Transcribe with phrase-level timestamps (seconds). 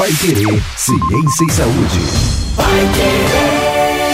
[0.00, 1.98] Pai Querer, Ciência e Saúde.
[2.56, 4.10] Pai Querer.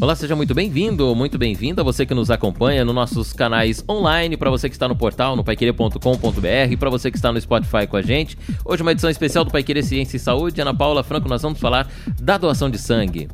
[0.00, 4.50] Olá, seja muito bem-vindo, muito bem-vinda você que nos acompanha nos nossos canais online, para
[4.50, 8.02] você que está no portal, no paiquerer.com.br, para você que está no Spotify com a
[8.02, 8.36] gente.
[8.64, 10.60] Hoje uma edição especial do Paiquerer Ciência e Saúde.
[10.60, 11.88] Ana Paula Franco, nós vamos falar
[12.20, 13.28] da doação de sangue.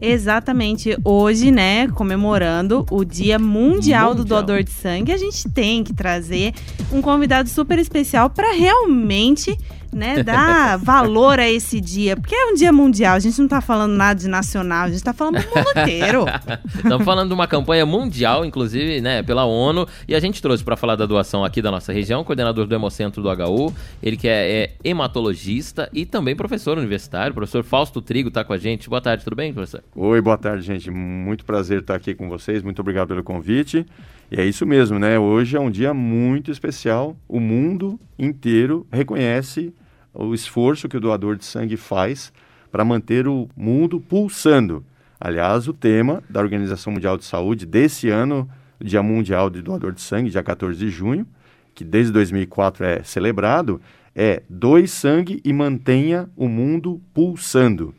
[0.00, 0.96] Exatamente.
[1.04, 4.14] Hoje, né, comemorando o Dia Mundial, Mundial.
[4.14, 6.54] do Doador de Sangue, a gente tem que trazer
[6.90, 9.56] um convidado super especial para realmente
[9.92, 13.60] né, dar valor a esse dia, porque é um dia mundial, a gente não está
[13.60, 16.24] falando nada de nacional, a gente está falando do mundo inteiro.
[16.76, 20.76] Estamos falando de uma campanha mundial, inclusive, né, pela ONU, e a gente trouxe para
[20.76, 24.62] falar da doação aqui da nossa região, coordenador do Hemocentro do HU, ele que é,
[24.62, 28.88] é hematologista e também professor universitário, professor Fausto Trigo está com a gente.
[28.88, 29.82] Boa tarde, tudo bem, professor?
[29.94, 30.90] Oi, boa tarde, gente.
[30.90, 33.86] Muito prazer estar aqui com vocês, muito obrigado pelo convite.
[34.30, 35.18] E é isso mesmo, né?
[35.18, 37.16] Hoje é um dia muito especial.
[37.28, 39.72] O mundo inteiro reconhece
[40.12, 42.32] o esforço que o doador de sangue faz
[42.72, 44.84] para manter o mundo pulsando.
[45.20, 48.48] Aliás, o tema da Organização Mundial de Saúde desse ano,
[48.80, 51.26] Dia Mundial de Doador de Sangue, dia 14 de junho,
[51.74, 53.80] que desde 2004 é celebrado,
[54.14, 57.94] é doe sangue e mantenha o mundo pulsando.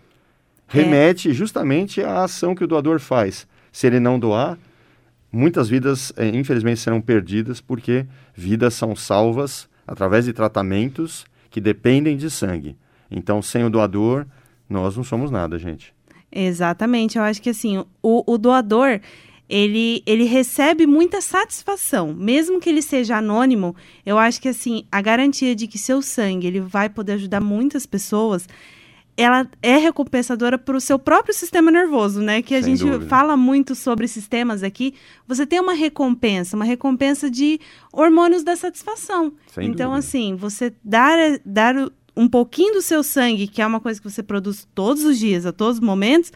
[0.67, 0.81] É.
[0.81, 3.47] Remete justamente à ação que o doador faz.
[3.71, 4.57] Se ele não doar,
[5.31, 12.17] muitas vidas, é, infelizmente, serão perdidas porque vidas são salvas através de tratamentos que dependem
[12.17, 12.75] de sangue.
[13.09, 14.25] Então, sem o doador,
[14.70, 15.94] nós não somos nada, gente.
[16.31, 17.17] Exatamente.
[17.17, 19.00] Eu acho que assim, o, o doador
[19.50, 23.75] ele, ele recebe muita satisfação, mesmo que ele seja anônimo.
[24.05, 27.86] Eu acho que assim a garantia de que seu sangue ele vai poder ajudar muitas
[27.86, 28.48] pessoas
[29.17, 32.43] ela é recompensadora para o seu próprio sistema nervoso, né?
[32.43, 33.09] Que a Sem gente dúvida.
[33.09, 34.93] fala muito sobre sistemas aqui.
[35.27, 37.59] Você tem uma recompensa, uma recompensa de
[37.91, 39.33] hormônios da satisfação.
[39.47, 39.97] Sem então, dúvida.
[40.07, 41.75] assim, você dar, dar
[42.15, 45.47] um pouquinho do seu sangue, que é uma coisa que você produz todos os dias,
[45.47, 46.31] a todos os momentos,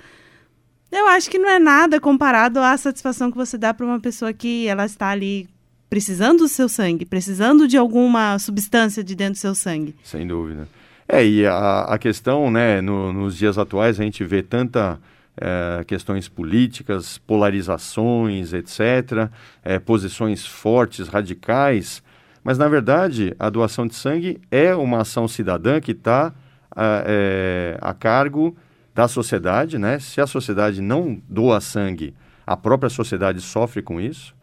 [0.91, 4.33] eu acho que não é nada comparado à satisfação que você dá para uma pessoa
[4.33, 5.47] que ela está ali
[5.88, 9.94] precisando do seu sangue, precisando de alguma substância de dentro do seu sangue.
[10.03, 10.67] Sem dúvida.
[11.13, 14.97] É, e a, a questão, né, no, nos dias atuais a gente vê tanta
[15.35, 19.29] é, questões políticas, polarizações, etc.,
[19.61, 22.01] é, posições fortes, radicais,
[22.41, 26.33] mas na verdade a doação de sangue é uma ação cidadã que está
[26.73, 28.55] a, é, a cargo
[28.95, 30.00] da sociedade, né?
[30.00, 32.13] Se a sociedade não doa sangue,
[32.47, 34.33] a própria sociedade sofre com isso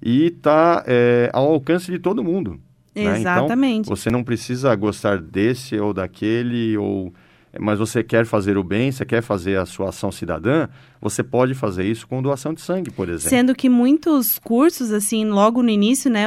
[0.00, 2.60] e está é, ao alcance de todo mundo.
[2.94, 3.76] Exatamente.
[3.76, 3.80] Né?
[3.82, 7.12] Então, você não precisa gostar desse ou daquele, ou
[7.60, 10.68] mas você quer fazer o bem, você quer fazer a sua ação cidadã,
[11.00, 13.28] você pode fazer isso com doação de sangue, por exemplo.
[13.28, 16.26] Sendo que muitos cursos, assim, logo no início, né,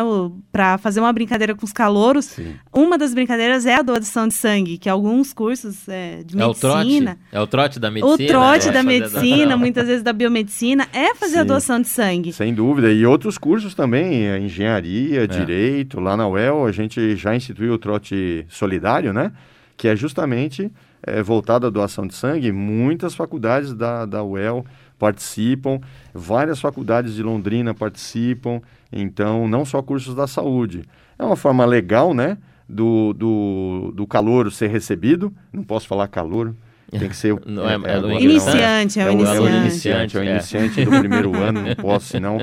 [0.52, 2.56] para fazer uma brincadeira com os calouros, Sim.
[2.72, 6.52] uma das brincadeiras é a doação de sangue, que alguns cursos é, de é medicina.
[6.52, 8.14] O trote, é o trote da medicina.
[8.14, 11.40] O trote da medicina, muitas vezes da biomedicina, é fazer Sim.
[11.40, 12.34] a doação de sangue.
[12.34, 12.92] Sem dúvida.
[12.92, 15.28] E outros cursos também, é, engenharia, é.
[15.28, 16.00] direito.
[16.00, 19.32] Lá na UEL a gente já instituiu o trote solidário, né?
[19.78, 20.72] Que é justamente
[21.06, 24.66] é, voltado à doação de sangue, muitas faculdades da, da UEL
[24.98, 25.80] participam,
[26.14, 28.62] várias faculdades de Londrina participam,
[28.92, 30.84] então não só cursos da saúde.
[31.18, 36.56] É uma forma legal, né, do, do, do calor ser recebido, não posso falar calor,
[36.92, 39.38] tem que ser não é, é, é, é iniciante, é o iniciante.
[39.38, 42.38] É o iniciante, é o iniciante do primeiro ano, não posso, senão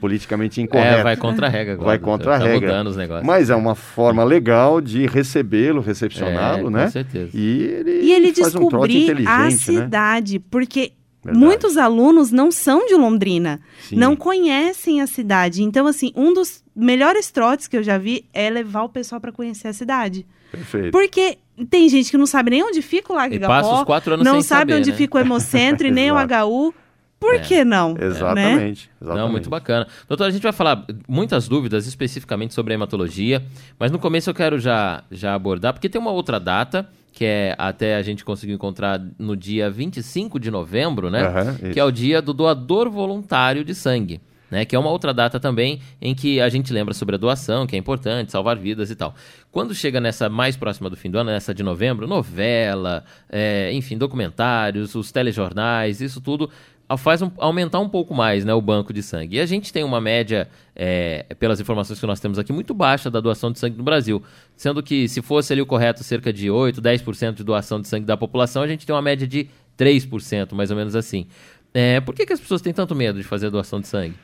[0.00, 1.00] politicamente incorreto.
[1.00, 1.86] É, vai contra a regra agora.
[1.86, 2.68] Vai contra a tá regra.
[2.68, 3.26] mudando os negócios.
[3.26, 6.84] Mas é uma forma legal de recebê-lo, recepcioná-lo, é, né?
[6.84, 7.30] Com certeza.
[7.34, 9.50] E ele, e ele faz descobrir um a né?
[9.50, 10.44] cidade, né?
[10.50, 11.44] porque Verdade.
[11.44, 13.96] Muitos alunos não são de Londrina, Sim.
[13.96, 15.62] não conhecem a cidade.
[15.62, 19.30] Então, assim, um dos melhores trotes que eu já vi é levar o pessoal para
[19.30, 20.26] conhecer a cidade.
[20.50, 20.90] Perfeito.
[20.90, 21.38] Porque
[21.68, 24.24] tem gente que não sabe nem onde fica o Lago Igapó, passa os quatro anos
[24.24, 24.96] não sem sabe saber, onde né?
[24.96, 26.74] fica o Hemocentro e nem o HU.
[27.18, 27.38] Por é.
[27.38, 27.94] que não?
[28.00, 28.70] Exatamente, né?
[28.70, 28.90] exatamente.
[29.02, 29.86] Não, muito bacana.
[30.08, 33.44] Doutor, a gente vai falar muitas dúvidas especificamente sobre a hematologia,
[33.78, 37.54] mas no começo eu quero já, já abordar, porque tem uma outra data que é
[37.58, 41.28] até a gente conseguiu encontrar no dia 25 de novembro, né?
[41.28, 44.20] Uhum, que é o dia do doador voluntário de sangue
[44.50, 44.64] né?
[44.64, 47.76] Que é uma outra data também em que a gente lembra sobre a doação, que
[47.76, 49.14] é importante, salvar vidas e tal.
[49.50, 53.96] Quando chega nessa mais próxima do fim do ano, nessa de novembro, novela, é, enfim,
[53.96, 56.50] documentários, os telejornais, isso tudo
[56.96, 59.36] faz um, aumentar um pouco mais né, o banco de sangue.
[59.36, 63.10] E a gente tem uma média, é, pelas informações que nós temos aqui, muito baixa
[63.10, 64.22] da doação de sangue no Brasil.
[64.56, 68.06] Sendo que, se fosse ali o correto, cerca de 8, 10% de doação de sangue
[68.06, 69.48] da população, a gente tem uma média de
[69.78, 71.26] 3%, mais ou menos assim.
[71.72, 74.14] É, por que, que as pessoas têm tanto medo de fazer doação de sangue?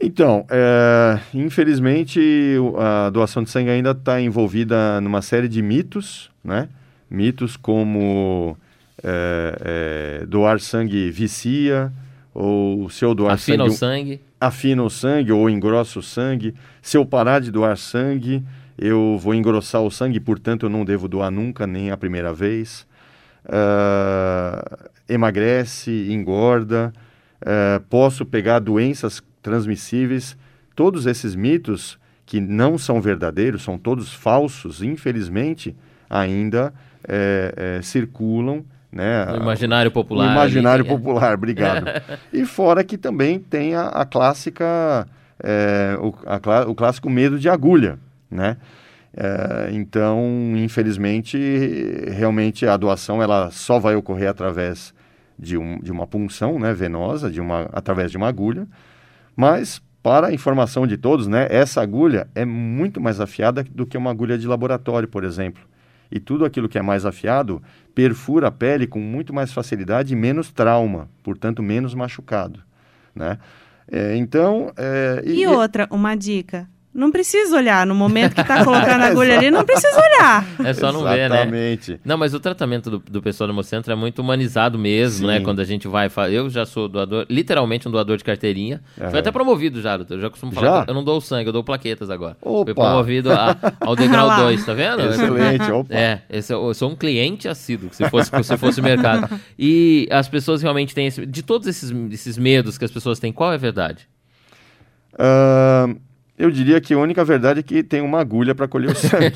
[0.00, 2.20] Então, é, infelizmente
[2.78, 6.68] a doação de sangue ainda está envolvida numa série de mitos, né?
[7.08, 8.56] Mitos como
[9.02, 11.92] é, é, doar sangue vicia,
[12.34, 14.20] ou se eu doar Afina sangue, o sangue.
[14.38, 16.54] afina o sangue ou engrossa o sangue.
[16.82, 18.44] Se eu parar de doar sangue,
[18.76, 22.86] eu vou engrossar o sangue, portanto eu não devo doar nunca, nem a primeira vez.
[23.48, 24.62] Ah,
[25.08, 26.92] emagrece, engorda,
[27.40, 30.36] ah, posso pegar doenças transmissíveis.
[30.74, 31.96] Todos esses mitos
[32.26, 35.76] que não são verdadeiros, são todos falsos, infelizmente,
[36.10, 36.74] ainda
[37.06, 38.64] eh, eh, circulam.
[38.90, 40.26] Né, No imaginário popular.
[40.26, 40.92] no imaginário ali.
[40.94, 41.86] popular, obrigado.
[42.32, 45.06] e fora que também tem a, a clássica,
[45.42, 47.98] é, o, a o clássico medo de agulha,
[48.30, 48.56] né?
[49.16, 50.20] É, então,
[50.56, 51.38] infelizmente,
[52.08, 54.92] realmente a doação ela só vai ocorrer através
[55.38, 58.66] de, um, de uma punção né, venosa, de uma, através de uma agulha.
[59.36, 63.98] Mas, para a informação de todos, né, essa agulha é muito mais afiada do que
[63.98, 65.62] uma agulha de laboratório, por exemplo.
[66.10, 67.62] E tudo aquilo que é mais afiado
[67.94, 72.60] perfura a pele com muito mais facilidade e menos trauma, portanto, menos machucado.
[73.14, 73.38] Né?
[73.90, 74.72] É, então.
[74.76, 76.68] é, E outra, uma dica.
[76.96, 77.86] Não precisa olhar.
[77.86, 80.46] No momento que tá colocando a agulha ali, não precisa olhar.
[80.64, 81.42] É só não ver, né?
[81.42, 82.00] Exatamente.
[82.02, 85.26] Não, mas o tratamento do, do pessoal do Hemocentro é muito humanizado mesmo, Sim.
[85.26, 85.40] né?
[85.40, 86.10] Quando a gente vai...
[86.30, 88.80] Eu já sou doador, literalmente um doador de carteirinha.
[88.98, 89.10] Aham.
[89.10, 90.14] Fui até promovido já, doutor.
[90.14, 90.84] Eu já costumo falar Já?
[90.88, 92.36] eu não dou sangue, eu dou plaquetas agora.
[92.40, 92.64] Opa!
[92.64, 94.38] Fui promovido a- ao degrau Lá.
[94.38, 95.02] 2, tá vendo?
[95.02, 95.70] Excelente.
[95.70, 95.94] Opa.
[95.94, 99.28] É, esse eu, sou um cliente assíduo, se fosse, se fosse mercado.
[99.58, 101.26] E as pessoas realmente têm esse...
[101.26, 104.08] De todos esses, esses medos que as pessoas têm, qual é a verdade?
[105.18, 105.88] Ah,
[106.38, 109.34] eu diria que a única verdade é que tem uma agulha para colher o sangue.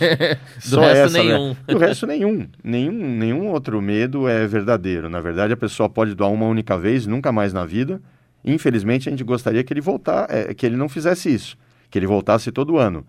[0.68, 1.48] Do resto, nenhum.
[1.48, 1.56] Né?
[1.66, 2.46] Do resto, nenhum.
[2.62, 2.92] nenhum.
[2.92, 5.08] Nenhum outro medo é verdadeiro.
[5.08, 8.00] Na verdade, a pessoa pode doar uma única vez, nunca mais na vida.
[8.44, 11.56] Infelizmente, a gente gostaria que ele voltar, é, que ele não fizesse isso,
[11.90, 13.04] que ele voltasse todo ano.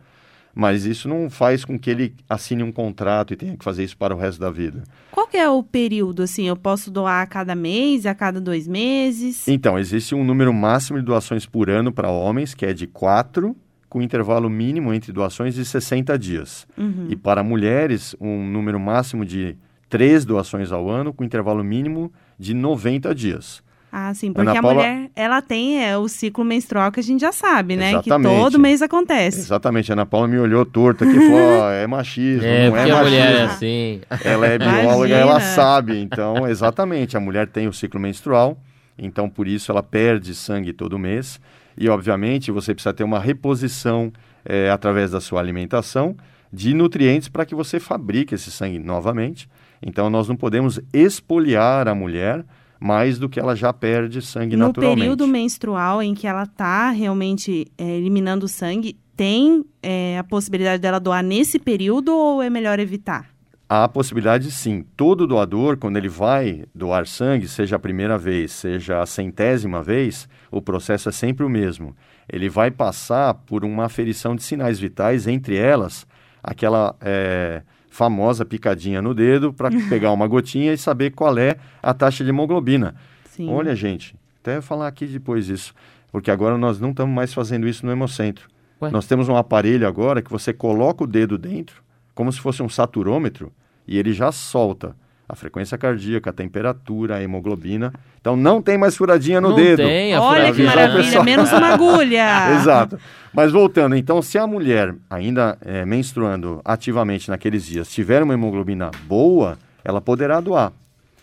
[0.53, 3.97] Mas isso não faz com que ele assine um contrato e tenha que fazer isso
[3.97, 4.83] para o resto da vida.
[5.09, 6.45] Qual que é o período, assim?
[6.45, 9.47] Eu posso doar a cada mês, a cada dois meses?
[9.47, 13.55] Então, existe um número máximo de doações por ano para homens, que é de 4,
[13.91, 16.65] com intervalo mínimo entre doações de 60 dias.
[16.77, 17.07] Uhum.
[17.09, 19.57] E para mulheres, um número máximo de
[19.89, 22.09] 3 doações ao ano, com intervalo mínimo
[22.39, 23.61] de 90 dias.
[23.91, 27.03] Ah, sim, porque Ana a Paula- mulher, ela tem é, o ciclo menstrual que a
[27.03, 27.89] gente já sabe, né?
[27.91, 28.33] Exatamente.
[28.33, 29.39] Que todo mês acontece.
[29.39, 32.77] Exatamente, a Ana Paula me olhou torta aqui e falou: "Ó, é machismo, É, não
[32.77, 33.09] é porque a machismo.
[33.19, 34.01] mulher é assim.
[34.23, 35.53] Ela é bióloga, ela Imagina.
[35.53, 35.97] sabe.
[35.99, 38.57] Então, exatamente, a mulher tem o ciclo menstrual,
[38.97, 41.37] então por isso ela perde sangue todo mês.
[41.77, 44.11] E, obviamente, você precisa ter uma reposição
[44.45, 46.15] eh, através da sua alimentação
[46.51, 49.49] de nutrientes para que você fabrique esse sangue novamente.
[49.81, 52.45] Então, nós não podemos expoliar a mulher
[52.79, 54.99] mais do que ela já perde sangue No naturalmente.
[54.99, 60.81] período menstrual em que ela tá realmente é, eliminando o sangue, tem é, a possibilidade
[60.81, 63.29] dela doar nesse período ou é melhor evitar?
[63.73, 64.83] Há a possibilidade sim.
[64.97, 70.27] Todo doador, quando ele vai doar sangue, seja a primeira vez, seja a centésima vez,
[70.51, 71.95] o processo é sempre o mesmo.
[72.27, 76.05] Ele vai passar por uma aferição de sinais vitais, entre elas,
[76.43, 81.93] aquela eh, famosa picadinha no dedo para pegar uma gotinha e saber qual é a
[81.93, 82.93] taxa de hemoglobina.
[83.23, 83.49] Sim.
[83.49, 85.73] Olha, gente, até falar aqui depois isso,
[86.11, 88.49] porque agora nós não estamos mais fazendo isso no Hemocentro.
[88.81, 88.91] Ué?
[88.91, 91.81] Nós temos um aparelho agora que você coloca o dedo dentro,
[92.13, 93.49] como se fosse um saturômetro,
[93.91, 94.95] e ele já solta
[95.27, 97.91] a frequência cardíaca, a temperatura, a hemoglobina.
[98.21, 99.83] Então não tem mais furadinha no não dedo.
[99.83, 102.55] tem a Olha que maravilha, menos uma agulha.
[102.55, 102.97] Exato.
[103.33, 108.91] Mas voltando, então, se a mulher ainda eh, menstruando ativamente naqueles dias tiver uma hemoglobina
[109.07, 110.71] boa, ela poderá doar.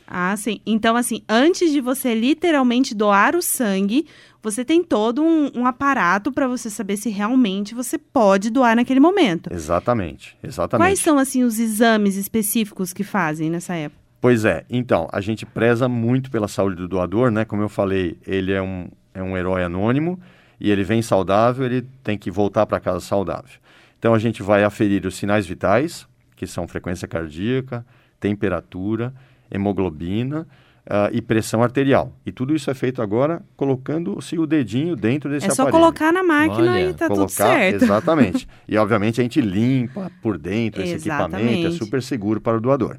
[0.07, 0.61] Ah, sim.
[0.67, 4.07] Então, assim, antes de você literalmente doar o sangue,
[4.43, 9.01] você tem todo um, um aparato para você saber se realmente você pode doar naquele
[9.01, 9.53] momento.
[9.53, 10.87] Exatamente, exatamente.
[10.87, 14.01] Quais são, assim, os exames específicos que fazem nessa época?
[14.21, 17.45] Pois é, então, a gente preza muito pela saúde do doador, né?
[17.45, 20.19] Como eu falei, ele é um, é um herói anônimo
[20.61, 23.59] e ele vem saudável, ele tem que voltar para casa saudável.
[23.99, 27.85] Então a gente vai aferir os sinais vitais, que são frequência cardíaca,
[28.21, 29.13] temperatura,
[29.51, 30.47] hemoglobina
[30.91, 32.13] ah, e pressão arterial.
[32.25, 35.83] E tudo isso é feito agora colocando-se o dedinho dentro desse é só aparelho.
[35.83, 37.85] colocar na máquina Olha, e tá tudo certo.
[37.85, 38.49] Exatamente.
[38.67, 42.99] E obviamente a gente limpa por dentro esse equipamento, é super seguro para o doador.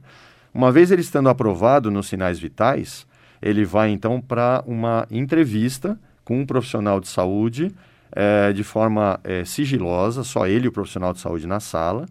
[0.53, 3.05] Uma vez ele estando aprovado nos sinais vitais,
[3.41, 7.72] ele vai então para uma entrevista com um profissional de saúde
[8.12, 12.08] eh, de forma eh, sigilosa, só ele e o profissional de saúde na sala.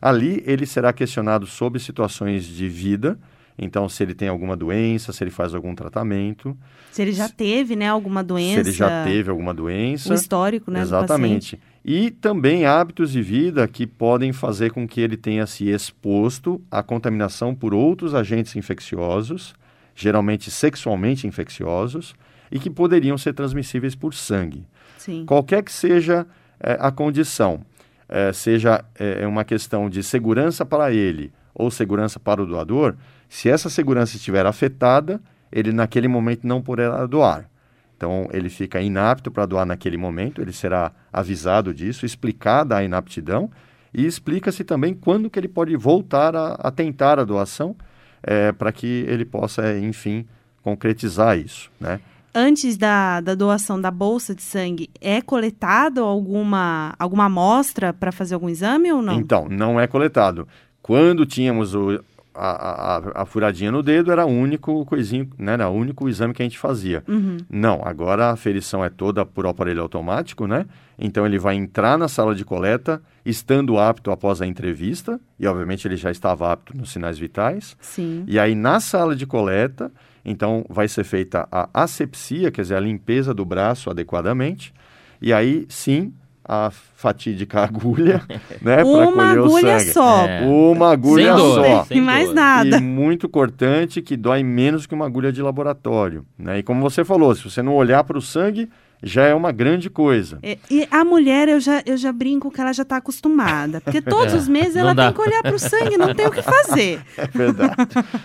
[0.00, 3.18] Ali ele será questionado sobre situações de vida,
[3.60, 6.56] então se ele tem alguma doença, se ele faz algum tratamento,
[6.90, 8.54] Se ele já teve, né, alguma doença.
[8.64, 10.10] se ele já teve alguma doença.
[10.10, 10.80] O histórico, né.
[10.80, 11.60] Exatamente.
[11.84, 16.82] e também hábitos de vida que podem fazer com que ele tenha se exposto à
[16.82, 19.54] contaminação por outros agentes infecciosos,
[19.94, 22.14] geralmente sexualmente infecciosos,
[22.50, 24.64] e que poderiam ser transmissíveis por sangue.
[24.98, 25.24] Sim.
[25.24, 26.26] Qualquer que seja
[26.58, 27.60] eh, a condição,
[28.08, 32.96] eh, seja eh, uma questão de segurança para ele ou segurança para o doador,
[33.30, 35.20] se essa segurança estiver afetada,
[35.52, 37.48] ele naquele momento não poderá doar.
[37.96, 43.48] Então, ele fica inapto para doar naquele momento, ele será avisado disso, explicada a inaptidão
[43.94, 47.76] e explica-se também quando que ele pode voltar a, a tentar a doação
[48.20, 50.26] é, para que ele possa, enfim,
[50.60, 52.00] concretizar isso, né?
[52.34, 58.34] Antes da, da doação da bolsa de sangue, é coletado alguma, alguma amostra para fazer
[58.34, 59.14] algum exame ou não?
[59.14, 60.48] Então, não é coletado.
[60.80, 62.00] Quando tínhamos o,
[62.34, 65.54] a, a, a, furadinha no dedo era o único coisinho, né?
[65.54, 67.02] Era o único exame que a gente fazia.
[67.08, 67.38] Uhum.
[67.48, 70.66] Não, agora a aferição é toda por aparelho automático, né?
[70.98, 75.86] Então ele vai entrar na sala de coleta, estando apto após a entrevista, e obviamente
[75.86, 77.76] ele já estava apto nos sinais vitais.
[77.80, 78.24] Sim.
[78.26, 79.90] E aí na sala de coleta,
[80.24, 84.72] então vai ser feita a asepsia, quer dizer, a limpeza do braço adequadamente.
[85.20, 86.12] E aí sim,
[86.52, 88.20] a fatídica agulha,
[88.60, 90.26] né, Uma agulha só.
[90.26, 90.40] É.
[90.44, 91.84] Uma agulha Sem dor, só.
[91.84, 92.34] sem E mais dor.
[92.34, 92.76] nada.
[92.76, 96.58] E muito cortante que dói menos que uma agulha de laboratório, né?
[96.58, 98.68] E como você falou, se você não olhar para o sangue,
[99.00, 100.40] já é uma grande coisa.
[100.42, 103.80] É, E a mulher, eu já, eu já brinco que ela já está acostumada.
[103.80, 105.04] Porque todos É, os meses ela dá.
[105.06, 107.00] tem que olhar para o sangue, não tem o que fazer.
[107.16, 107.74] É verdade.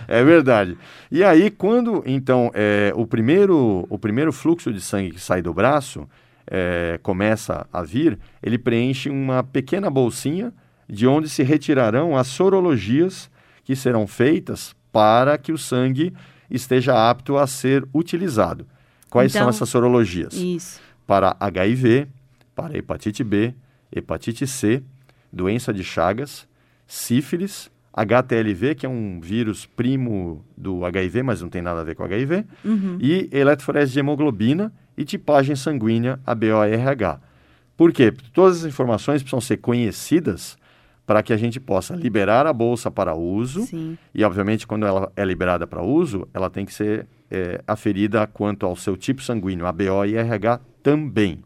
[0.08, 0.78] é verdade.
[1.12, 5.54] E aí, quando, então, é, o, primeiro, o primeiro fluxo de sangue que sai do
[5.54, 6.08] braço
[6.48, 10.54] é, começa a vir, ele preenche uma pequena bolsinha
[10.88, 13.30] de onde se retirarão as sorologias
[13.64, 16.14] que serão feitas para que o sangue
[16.50, 18.68] esteja apto a ser utilizado.
[19.10, 20.34] Quais são Então, essas sorologias?
[20.34, 20.80] Isso.
[21.08, 22.08] para HIV,
[22.56, 23.54] para hepatite B,
[23.92, 24.84] hepatite C,
[25.34, 26.48] doença de Chagas,
[26.88, 31.96] sífilis, HTLV, que é um vírus primo do HIV, mas não tem nada a ver
[31.96, 32.98] com HIV, Uhum.
[33.00, 37.20] e eletroforese de hemoglobina e tipagem sanguínea ABORH.
[37.78, 38.12] Por quê?
[38.12, 40.58] Porque Todas as informações precisam ser conhecidas
[41.06, 43.98] para que a gente possa liberar a bolsa para uso Sim.
[44.14, 48.66] e, obviamente, quando ela é liberada para uso, ela tem que ser é, aferida quanto
[48.66, 51.40] ao seu tipo sanguíneo, ABO e RH também.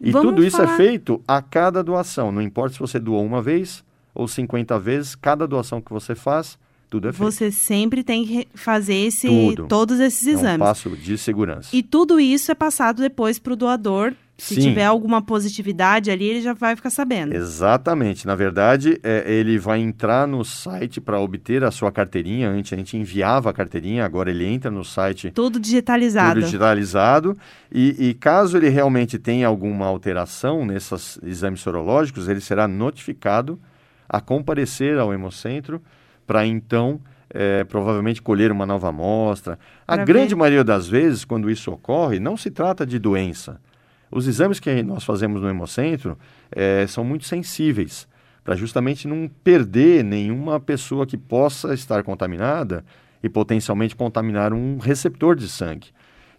[0.00, 2.30] E Vamos tudo isso é falar- feito a cada doação.
[2.32, 6.58] Não importa se você doou uma vez ou 50 vezes, cada doação que você faz,
[6.88, 7.30] tudo é feito.
[7.30, 9.66] Você sempre tem que fazer esse, Tudo.
[9.66, 10.58] todos esses É um exames.
[10.58, 11.68] passo de segurança.
[11.72, 14.12] E tudo isso é passado depois para o doador.
[14.38, 14.60] Se Sim.
[14.60, 17.34] tiver alguma positividade ali, ele já vai ficar sabendo.
[17.34, 18.26] Exatamente.
[18.26, 22.50] Na verdade, é, ele vai entrar no site para obter a sua carteirinha.
[22.50, 26.34] Antes a gente enviava a carteirinha, agora ele entra no site Tudo digitalizado.
[26.34, 27.34] tudo digitalizado.
[27.72, 33.58] E, e caso ele realmente tenha alguma alteração nesses exames sorológicos, ele será notificado
[34.06, 35.80] a comparecer ao hemocentro
[36.26, 39.58] para então eh, provavelmente colher uma nova amostra.
[39.86, 40.36] A Pra grande ver.
[40.36, 43.60] maioria das vezes, quando isso ocorre, não se trata de doença.
[44.10, 46.16] Os exames que nós fazemos no hemocentro
[46.52, 48.06] eh, são muito sensíveis
[48.44, 52.84] para justamente não perder nenhuma pessoa que possa estar contaminada
[53.22, 55.88] e potencialmente contaminar um receptor de sangue.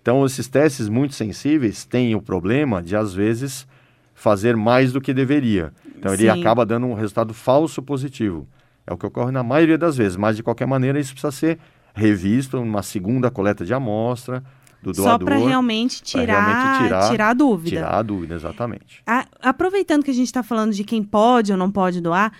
[0.01, 3.67] Então, esses testes muito sensíveis têm o problema de, às vezes,
[4.13, 5.73] fazer mais do que deveria.
[5.97, 6.29] Então, ele Sim.
[6.39, 8.47] acaba dando um resultado falso positivo.
[8.87, 11.59] É o que ocorre na maioria das vezes, mas, de qualquer maneira, isso precisa ser
[11.93, 14.41] revisto numa segunda coleta de amostra
[14.81, 15.25] do Só doador.
[15.25, 17.69] para realmente realmente tirar- tirar a dúvida.
[17.69, 19.01] Tirar a dúvida, exatamente.
[19.05, 22.31] A- aproveitando que a gente está falando de quem pode ou não pode doar,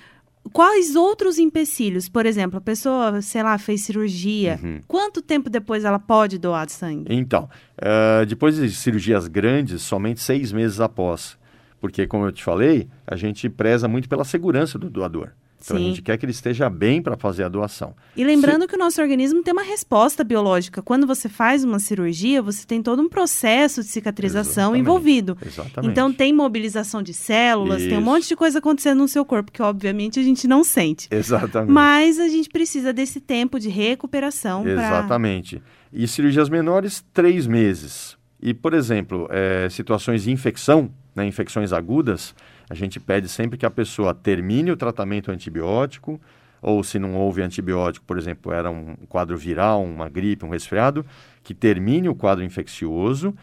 [0.54, 2.08] quais outros empecilhos?
[2.08, 4.60] Por exemplo, a pessoa, sei lá, fez cirurgia.
[4.64, 4.82] Uhum.
[4.88, 7.08] Quanto tempo depois ela pode doar sangue?
[7.14, 11.38] Então, eh, depois de cirurgias grandes, somente seis meses após.
[11.82, 15.32] Porque, como eu te falei, a gente preza muito pela segurança do doador.
[15.60, 15.86] Então, a Sim.
[15.88, 17.96] gente quer que ele esteja bem para fazer a doação.
[18.16, 20.82] E lembrando que o nosso organismo tem uma resposta biológica.
[20.82, 24.82] Quando você faz uma cirurgia, você tem todo um processo de cicatrização Exatamente.
[24.82, 25.38] envolvido.
[25.44, 25.92] Exatamente.
[25.92, 28.02] Então tem mobilização de células, tem um Isso.
[28.02, 31.08] monte de coisa acontecendo no seu corpo que obviamente a gente não sente.
[31.10, 31.72] Exatamente.
[31.72, 35.62] Mas a gente precisa desse tempo de recuperação Exatamente.
[35.92, 38.18] E cirurgias menores, três meses.
[38.42, 42.36] E, por exemplo, eh, situações de infecção, né, infecções agudas,
[42.70, 46.20] a gente pede sempre que a pessoa termine o tratamento antibiótico,
[46.62, 51.06] ou se não houve antibiótico, por exemplo, era um quadro viral, uma gripe, um resfriado,
[51.44, 53.34] que termine o quadro infeccioso,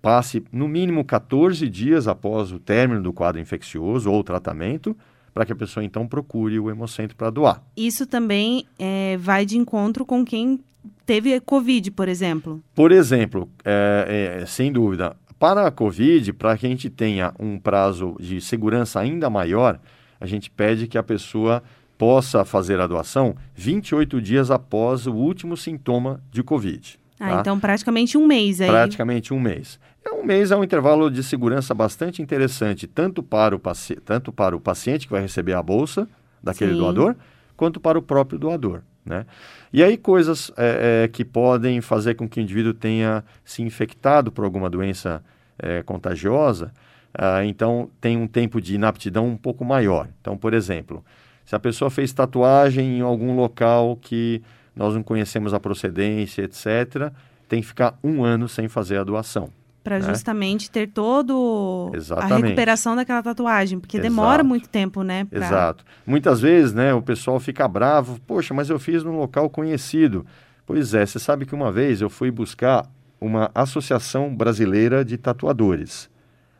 [0.00, 4.96] passe no mínimo 14 dias após o término do quadro infeccioso ou tratamento,
[5.34, 7.62] para que a pessoa então procure o hemocentro para doar.
[7.76, 10.60] Isso também é, vai de encontro com quem
[11.06, 12.62] teve Covid, por exemplo.
[12.74, 17.58] Por exemplo, é, é, sem dúvida, para a Covid, para que a gente tenha um
[17.58, 19.78] prazo de segurança ainda maior,
[20.20, 21.62] a gente pede que a pessoa
[21.96, 26.98] possa fazer a doação 28 dias após o último sintoma de Covid.
[27.18, 27.40] Ah, tá?
[27.40, 28.68] então praticamente um mês aí.
[28.68, 29.78] Praticamente um mês.
[30.04, 34.32] É, Um mês é um intervalo de segurança bastante interessante, tanto para o, paci tanto
[34.32, 36.08] para o paciente que vai receber a bolsa
[36.42, 36.78] daquele Sim.
[36.78, 37.16] doador,
[37.56, 38.82] quanto para o próprio doador.
[39.04, 39.26] Né?
[39.72, 44.32] E aí coisas é, é, que podem fazer com que o indivíduo tenha se infectado
[44.32, 45.22] por alguma doença
[45.58, 46.72] é, contagiosa,
[47.12, 50.08] ah, então tem um tempo de inaptidão um pouco maior.
[50.20, 51.04] Então, por exemplo,
[51.44, 54.42] se a pessoa fez tatuagem em algum local que
[54.74, 57.12] nós não conhecemos a procedência, etc.,
[57.48, 59.50] tem que ficar um ano sem fazer a doação.
[59.82, 60.08] Para né?
[60.08, 62.42] justamente ter todo a Exatamente.
[62.44, 64.10] recuperação daquela tatuagem, porque Exato.
[64.10, 65.24] demora muito tempo, né?
[65.24, 65.84] pra- Exato.
[66.06, 70.26] Muitas vezes, né, o pessoal fica bravo, poxa, mas eu fiz num local conhecido.
[70.66, 72.86] Pois é, você sabe que uma vez eu fui buscar
[73.20, 76.10] uma associação brasileira de tatuadores.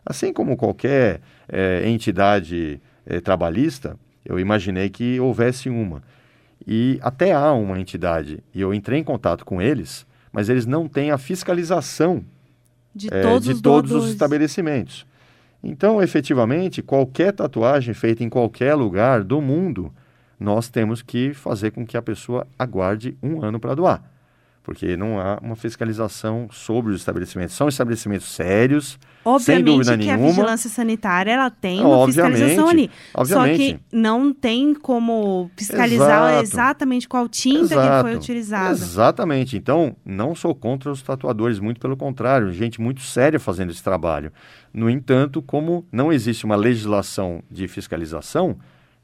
[0.06, 6.02] Assim como qualquer eh, entidade eh, trabalhista, eu imaginei que houvesse uma.
[6.66, 10.88] E até há uma entidade, e eu entrei em contato com eles, mas eles não
[10.88, 12.24] têm a fiscalização
[12.94, 15.06] De é, todos de os todos os estabelecimentos.
[15.62, 19.92] Então, efetivamente, qualquer tatuagem feita em qualquer lugar do mundo,
[20.38, 24.02] nós temos que fazer com que a pessoa aguarde um ano para doar.
[24.68, 27.56] Porque não há uma fiscalização sobre os estabelecimentos.
[27.56, 28.98] São estabelecimentos sérios,
[29.40, 30.28] sem dúvida Obviamente que a nenhuma.
[30.28, 32.90] vigilância sanitária ela tem uma obviamente, fiscalização ali.
[33.14, 33.56] Só obviamente.
[33.56, 36.42] que não tem como fiscalizar Exato.
[36.42, 38.02] exatamente qual tinta que Exato.
[38.02, 38.72] foi utilizada.
[38.72, 39.56] Exatamente.
[39.56, 44.30] Então, não sou contra os tatuadores, muito pelo contrário, gente muito séria fazendo esse trabalho.
[44.70, 48.58] No entanto, como não existe uma legislação de fiscalização,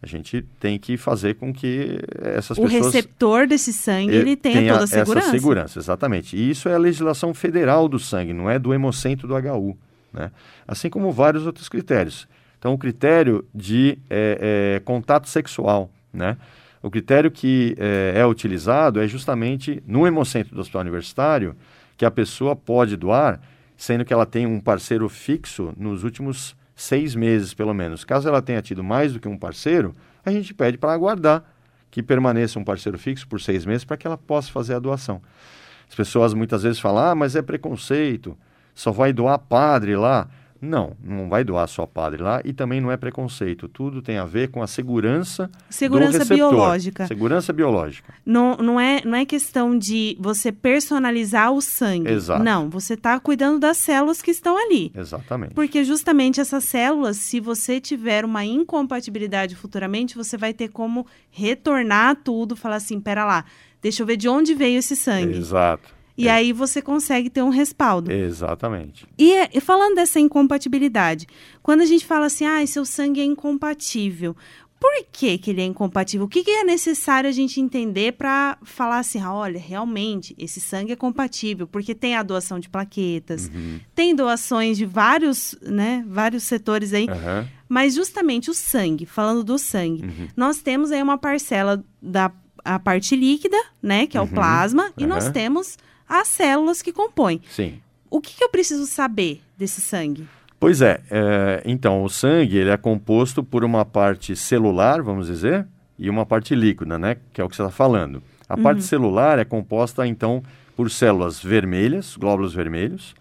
[0.04, 4.37] a gente tem que fazer com que essas O pessoas receptor desse sangue eh, ele
[4.37, 5.18] tenha, toda a segurança.
[5.18, 6.37] essa segurança, exatamente.
[6.37, 9.76] E isso é a legislação federal do sangue, não é do hemocentro do HU,
[10.12, 10.30] né?
[10.68, 12.28] Assim como vários outros critérios.
[12.58, 16.37] Então, o critério de eh, eh, contato sexual, né?
[16.82, 21.56] O critério que eh, é utilizado é justamente no hemocentro do hospital universitário
[21.96, 23.40] que a pessoa pode doar,
[23.74, 28.04] sendo que ela tem um parceiro fixo nos últimos seis meses, pelo menos.
[28.04, 31.44] Caso ela tenha tido mais do que um parceiro, a gente pede para aguardar
[31.90, 35.22] que permaneça um parceiro fixo por seis meses para que ela possa fazer a doação.
[35.88, 38.37] As pessoas muitas vezes falam, ah, mas é preconceito,
[38.74, 40.28] só vai doar padre lá.
[40.64, 43.68] Não, não vai doar só padre lá e também não é preconceito.
[43.68, 46.50] Tudo tem a ver com a segurança Segurança do receptor.
[46.50, 47.07] biológica.
[47.07, 48.14] Segurança biológica.
[48.24, 52.11] Não, não, é, não é questão de você personalizar o sangue.
[52.11, 52.42] Exato.
[52.42, 54.90] Não, você está cuidando das células que estão ali.
[54.94, 55.55] Exatamente.
[55.55, 62.16] Porque justamente essas células, se você tiver uma incompatibilidade futuramente, você vai ter como retornar
[62.24, 63.44] tudo, falar assim, pera lá,
[63.83, 65.37] deixa eu ver de onde veio esse sangue.
[65.37, 65.93] Exato.
[66.16, 68.11] E aí você consegue ter um respaldo.
[68.12, 69.07] Exatamente.
[69.18, 71.27] E, é- e falando dessa incompatibilidade,
[71.62, 74.37] quando a gente fala assim, ah, seu sangue é incompatível,
[74.79, 76.27] por que, que ele é incompatível?
[76.27, 80.61] O que, que é necessário a gente entender para falar assim, ah, olha, realmente, esse
[80.61, 83.81] sangue é compatível, porque tem a doação de plaquetas, Uhum.
[83.94, 87.48] tem doações de vários, né, vários setores aí, Aham.
[87.68, 90.29] mas justamente o sangue, falando do sangue, Uhum.
[90.37, 92.31] nós temos aí uma parcela da
[92.66, 94.31] a parte líquida, né, que é o Uhum.
[94.31, 95.77] plasma, e nós temos
[96.09, 97.40] as células que compõem.
[97.49, 97.81] Sim.
[98.11, 100.29] O que, que eu preciso saber desse sangue?
[100.61, 105.67] Pois é, é, então o sangue ele é composto por uma parte celular, vamos dizer,
[105.99, 107.17] e uma parte líquida, né?
[107.33, 108.23] Que é o que você está falando.
[108.49, 110.43] A parte celular é composta então
[110.77, 113.14] por células vermelhas, glóbulos vermelhos,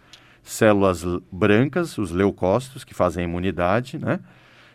[0.44, 4.20] células brancas, os leucócitos que fazem a imunidade, né?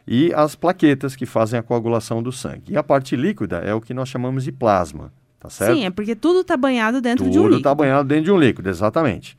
[0.07, 2.73] E as plaquetas que fazem a coagulação do sangue.
[2.73, 5.75] E a parte líquida é o que nós chamamos de plasma, tá certo?
[5.75, 7.59] Sim, é porque tudo está banhado dentro de um Tudo líquido.
[7.59, 9.37] está banhado dentro de um líquido, exatamente.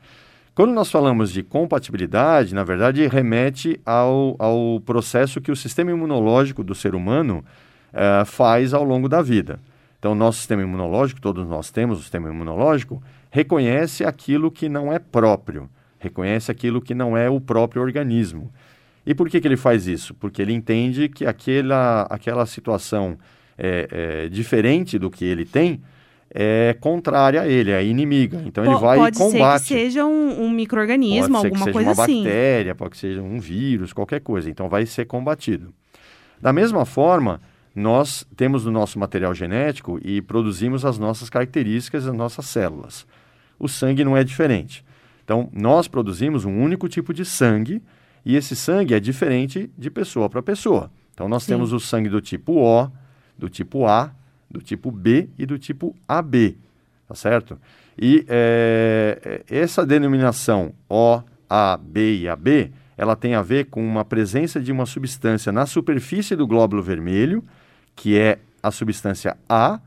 [0.54, 6.62] Quando nós falamos de compatibilidade, na verdade, remete ao, ao processo que o sistema imunológico
[6.62, 7.44] do ser humano
[7.92, 9.60] eh, faz ao longo da vida.
[9.98, 14.98] Então, nosso sistema imunológico, todos nós temos o sistema imunológico, reconhece aquilo que não é
[14.98, 18.50] próprio, reconhece aquilo que não é o próprio organismo.
[19.06, 20.14] E por que, que ele faz isso?
[20.14, 23.18] Porque ele entende que aquela, aquela situação
[23.60, 25.80] é, é, diferente do que ele tem
[26.32, 28.40] é contrária a ele, é inimiga.
[28.46, 29.62] Então ele Po- vai pode e combate.
[29.64, 32.22] ser que seja um, um microorganismo, Pode ser alguma que seja coisa uma assim.
[32.22, 34.48] bactéria, pode que seja um vírus, qualquer coisa.
[34.48, 35.74] Então vai ser combatido.
[36.40, 37.40] Da mesma forma,
[37.74, 43.04] nós temos o nosso material genético e produzimos as nossas características, as nossas células.
[43.58, 44.84] O sangue não é diferente.
[45.24, 47.82] Então, nós produzimos um único tipo de sangue
[48.24, 50.90] e esse sangue é diferente de pessoa para pessoa.
[51.12, 51.52] Então, nós Sim.
[51.54, 52.88] temos o sangue do tipo O,
[53.40, 54.12] do tipo A,
[54.50, 56.58] do tipo B e do tipo AB,
[57.08, 57.58] tá certo?
[57.98, 64.04] E eh, essa denominação O, A, B e AB, ela tem a ver com uma
[64.04, 67.42] presença de uma substância na superfície do glóbulo vermelho,
[67.96, 69.80] que é a substância A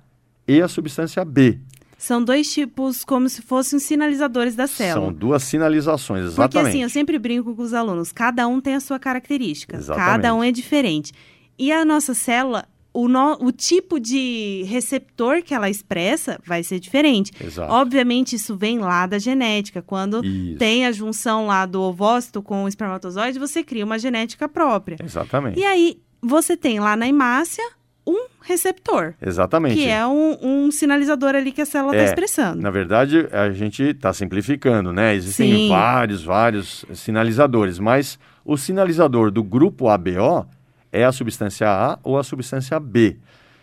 [0.48, 1.60] e a substância B.
[1.96, 5.06] São dois tipos, como se fossem sinalizadores da célula.
[5.06, 6.70] São duas sinalizações, Porque exatamente.
[6.70, 10.12] assim, eu sempre brinco com os alunos, cada um tem a sua característica, Exatamente.
[10.12, 11.14] cada um é diferente.
[11.58, 16.80] E a nossa célula, o, no- o tipo de receptor que ela expressa vai ser
[16.80, 17.32] diferente.
[17.44, 17.72] Exato.
[17.74, 19.82] Obviamente, isso vem lá da genética.
[19.82, 20.58] Quando Isso.
[20.60, 24.98] tem a junção lá do ovócito com o espermatozoide, você cria uma genética própria.
[25.04, 25.60] Exatamente.
[25.60, 27.64] E aí, você tem lá na hemácia
[28.06, 29.76] um receptor, Exatamente.
[29.76, 32.62] que é um, um sinalizador ali que a célula está É, expressando.
[32.62, 35.16] Na verdade, a gente está simplificando, né?
[35.16, 35.70] Existem Sim.
[35.70, 40.46] vários, vários sinalizadores, mas o sinalizador do grupo ABO
[40.94, 43.18] é a substância A ou a substância B.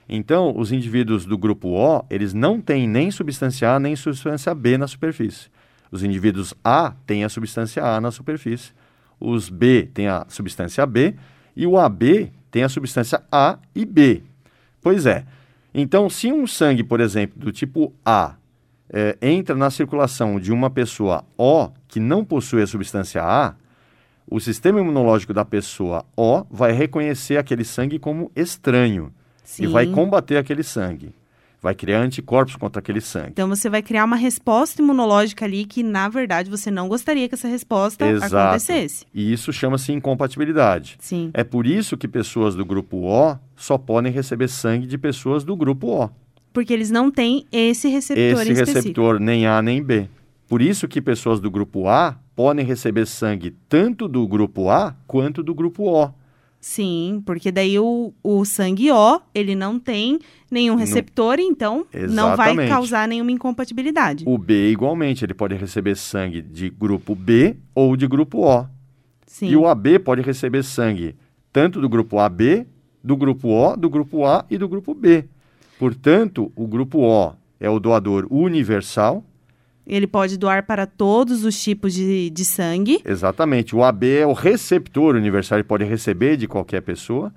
[0.08, 4.76] Então, os indivíduos do grupo O, eles não têm nem substância A nem substância B
[4.76, 5.48] na superfície.
[5.90, 8.72] Os indivíduos A têm a substância A na superfície,
[9.20, 11.14] os B têm a substância B
[11.54, 14.22] e o AB tem a substância A e B.
[14.82, 15.24] Pois é.
[15.72, 18.34] Então, se um sangue, por exemplo, do tipo A
[18.92, 23.54] eh, entra na circulação de uma pessoa O que não possui a substância A,
[24.30, 29.12] o sistema imunológico da pessoa O vai reconhecer aquele sangue como estranho
[29.58, 29.92] e vai Sim.
[29.92, 31.12] combater aquele sangue.
[31.62, 33.30] Vai criar anticorpos contra aquele sangue.
[33.32, 37.34] Então você vai criar uma resposta imunológica ali que, na verdade, você não gostaria que
[37.34, 38.34] essa resposta Exato.
[38.34, 39.04] acontecesse.
[39.12, 40.96] E isso chama-se incompatibilidade.
[41.00, 41.30] Sim.
[41.34, 45.54] É por isso que pessoas do grupo O só podem receber sangue de pessoas do
[45.54, 46.10] grupo O.
[46.50, 50.08] Porque eles não têm esse receptor esse receptor nem A nem B.
[50.48, 55.42] Por isso que pessoas do grupo A podem receber sangue tanto do grupo A quanto
[55.42, 56.10] do grupo O.
[56.60, 60.18] Sim, porque daí o, o sangue O, ele não tem
[60.50, 62.68] nenhum receptor, então não vai Exatamente.
[62.68, 64.24] causar nenhuma incompatibilidade.
[64.26, 68.66] O B igualmente, ele pode receber sangue de grupo B ou de grupo O.
[69.26, 69.48] Sim.
[69.48, 71.16] E o AB pode receber sangue
[71.50, 72.66] tanto do grupo AB,
[73.02, 75.24] do grupo O, do grupo A e do grupo B.
[75.78, 79.24] Portanto, o grupo O é o doador universal.
[79.90, 83.00] Ele pode doar para todos os tipos de, de sangue.
[83.04, 83.74] Exatamente.
[83.74, 87.34] O AB é o receptor universal, ele pode receber de qualquer pessoa,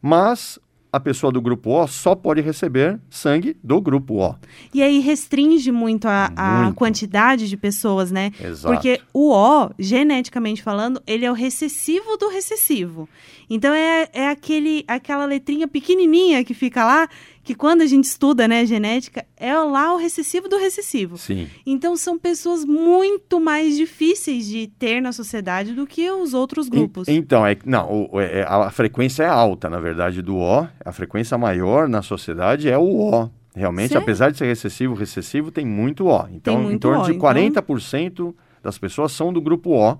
[0.00, 0.58] mas
[0.92, 4.34] a pessoa do grupo O só pode receber sangue do grupo O.
[4.72, 6.76] E aí restringe muito a, a Muito.
[6.76, 8.32] quantidade de pessoas, né?
[8.40, 8.72] Exato.
[8.72, 13.08] Porque o O, geneticamente falando, ele é o recessivo do recessivo.
[13.50, 17.08] Então é, é aquele, aquela letrinha pequenininha que fica lá,
[17.46, 21.16] que quando a gente estuda, né, genética, é lá o recessivo do recessivo.
[21.16, 21.46] Sim.
[21.64, 27.06] Então são pessoas muito mais difíceis de ter na sociedade do que os outros grupos.
[27.06, 30.66] En- Então, é, não, o- é- a frequência é alta, na verdade, do O.
[30.84, 33.30] A frequência maior na sociedade é o O.
[33.54, 34.02] Realmente, Sério?
[34.02, 36.26] apesar de ser recessivo, recessivo tem muito O.
[36.32, 39.96] Então, em muito torno O, de então- 40% das pessoas são do grupo O.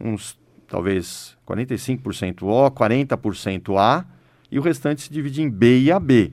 [0.00, 0.38] Uns,
[0.68, 4.04] talvez, 45% O, 40% A.
[4.50, 6.32] E o restante se divide em B e AB.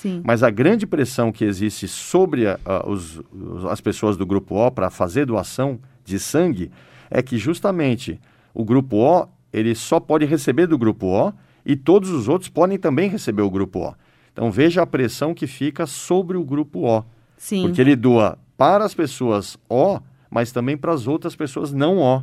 [0.00, 0.20] Sim.
[0.24, 3.20] Mas a grande pressão que existe sobre a- a- os-
[3.68, 6.70] as pessoas do grupo O para fazer doação de sangue
[7.10, 8.20] é que justamente
[8.54, 11.32] o grupo O ele só pode receber do grupo O
[11.66, 13.94] e todos os outros podem também receber o grupo O.
[14.32, 17.02] Então veja a pressão que fica sobre o grupo O,
[17.36, 17.62] Sim.
[17.62, 19.98] porque ele doa para as pessoas O,
[20.30, 22.22] mas também para as outras pessoas não O.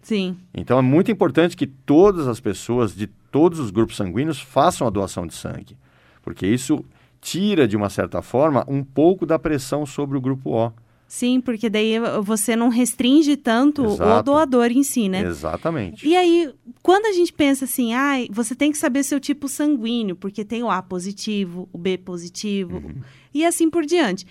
[0.00, 0.36] Sim.
[0.54, 4.90] Então é muito importante que todas as pessoas de todos os grupos sanguíneos façam a
[4.90, 5.76] doação de sangue,
[6.22, 6.84] porque isso
[7.20, 10.72] tira de uma certa forma um pouco da pressão sobre o grupo O.
[11.08, 14.24] Sim, porque daí você não restringe tanto o Exato.
[14.24, 15.22] doador em si, né?
[15.22, 16.04] Exatamente.
[16.06, 16.52] E aí,
[16.82, 20.64] quando a gente pensa assim, ai, você tem que saber seu tipo sanguíneo, porque tem
[20.64, 22.94] o A positivo, o B positivo, Uhum.
[23.32, 24.26] e assim por diante.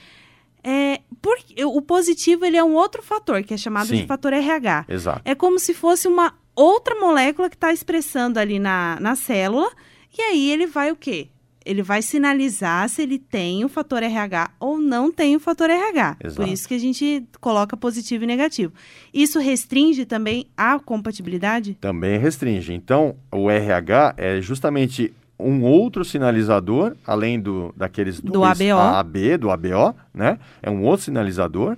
[0.61, 4.05] É, por- o positivo ele é um outro fator, que é chamado de Sim.
[4.07, 4.85] fator RH.
[4.89, 5.21] Exato.
[5.23, 9.71] É como se fosse uma outra molécula que está expressando ali na, na célula,
[10.17, 11.29] e aí ele vai o quê?
[11.65, 16.17] Ele vai sinalizar se ele tem o fator RH ou não tem o fator RH.
[16.19, 16.49] Por Exato.
[16.49, 18.71] isso que a gente coloca positivo e negativo.
[19.13, 21.75] Isso restringe também a compatibilidade?
[21.81, 22.71] Também restringe.
[22.71, 28.79] Então, o RH é justamente um outro sinalizador, além do, daqueles Do dois ABO.
[28.79, 30.39] AB, do ABO, né?
[30.61, 31.75] É um outro sinalizador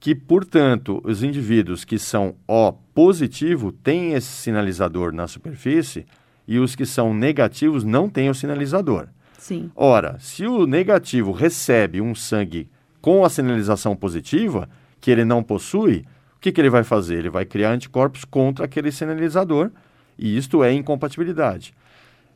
[0.00, 6.06] que, portanto, os indivíduos que são O positivo têm esse sinalizador na superfície
[6.46, 9.08] e os que são negativos não têm o sinalizador.
[9.44, 9.70] Sim.
[9.76, 12.66] Ora, se o negativo recebe um sangue
[13.02, 14.66] com a sinalização positiva,
[15.02, 17.18] que ele não possui, o que, que ele vai fazer?
[17.18, 19.70] Ele vai criar anticorpos contra aquele sinalizador,
[20.18, 21.74] e isto é incompatibilidade.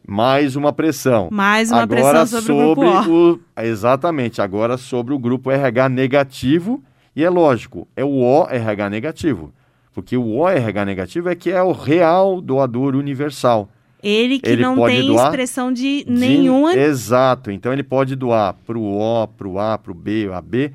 [0.06, 1.28] Mais uma pressão.
[1.32, 6.82] Mais uma agora pressão sobre o grupo o- Exatamente, agora sobre o grupo RH negativo,
[7.16, 9.50] e é lógico, é o O RH negativo.
[9.94, 13.70] Porque o ORH negativo é que é o real doador universal.
[14.02, 16.74] Ele que Ele não tem doar expressão de De- nenhuma.
[16.74, 17.50] Exato.
[17.50, 20.72] Então ele pode doar para o O, para o A, para o B, AB,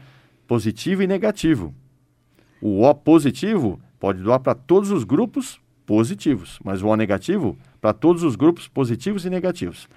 [0.47, 1.73] positivo e negativo.
[2.62, 7.93] O O positivo pode doar para todos os grupos positivos, mas o O negativo para
[7.93, 9.88] todos os grupos positivos e negativos.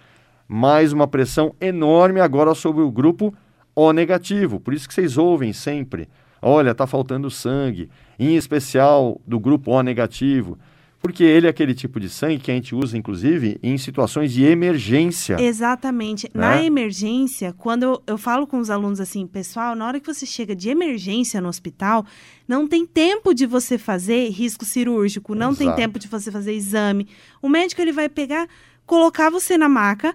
[0.48, 3.34] Mais uma pressão enorme agora sobre o grupo
[3.74, 4.60] O negativo.
[4.60, 6.08] Por isso que vocês ouvem sempre.
[6.40, 10.56] Olha, está faltando sangue, em especial do grupo O negativo.
[11.00, 14.44] Porque ele é aquele tipo de sangue que a gente usa, inclusive, em situações de
[14.44, 15.37] emergência.
[15.40, 16.30] Exatamente.
[16.35, 16.40] Né?
[16.40, 20.26] Na emergência, quando eu, eu falo com os alunos assim, pessoal, na hora que você
[20.26, 22.04] chega de emergência no hospital,
[22.48, 25.80] não tem tempo de você fazer risco cirúrgico, não tem Exato.
[25.80, 27.06] tempo de você fazer exame.
[27.42, 28.48] O médico ele vai pegar,
[28.87, 30.14] colocar você na maca,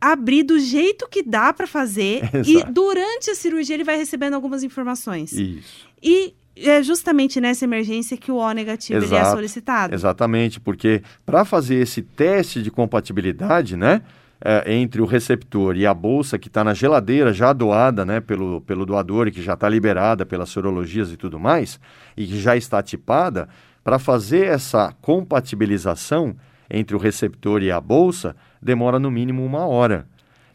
[0.00, 2.72] abrir do jeito que dá para fazer e Exato.
[2.72, 5.32] durante a cirurgia ele vai recebendo algumas informações.
[5.32, 5.86] Isso.
[6.02, 9.94] E é justamente nessa emergência que o O negativo é solicitado.
[9.94, 14.02] Exatamente, porque para fazer esse teste de compatibilidade, né,
[14.40, 18.60] é, entre o receptor e a bolsa que está na geladeira já doada, né, pelo,
[18.60, 21.80] pelo doador e que já está liberada pelas sorologias e tudo mais,
[22.16, 23.48] e que já está tipada,
[23.82, 26.36] para fazer essa compatibilização
[26.70, 30.06] entre o receptor e a bolsa, demora no mínimo uma hora.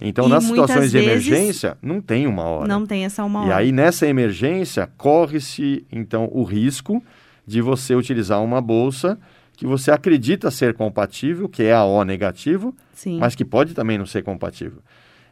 [0.02, 2.68] Então, E nas situações de emergência, não tem uma hora.
[2.68, 3.56] Não tem essa uma E hora.
[3.58, 7.04] aí, nessa emergência, corre-se, então, o risco
[7.46, 9.20] de você utilizar uma bolsa
[9.58, 13.20] que você acredita ser compatível, que é a O negativo, Sim.
[13.20, 14.80] mas que pode também não ser compatível.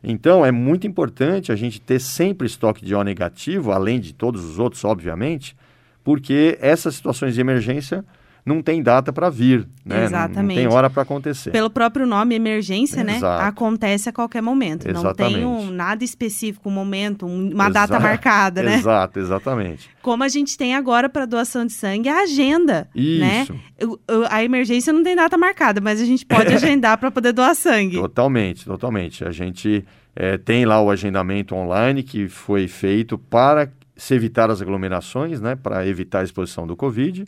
[0.04, 4.44] Então, é muito importante a gente ter sempre estoque de O negativo, além de todos
[4.44, 5.56] os outros, obviamente,
[6.04, 8.04] porque essas situações de emergência
[8.48, 9.68] não tem data para vir, né?
[9.86, 10.58] Não- Não, Exatamente.
[10.58, 11.52] tem hora para acontecer.
[11.52, 13.18] Pelo próprio nome, emergência, né?
[13.18, 13.44] Exato.
[13.46, 14.86] Acontece a qualquer momento.
[14.88, 15.44] Não tem Exatamente.
[15.46, 18.76] um, nada específico, um momento, um- uma Exa- data marcada, né?
[18.76, 19.90] Exato, exatamente.
[20.02, 23.42] Como a gente tem agora para doação de sangue, a agenda, né?
[23.44, 23.56] Isso.
[23.78, 24.00] Eu-
[24.32, 27.98] A emergência não tem data marcada, mas a gente pode agendar para poder doar sangue.
[27.98, 29.26] Totalmente, totalmente.
[29.26, 29.84] A gente
[30.16, 35.56] eh, tem lá o agendamento online que foi feito para se evitar as aglomerações, né,
[35.56, 37.26] para evitar a exposição do Covid,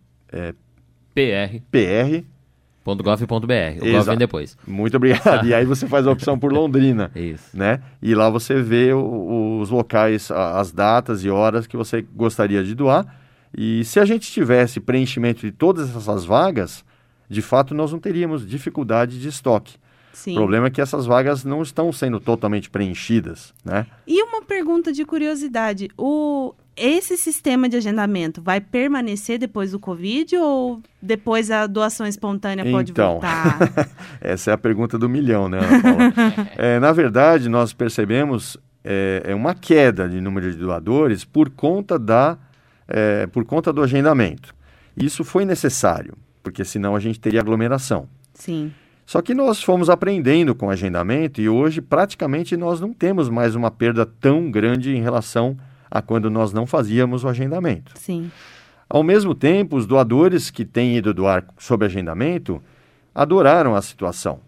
[1.14, 2.24] pr.gov.br.
[2.84, 2.94] O
[3.80, 4.04] Gov Exato.
[4.06, 4.56] vem depois.
[4.66, 5.46] Muito obrigado.
[5.52, 7.10] E aí você faz a opção por Londrina.
[7.14, 7.56] Isso.
[7.56, 7.80] né?
[8.00, 12.74] E lá você vê o- os locais, as datas e horas que você gostaria de
[12.74, 13.06] doar.
[13.56, 16.84] E se a gente tivesse preenchimento de todas essas vagas,
[17.28, 19.74] de fato nós não teríamos dificuldade de estoque.
[20.12, 20.32] Sim.
[20.32, 23.86] O problema é que essas vagas não estão sendo totalmente preenchidas, né?
[24.06, 30.36] E uma pergunta de curiosidade: o esse sistema de agendamento vai permanecer depois do Covid
[30.38, 33.12] ou depois a doação espontânea pode Então.
[33.12, 33.58] voltar?
[34.20, 36.48] Essa é a pergunta do milhão, né, Ana Paula?
[36.56, 41.98] É, na verdade, nós percebemos é, é uma queda de número de doadores por conta,
[41.98, 42.38] da,
[42.88, 44.54] é, por conta do agendamento.
[44.96, 48.08] Isso foi necessário, porque senão a gente teria aglomeração.
[48.34, 48.72] Sim.
[49.04, 53.54] Só que nós fomos aprendendo com o agendamento e hoje praticamente nós não temos mais
[53.54, 55.56] uma perda tão grande em relação
[55.90, 57.92] a quando nós não fazíamos o agendamento.
[57.96, 58.30] Sim.
[58.88, 62.62] Ao mesmo tempo, os doadores que têm ido doar sob agendamento
[63.14, 64.40] adoraram a situação.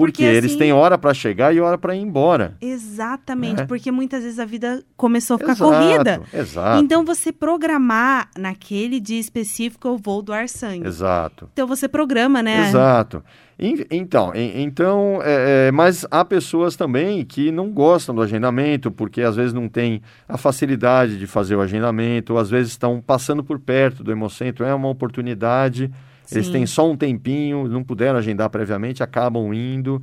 [0.00, 2.56] Porque, Porque, eles assim- têm hora para chegar e hora para ir embora.
[2.60, 3.66] Exatamente, É.
[3.66, 6.22] porque muitas vezes a vida começou a ficar Exato, corrida.
[6.32, 6.82] Exato.
[6.82, 10.86] Então você programar naquele dia específico eu vou doar sangue.
[10.86, 11.48] Exato.
[11.52, 12.68] Então você programa, né?
[12.68, 13.22] Exato.
[13.58, 18.90] En- Então, en- então é, é, mas há pessoas também que não gostam do agendamento,
[18.90, 23.02] porque às vezes não tem a facilidade de fazer o agendamento, ou às vezes estão
[23.06, 25.90] passando por perto do Hemocentro, é uma oportunidade,
[26.32, 30.02] eles têm só um tempinho, não puderam agendar previamente, acabam indo.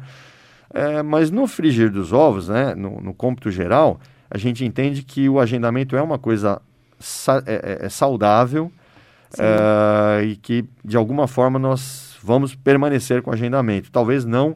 [0.73, 5.29] É, mas no frigir dos ovos, né, no, no cômputo geral, a gente entende que
[5.29, 6.61] o agendamento é uma coisa
[6.99, 8.71] sa- é- é- é saudável,
[9.39, 13.91] eh, e que de alguma forma nós vamos permanecer com o agendamento.
[13.91, 14.55] Talvez não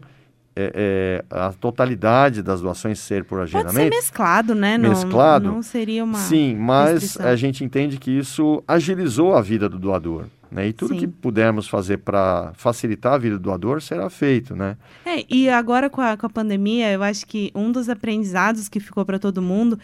[0.54, 3.96] é, é, a totalidade das doações ser por Pode ser agendamento.
[3.96, 4.78] mesclado, né?
[4.78, 5.50] Não- Mesclado?
[5.50, 6.18] Não, seria uma.
[6.18, 7.26] Sim, mas restrição.
[7.26, 10.26] a gente entende que isso agilizou a vida do doador.
[10.52, 10.68] Né?
[10.68, 11.00] E tudo Sim.
[11.00, 14.54] que pudermos fazer para facilitar a vida do doador será feito.
[14.56, 14.76] Né?
[15.06, 18.80] É, e agora com a, com a pandemia, eu acho que um dos aprendizados que
[18.80, 19.80] ficou para todo mundo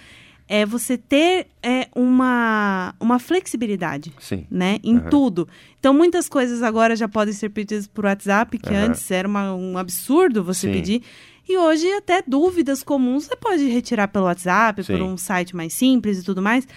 [0.49, 4.13] é você ter é, uma, uma flexibilidade.
[4.19, 4.45] Sim.
[4.51, 5.09] Né, em Aham.
[5.09, 5.47] tudo.
[5.79, 8.87] Então, muitas coisas agora já podem ser pedidas por WhatsApp, que Aham.
[8.89, 10.73] antes era uma- um absurdo você Sim.
[10.73, 11.01] pedir.
[11.49, 15.01] E hoje, até dúvidas comuns você pode retirar pelo WhatsApp, por Sim.
[15.01, 16.67] um site mais simples e tudo mais.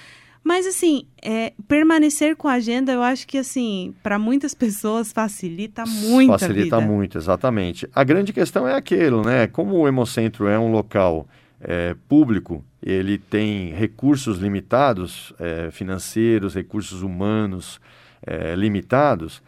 [0.42, 5.85] Mas, assim, é, permanecer com a agenda, eu acho que, assim, para muitas pessoas facilita
[5.87, 6.92] muito Facilita a vida.
[6.92, 7.88] muito, exatamente.
[7.94, 9.46] A grande questão é aquilo, né?
[9.46, 11.29] Como o Hemocentro é um local
[11.61, 17.81] é, público ele tem recursos limitados, é, financeiros, recursos humanos
[18.26, 19.42] é, limitados,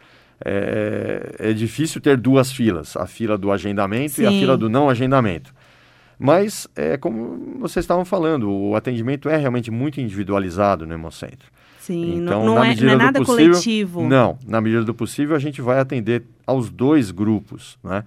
[0.45, 4.23] é, é, difícil ter duas filas, a fila do agendamento Sim.
[4.23, 5.53] e a fila do não agendamento.
[6.17, 11.51] Mas, é como vocês estavam falando, o atendimento é realmente muito individualizado no Hemocentro.
[11.79, 14.07] Sim, Então, não, na não é, medida não é do nada possível, coletivo.
[14.07, 18.05] Não, na medida do possível a gente vai atender aos dois grupos, né?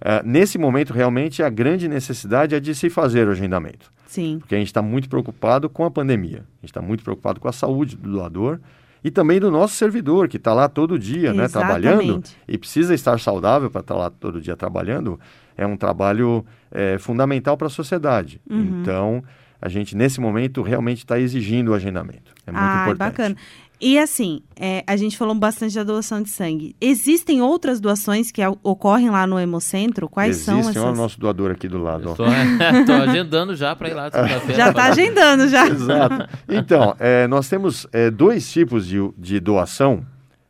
[0.00, 4.54] É, nesse momento, realmente, a grande necessidade é de se fazer o agendamento, Sim, porque
[4.54, 7.52] a gente está muito preocupado com a pandemia, a gente está muito preocupado com a
[7.52, 8.60] saúde do doador
[9.02, 12.36] e também do nosso servidor, que está lá todo dia, né, trabalhando Exatamente.
[12.46, 15.18] e precisa estar saudável para estar lá todo dia trabalhando,
[15.56, 18.40] é um trabalho é, fundamental para a sociedade.
[18.48, 18.80] Uhum.
[18.80, 19.24] Então,
[19.60, 22.32] a gente, nesse momento, realmente está exigindo o agendamento.
[22.46, 22.98] É muito ah, importante.
[22.98, 23.36] bacana.
[23.80, 26.74] E assim, é, a gente falou bastante da doação de sangue.
[26.80, 30.08] Existem outras doações que ocorrem lá no Hemocentro?
[30.08, 30.98] Quais Existe, são olha o essas?
[30.98, 32.12] nosso doador aqui do lado.
[32.16, 32.24] Tô,
[32.86, 34.10] tô agendando já para ir lá.
[34.48, 35.66] Já tá fazer- agendando, já.
[35.70, 36.28] Exato.
[36.48, 40.04] Então, é, nós temos é, dois tipos de, de doação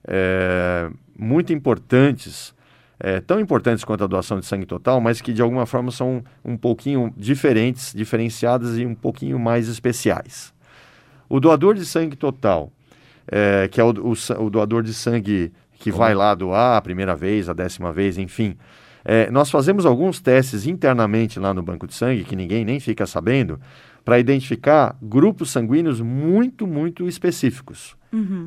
[0.06, 2.54] é, muito importantes,
[3.00, 6.22] é, tão importantes quanto a doação de sangue total, mas que de alguma forma são
[6.44, 10.52] um pouquinho diferentes, diferenciadas e um pouquinho mais especiais.
[11.28, 12.72] O doador de sangue total,
[13.30, 17.14] é, que é o, o o doador de sangue que vai lá doar a primeira
[17.14, 18.56] vez, a décima vez, enfim.
[19.04, 23.06] É, nós fazemos alguns testes internamente lá no banco de sangue, que ninguém nem fica
[23.06, 23.60] sabendo,
[24.04, 27.96] para identificar grupos sanguíneos muito, muito específicos.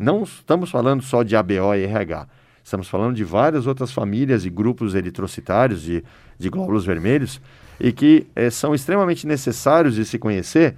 [0.04, 2.28] Não estamos falando só de ABO e RH.
[2.63, 6.04] Estamos falando de várias outras famílias e grupos eritrocitários de,
[6.38, 7.41] de glóbulos vermelhos
[7.80, 10.76] e que eh, são extremamente necessários de se conhecer,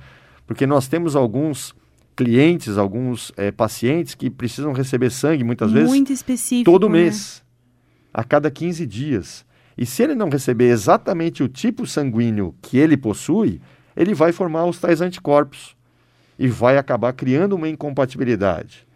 [0.47, 1.75] porque nós temos alguns
[2.15, 6.71] clientes, alguns eh, pacientes que precisam receber sangue muitas vezes Muito específico.
[6.71, 7.03] todo né?
[7.03, 7.43] mês,
[8.13, 9.45] a cada 15 dias.
[9.77, 13.59] E se ele não receber exatamente o tipo sanguíneo que ele possui,
[13.95, 15.75] ele vai formar os tais anticorpos
[16.37, 18.87] e vai acabar criando uma incompatibilidade.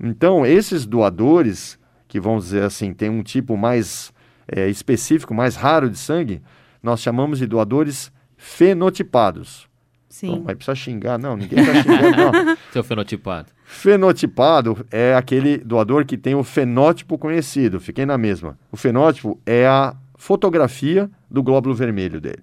[0.00, 1.78] Então, esses doadores,
[2.12, 4.12] que vamos dizer assim, tem um tipo mais
[4.46, 6.42] eh, específico, mais raro de sangue,
[6.82, 9.66] nós chamamos de doadores fenotipados.
[10.10, 10.32] Sim.
[10.32, 11.18] Então, vai precisar xingar.
[11.18, 12.56] Não, ninguém está xingando, não.
[12.70, 13.48] Seu fenotipado.
[13.64, 17.80] Fenotipado é aquele doador que tem o fenótipo conhecido.
[17.80, 18.58] Fiquei na mesma.
[18.70, 22.42] O fenótipo é a fotografia do glóbulo vermelho dele.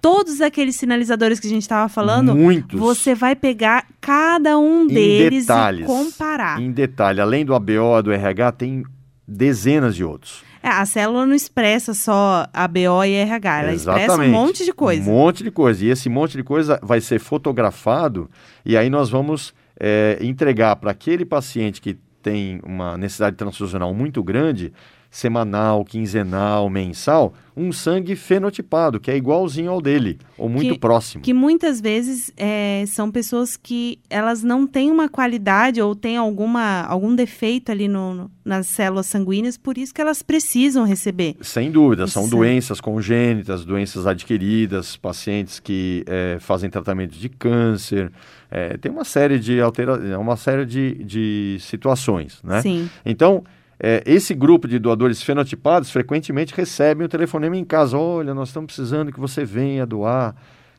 [0.00, 2.78] Todos aqueles sinalizadores que a gente estava falando, Muitos.
[2.78, 5.84] você vai pegar cada um Em deles detalhes.
[5.84, 6.60] e comparar.
[6.60, 8.84] Em detalhe, além do ABO, do RH, tem
[9.26, 10.42] dezenas de outros.
[10.62, 14.30] É, a célula não expressa só ABO e RH, ela expressa um Exatamente.
[14.32, 15.02] monte de coisa.
[15.10, 15.84] Um monte de coisa.
[15.84, 18.28] E esse monte de coisa vai ser fotografado
[18.64, 24.22] e aí nós vamos é, entregar para aquele paciente que tem uma necessidade transfusional muito
[24.22, 24.72] grande,
[25.18, 31.24] semanal, quinzenal, mensal, um sangue fenotipado, que é igualzinho ao dele, ou muito Que- próximo.
[31.24, 36.82] Que muitas vezes é, são pessoas que elas não têm uma qualidade ou têm alguma,
[36.82, 41.34] algum defeito ali no, no- nas células sanguíneas, por isso que elas precisam receber.
[41.40, 42.30] Sem dúvida, são Isso.
[42.36, 48.12] doenças congênitas, doenças adquiridas, pacientes que eh, fazem tratamento de câncer,
[48.52, 52.62] eh, tem uma série de altera uma série de, de situações, né?
[52.62, 52.88] Sim.
[53.04, 53.42] Então,
[53.80, 57.96] eh, esse grupo de doadores fenotipados frequentemente recebem o telefonema em casa.
[57.96, 60.34] Olha, nós estamos precisando que você venha doar,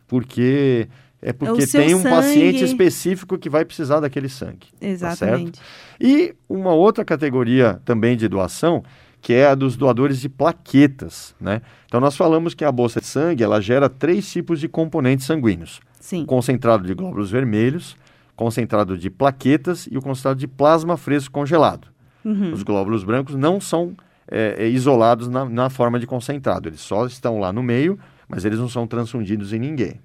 [0.08, 0.88] porque
[1.22, 2.72] é porque seu tem um paciente sangue.
[2.72, 4.68] específico que vai precisar daquele sangue.
[4.80, 4.88] tá?
[4.88, 5.60] Exatamente.
[6.00, 8.84] E uma outra categoria também de doação,
[9.22, 11.62] que é a dos doadores de plaquetas, né?
[11.86, 15.82] Então nós falamos que a bolsa de sangue, ela gera três tipos de componentes sanguíneos.
[16.00, 16.24] Sim.
[16.24, 17.98] O concentrado de glóbulos vermelhos,
[18.36, 21.90] concentrado de plaquetas e o concentrado de plasma fresco congelado.
[22.24, 22.52] Uhum.
[22.54, 23.96] Os glóbulos brancos não são
[24.30, 28.46] é, é, isolados na, na forma de concentrado, eles só estão lá no meio, mas
[28.46, 30.00] eles não são transfundidos em ninguém.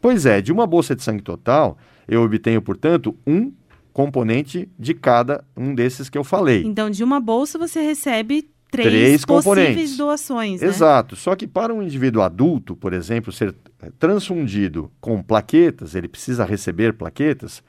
[0.00, 1.76] Pois é, de uma bolsa de sangue total,
[2.08, 3.52] eu obtenho, portanto, um
[3.92, 6.62] componente de cada um desses que eu falei.
[6.64, 9.96] Então, de uma bolsa você recebe três, Três possíveis componentes.
[9.96, 10.68] doações, né?
[10.68, 11.16] Exato.
[11.16, 16.44] Só que para um indivíduo adulto, por exemplo, ser eh, transfundido com plaquetas, ele precisa
[16.44, 17.62] receber plaquetas.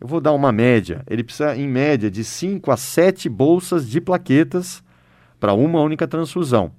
[0.00, 1.02] Eu vou dar uma média.
[1.06, 4.82] Ele precisa, em média, de 5 a 7 bolsas de plaquetas
[5.38, 6.72] para uma única transfusão.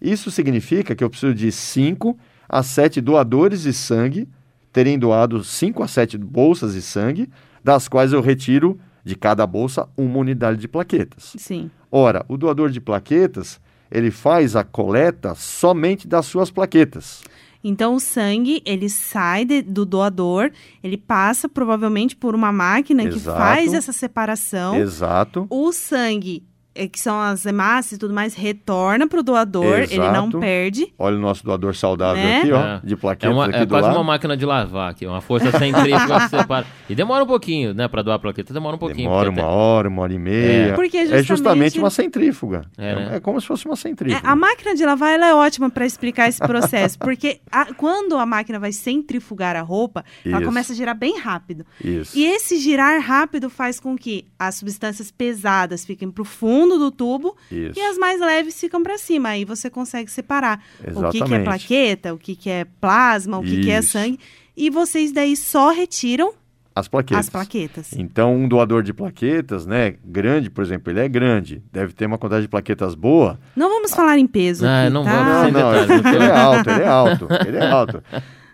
[0.00, 2.16] Isso significa que eu preciso de 5
[2.48, 4.28] a 7 doadores de sangue
[4.72, 7.30] terem doado 5 a 7 bolsas de sangue,
[7.62, 11.34] das quais eu retiro de cada bolsa uma unidade de plaquetas.
[11.38, 11.70] Sim.
[11.92, 13.60] Ora, o doador de plaquetas,
[13.90, 17.22] ele faz a coleta somente das suas plaquetas.
[17.64, 20.50] Então, o sangue, ele sai de- do doador,
[20.82, 23.38] ele passa provavelmente por uma máquina que Exato.
[23.38, 24.76] faz essa separação.
[24.76, 25.46] Exato.
[25.48, 26.44] O sangue
[26.74, 30.38] é, que são as hemácias e tudo mais, retorna pro doador, ele não Exato.
[30.40, 30.92] perde.
[30.98, 32.38] Olha o nosso doador saudável Né?
[32.40, 32.80] aqui, ó, É.
[32.84, 33.96] de É, plaquetas uma, aqui é do quase lado.
[33.96, 36.66] uma máquina de lavar aqui, uma força centrífuga que separa.
[36.88, 39.08] E demora um pouquinho, né, pra doar a plaqueta, demora um pouquinho.
[39.08, 40.68] Demora uma até- hora, uma hora e meia.
[40.68, 40.72] É.
[40.74, 42.62] Porque É justamente justamente- uma centrífuga.
[42.76, 43.16] É, É, né?
[43.16, 44.28] é como se fosse uma É, centrífuga.
[44.28, 48.26] a máquina de lavar ela é ótima para explicar esse processo, porque a- quando a
[48.26, 50.44] máquina vai centrifugar a roupa, ela Isso.
[50.46, 51.64] começa a girar bem rápido.
[51.82, 52.16] Isso.
[52.18, 56.24] E esse girar rápido faz com que as substâncias pesadas fiquem para o
[56.64, 57.78] fundo do tubo Isso.
[57.78, 59.30] e as mais leves ficam para cima.
[59.30, 61.44] Aí você consegue separar o que, que é Exatamente.
[61.44, 64.18] plaqueta, o que, que é plasma, o que, que é sangue.
[64.56, 66.32] E vocês daí só retiram
[66.74, 67.26] As plaquetas.
[67.26, 67.92] as plaquetas.
[67.92, 72.18] Então, um doador de plaquetas, né, grande, por exemplo, ele é grande, deve ter uma
[72.18, 73.38] quantidade de plaquetas boa.
[73.56, 74.64] Não vamos falar em peso.
[74.66, 75.12] Ah, aqui, não tá?
[75.12, 78.02] vamos, Não, não, detalhes, ele é alto, ele é alto, ele é alto.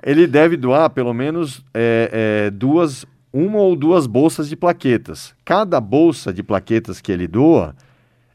[0.02, 5.34] Ele deve doar pelo menos é, é, duas, uma ou duas bolsas de plaquetas.
[5.44, 7.74] Cada bolsa de plaquetas que ele doa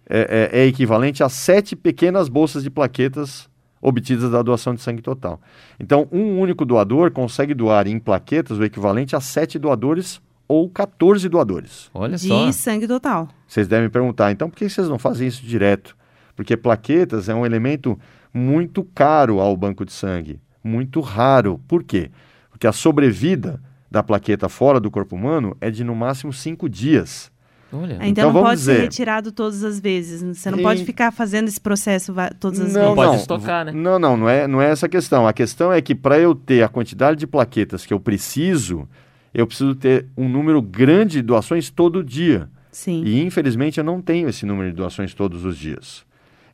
[0.09, 3.49] é, é- é equivalente a sete pequenas bolsas de plaquetas
[3.81, 5.39] obtidas da doação de sangue total.
[5.79, 11.27] Então, um único doador consegue doar em plaquetas o equivalente a sete doadores ou 14
[11.29, 11.89] doadores.
[11.93, 12.51] Olha De só.
[12.51, 13.27] sangue total.
[13.47, 15.95] Vocês devem perguntar, então por que vocês não fazem isso direto?
[16.35, 17.97] Porque plaquetas é um elemento
[18.33, 21.59] muito caro ao banco de sangue, muito raro.
[21.67, 22.11] Por quê?
[22.49, 27.31] Porque a sobrevida da plaqueta fora do corpo humano é de no máximo cinco dias.
[27.73, 27.93] Olha.
[27.95, 30.21] Então, Então, não pode ser dizer- retirado todas as vezes.
[30.21, 32.95] Você não E- pode ficar fazendo esse processo todas as Não vezes.
[32.95, 33.71] pode estocar, né?
[33.71, 35.27] Não, não, não é, não é essa a questão.
[35.27, 38.87] A questão é que para eu ter a quantidade de plaquetas que eu preciso,
[39.33, 42.47] eu preciso ter um número grande de doações todo dia.
[42.71, 43.03] Sim.
[43.05, 46.05] E infelizmente eu não tenho esse número de doações todos os dias.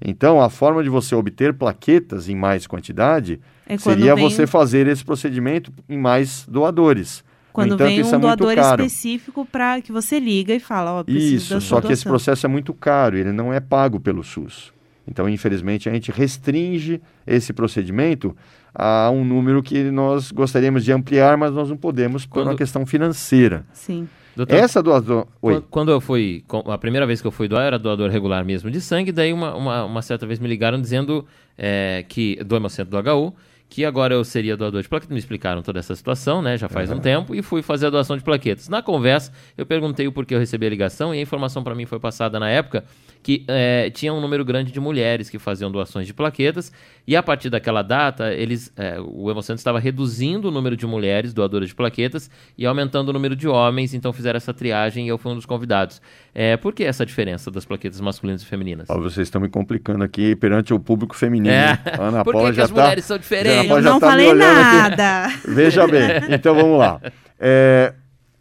[0.04, 4.88] Então, a forma de você obter plaquetas em mais quantidade É seria vem você fazer
[4.88, 7.24] esse procedimento em mais doadores.
[7.52, 11.36] Quando entanto, vem um é doador específico para que você liga e fala, ó, preciso
[11.36, 12.12] Isso, da só sua que esse doação.
[12.12, 14.72] processo é muito caro, ele não é pago pelo SUS.
[15.08, 18.36] Então, infelizmente, a gente restringe esse procedimento
[18.74, 22.56] a um número que nós gostaríamos de ampliar, mas nós não podemos por Quando- uma
[22.56, 23.66] questão financeira.
[23.74, 24.08] Sim.
[24.34, 25.28] Doutor, Essa doação...
[25.42, 25.54] Oi.
[25.56, 28.46] Quando, quando eu fui, com- a primeira vez que eu fui doar, era doador regular
[28.46, 31.26] mesmo de sangue, daí uma, uma, uma certa vez me ligaram dizendo
[31.58, 33.34] é, que, do Hemocentro do HU,
[33.72, 36.92] que agora eu seria doador de plaquetas, me explicaram toda essa situação, né, já faz
[36.92, 38.68] um tempo, e fui fazer a doação de plaquetas.
[38.68, 41.86] Na conversa, eu perguntei o porquê eu recebi a ligação, e a informação para mim
[41.86, 42.84] foi passada na época
[43.24, 46.72] que é, tinha um número grande de mulheres que faziam doações de plaquetas,
[47.08, 51.34] e a partir daquela data, eles, é, o Hemocentro estava reduzindo o número de mulheres
[51.34, 55.18] doadoras de plaquetas e aumentando o número de homens, então fizeram essa triagem e eu
[55.18, 56.02] fui um dos convidados.
[56.34, 58.88] É, por que essa diferença das plaquetas masculinas e femininas?
[58.88, 61.54] Vocês estão me complicando aqui perante o público feminino.
[61.54, 61.80] É.
[62.00, 63.61] Ana Por que Paula que já as tá- mulheres são diferentes?
[63.64, 64.78] Eu não tá falei olhando aqui.
[64.78, 65.28] nada.
[65.48, 67.00] Veja bem, então vamos lá.
[67.40, 67.94] É,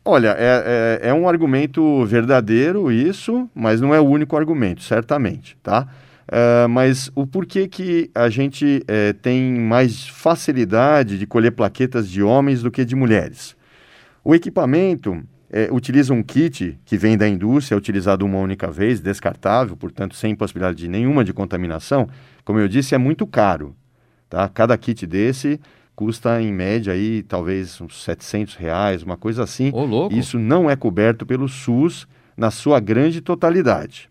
[0.04, 5.56] olha, é, é- é um argumento verdadeiro isso, mas não é o único argumento, certamente,
[5.62, 5.86] tá?
[6.32, 12.22] É, mas o porquê que a gente é, tem mais facilidade de colher plaquetas de
[12.22, 13.56] homens do que de mulheres?
[14.22, 15.20] O equipamento
[15.52, 20.14] é, utiliza um kit que vem da indústria, é utilizado uma única vez, descartável, portanto
[20.14, 22.08] sem possibilidade de nenhuma de contaminação.
[22.44, 23.74] Como eu disse, é muito caro.
[24.30, 24.48] Tá?
[24.48, 25.60] Cada kit desse
[25.96, 29.70] custa em média aí talvez uns 700 reais, uma coisa assim.
[29.74, 30.14] Ô, louco.
[30.14, 32.06] Isso não é coberto pelo SUS
[32.36, 34.08] na sua grande totalidade.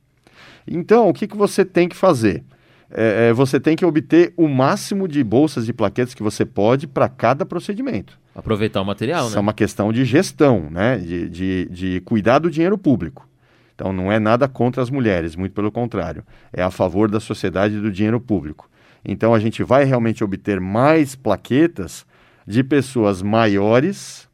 [0.68, 2.44] Então, o que, que você tem que fazer?
[2.92, 6.86] É, é, você tem que obter o máximo de bolsas de plaquetas que você pode
[6.86, 8.20] para cada procedimento.
[8.36, 9.42] Aproveitar o material, Isso é né?
[9.42, 10.98] uma questão de gestão, né?
[10.98, 13.28] de, de, de cuidar do dinheiro público.
[13.74, 16.24] Então, não é nada contra as mulheres, muito pelo contrário.
[16.52, 18.70] É a favor da sociedade e do dinheiro público.
[19.04, 22.06] Então, a gente vai realmente obter mais plaquetas
[22.46, 24.28] de pessoas maiores,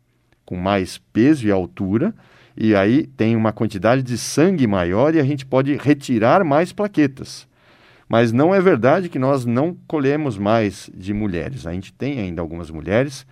[0.45, 2.13] com mais peso e altura,
[2.57, 7.47] e aí tem uma quantidade de sangue maior e a gente pode retirar mais plaquetas.
[8.07, 11.65] Mas não é verdade que nós não colhemos mais de mulheres.
[11.65, 13.25] A gente tem ainda algumas mulheres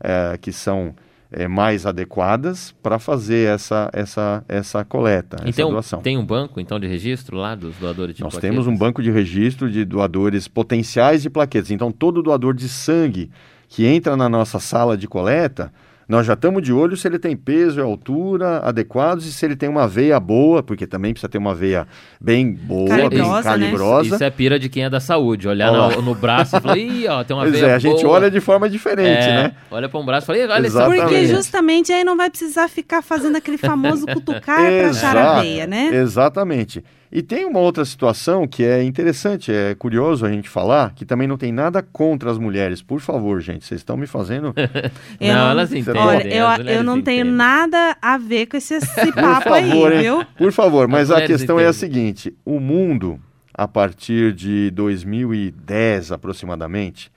[0.00, 0.94] eh, que são
[1.32, 6.00] eh, mais adequadas para fazer essa, essa, essa coleta, essa Então, doação.
[6.00, 8.50] tem um banco, então, de registro lá dos doadores de Nós plaquetas?
[8.56, 11.70] temos um banco de registro de doadores potenciais de plaquetas.
[11.70, 13.30] Então, todo doador de sangue
[13.68, 15.72] que entra na nossa sala de coleta,
[16.10, 19.54] nós já estamos de olho se ele tem peso e altura adequados e se ele
[19.54, 21.86] tem uma veia boa, porque também precisa ter uma veia
[22.20, 23.42] bem boa, Calibrosa, bem né?
[23.42, 24.14] calibrosa.
[24.16, 25.46] Isso é pira de quem é da saúde.
[25.46, 28.02] Olhar no, no braço e falar, ih, ó, tem uma Pois veia é, a gente
[28.02, 29.52] boa." olha de forma diferente, É, né?
[29.70, 31.00] Olha para um braço e fala, "Ih, olha Exatamente.
[31.02, 35.40] Porque veia." justamente aí não vai precisar ficar fazendo aquele famoso cutucar para achar a
[35.40, 35.90] veia, né?
[35.94, 36.82] Exatamente.
[37.12, 41.26] E tem uma outra situação que é interessante, é curioso a gente falar, que também
[41.26, 42.82] não tem nada contra as mulheres.
[42.82, 44.54] Por favor, gente, vocês estão me fazendo.
[45.20, 46.00] Eu não, elas entendem.
[46.00, 47.32] Olha, eu, eu não tenho entendem.
[47.36, 50.02] nada a ver com esse, esse papo aí, favor, hein?
[50.02, 50.24] viu?
[50.38, 51.72] Por favor, mas a questão é a entendem.
[51.80, 53.18] seguinte: o mundo,
[53.52, 57.10] a partir de 2010 aproximadamente,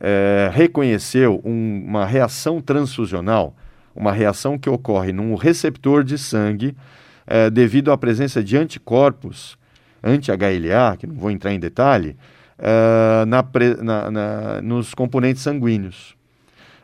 [0.00, 3.56] eh, reconheceu um- uma reação transfusional,
[3.96, 6.76] uma reação que ocorre num receptor de sangue
[7.28, 9.56] eh, devido à presença de anticorpos
[10.02, 12.16] anti-HLA, que não vou entrar em detalhe,
[12.58, 13.44] eh, na
[13.82, 16.16] na- na- nos componentes sanguíneos.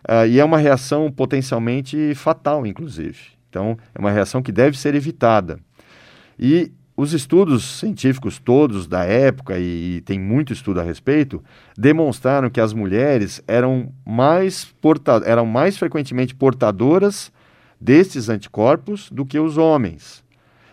[0.06, 3.18] Ah, e é uma reação potencialmente fatal, inclusive.
[3.48, 5.58] Então, é uma reação que deve ser evitada.
[6.38, 11.42] E os estudos científicos todos da época, e, e tem muito estudo a respeito,
[11.76, 17.32] demonstraram que as mulheres eram mais, porta eram mais frequentemente portadoras
[17.80, 20.23] destes anticorpos do que os homens.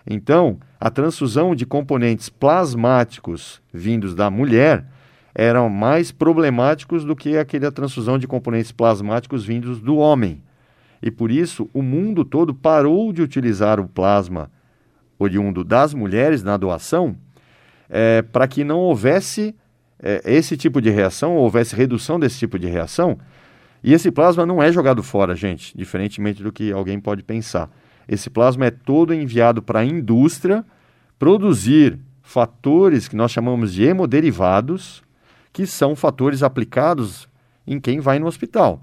[0.06, 4.86] Então, a transfusão de componentes plasmáticos vindos da mulher
[5.34, 10.42] eram mais problemáticos do que aquela transfusão de componentes plasmáticos vindos do homem.
[11.02, 14.52] E por isso, o mundo todo parou de utilizar o plasma
[15.18, 17.16] oriundo das mulheres na doação
[17.90, 19.56] eh, para que não houvesse
[20.02, 23.18] eh, esse tipo de reação, ou houvesse redução desse tipo de reação.
[23.84, 27.70] E esse plasma não é jogado fora, gente, diferentemente do que alguém pode pensar.
[28.08, 30.66] Esse plasma é todo enviado para a indústria
[31.18, 35.04] produzir fatores que nós chamamos de hemoderivados,
[35.54, 37.28] que são fatores aplicados
[37.68, 38.82] em quem vai no hospital.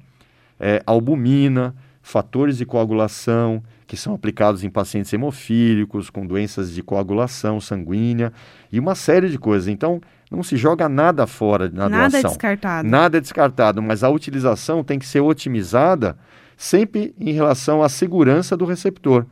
[0.60, 7.60] É, albumina, fatores de coagulação, que são aplicados em pacientes hemofílicos, com doenças de coagulação
[7.60, 8.32] sanguínea
[8.70, 9.66] e uma série de coisas.
[9.66, 10.00] Então,
[10.30, 12.30] não se joga nada fora na Nada é doação.
[12.30, 12.88] descartado.
[12.88, 16.18] Nada é descartado, mas a utilização tem que ser otimizada
[16.58, 19.24] sempre em relação à segurança do receptor.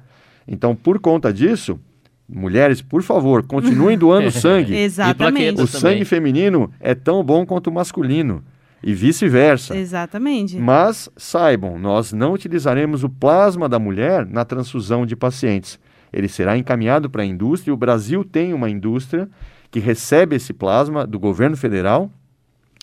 [0.47, 1.79] Então, por conta disso,
[2.29, 4.74] mulheres, por favor, continuem doando sangue.
[4.77, 5.61] Exatamente.
[5.61, 8.45] O sangue feminino é tão bom quanto o masculino
[8.81, 9.77] e vice-versa.
[9.77, 10.57] Exatamente.
[10.57, 15.81] Mas saibam, nós não utilizaremos o plasma da mulher na transfusão de pacientes.
[16.12, 17.74] Ele será encaminhado para a indústria.
[17.74, 19.29] O Brasil tem uma indústria
[19.68, 22.09] que recebe esse plasma do governo federal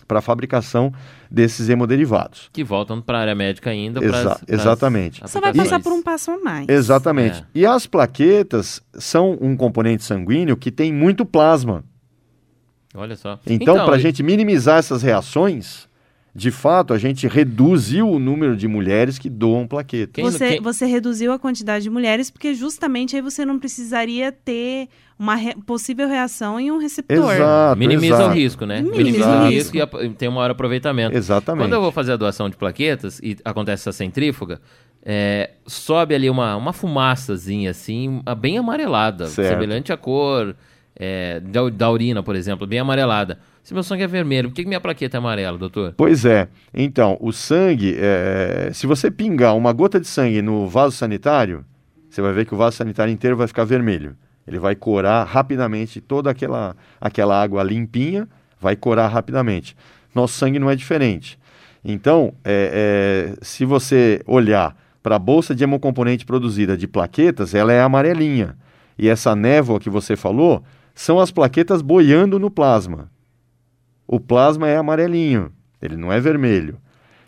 [0.06, 0.92] para a fabricação
[1.30, 2.48] desses hemoderivados.
[2.52, 3.98] Que voltam para a área médica ainda.
[4.04, 5.20] Exa- pras- pras exatamente.
[5.28, 5.70] Só vai aplicações.
[5.70, 6.68] passar por um passo a mais.
[6.68, 7.40] Exatamente.
[7.40, 7.44] É.
[7.54, 11.84] E as plaquetas são um componente sanguíneo que tem muito plasma.
[12.94, 13.38] Olha só.
[13.46, 15.88] Então, para a e- gente minimizar essas reações,
[16.36, 20.12] de fato, a gente reduziu o número de mulheres que doam plaquetas.
[20.14, 24.32] Quem- Você, quem- você reduziu a quantidade de mulheres porque justamente aí você não precisaria
[24.32, 27.34] ter uma re- possível reação em um receptor.
[27.34, 27.78] Exato.
[27.78, 28.30] Minimiza exato.
[28.30, 28.80] o risco, né?
[28.82, 29.76] Minimiza Minimiza o risco.
[30.02, 31.16] e tem um maior aproveitamento.
[31.16, 31.64] Exatamente.
[31.66, 34.60] Quando eu vou fazer a doação de plaquetas e acontece essa centrífuga,
[35.04, 39.50] é, sobe ali uma, uma fumaçazinha assim, bem amarelada, Certo.
[39.50, 40.56] semelhante à cor
[40.96, 43.38] é, da, da urina, por exemplo, bem amarelada.
[43.62, 45.94] Se meu sangue é vermelho, por que, minha plaqueta é amarela, doutor?
[45.96, 46.48] Pois é.
[46.72, 51.64] Então, o sangue, é, se você pingar uma gota de sangue no vaso sanitário,
[52.10, 54.14] você vai ver que o vaso sanitário inteiro vai ficar vermelho.
[54.46, 58.28] Ele vai corar rapidamente toda aquela, aquela água limpinha,
[58.60, 59.74] vai corar rapidamente.
[60.14, 61.38] Nosso sangue não é diferente.
[61.82, 67.72] Então, é, é, se você olhar para a bolsa de hemocomponente produzida de plaquetas, ela
[67.72, 68.56] é amarelinha.
[68.98, 70.62] E essa névoa que você falou
[70.94, 73.10] são as plaquetas boiando no plasma.
[74.06, 76.76] O plasma é amarelinho, ele não é vermelho.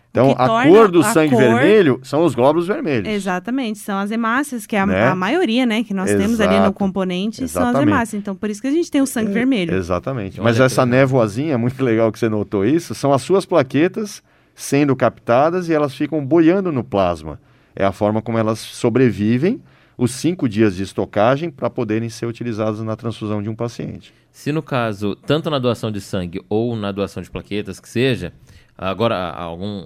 [0.09, 3.07] Então, a cor do a sangue cor- vermelho são os glóbulos vermelhos.
[3.07, 5.07] Exatamente, são as hemácias, que é a, Né?
[5.09, 6.73] a maioria, né, que nós temos ali no Exato.
[6.73, 7.89] componente, são as Exatamente.
[7.91, 8.19] hemácias.
[8.21, 9.75] Então, por isso que a gente tem o sangue vermelho.
[9.75, 10.41] Exatamente.
[10.41, 14.23] Mas essa névoazinha, é muito legal que você notou isso, são as suas plaquetas
[14.55, 17.39] sendo captadas e elas ficam boiando no plasma.
[17.75, 19.61] É a forma como elas sobrevivem
[19.97, 24.13] os cinco dias de estocagem para poderem ser utilizadas na transfusão de um paciente.
[24.31, 28.31] Se no caso, tanto na doação de sangue ou na doação de plaquetas, que seja,
[28.77, 29.83] agora, algum,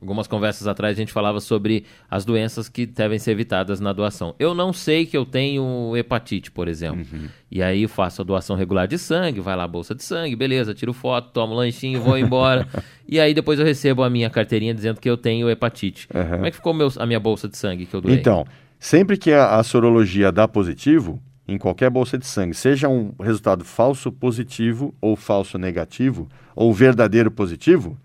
[0.00, 4.34] algumas conversas atrás a gente falava sobre as doenças que devem ser evitadas na doação.
[4.38, 7.06] Eu não sei que eu tenho hepatite, por exemplo.
[7.48, 10.74] E aí faço a doação regular de sangue, vai lá a bolsa de sangue, beleza,
[10.74, 12.66] tiro foto, tomo lanchinho, vou embora.
[13.06, 16.08] e aí depois eu recebo a minha carteirinha dizendo que eu tenho hepatite.
[16.12, 16.30] Aham.
[16.30, 18.16] Como é que ficou meu- a minha bolsa de sangue que eu doei?
[18.16, 18.44] Então,
[18.80, 23.64] sempre que a, a sorologia dá positivo, em qualquer bolsa de sangue, seja um resultado
[23.64, 27.96] falso positivo ou falso negativo, ou verdadeiro positivo,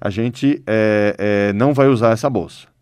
[0.00, 2.73] a gente é, é, não vai usar essa bolsa.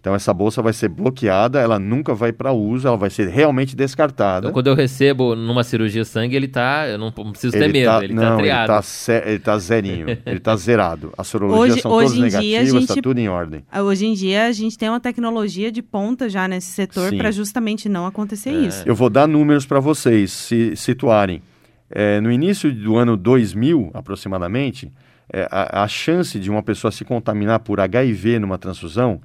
[0.00, 3.74] Então essa bolsa vai ser bloqueada, ela nunca vai para uso, ela vai ser realmente
[3.74, 4.46] descartada.
[4.46, 6.86] Então, quando eu recebo numa cirurgia sangue, ele tá.
[6.88, 8.60] Eu não preciso ter medo, tá, ele não, tá triado.
[8.72, 11.12] Ele tá, ze- ele tá zerinho, ele tá zerado.
[11.18, 13.64] As sorologias Hoje- são hoje todas em dia, a negativas, tá gente- tudo em ordem.
[13.70, 17.30] Ah, Hoje em dia, a gente tem uma tecnologia de ponta já nesse setor para
[17.32, 18.52] justamente não acontecer É.
[18.52, 18.82] isso.
[18.86, 21.42] Eu vou dar números para vocês se situarem.
[21.90, 24.92] É, no início do ano 2000, aproximadamente,
[25.32, 29.20] é, a, a chance de uma pessoa se contaminar por HIV numa transfusão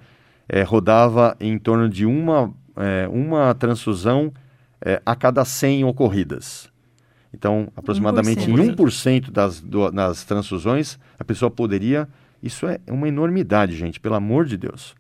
[0.48, 4.32] é, rodava em torno de uma, é, uma transfusão
[4.82, 6.70] é, a cada 100 ocorridas.
[7.34, 12.08] Então, aproximadamente em 1% das, do, das transfusões, a pessoa poderia.
[12.42, 14.94] Isso é uma enormidade, gente, pelo amor de Deus.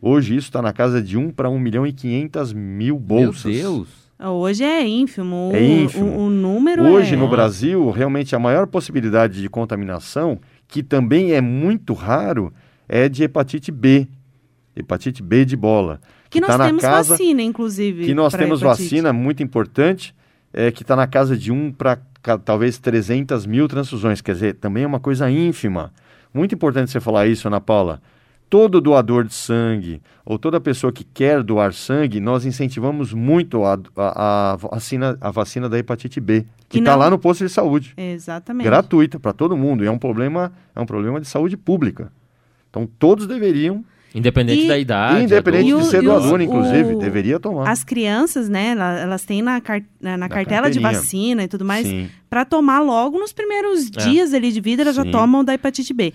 [0.00, 3.44] Hoje isso está na casa de 1 para 1 milhão e 500 mil bolsas.
[3.44, 4.06] Meu Deus.
[4.18, 5.50] Hoje é ínfimo.
[5.52, 6.06] É o, ínfimo.
[6.06, 7.18] O, o número Hoje é...
[7.18, 12.52] no Brasil, realmente a maior possibilidade de contaminação, que também é muito raro,
[12.88, 14.08] é de hepatite B.
[14.76, 16.00] Hepatite B de bola.
[16.28, 18.04] Que nós tá temos casa- vacina, inclusive.
[18.04, 18.82] Que nós temos hepatite.
[18.84, 20.14] vacina muito importante,
[20.52, 21.98] é, que está na casa de 1 para
[22.44, 24.20] talvez 300 mil transfusões.
[24.20, 25.92] Quer dizer, também é uma coisa ínfima.
[26.34, 28.02] Muito importante você falar isso, Ana Paula.
[28.48, 33.76] Todo doador de sangue, ou toda pessoa que quer doar sangue, nós incentivamos muito a,
[33.96, 37.92] a, a vacina, a vacina da hepatite B, que está lá no posto de saúde
[37.96, 38.64] Exatamente.
[38.64, 39.82] gratuita para todo mundo.
[39.82, 42.12] E é um problema, é um problema de saúde pública.
[42.70, 45.24] Então todos deveriam, Independente E- da idade.
[45.24, 45.84] independente adulto.
[45.84, 47.68] de ser E o- doador, o- inclusive, o- deveria tomar.
[47.70, 51.64] As crianças, né, ela- elas têm na, car- na, na cartela de vacina e tudo
[51.64, 51.86] mais,
[52.30, 54.08] para tomar logo nos primeiros É.
[54.08, 55.10] dias ali de vida, elas já Sim.
[55.10, 56.14] tomam da hepatite B.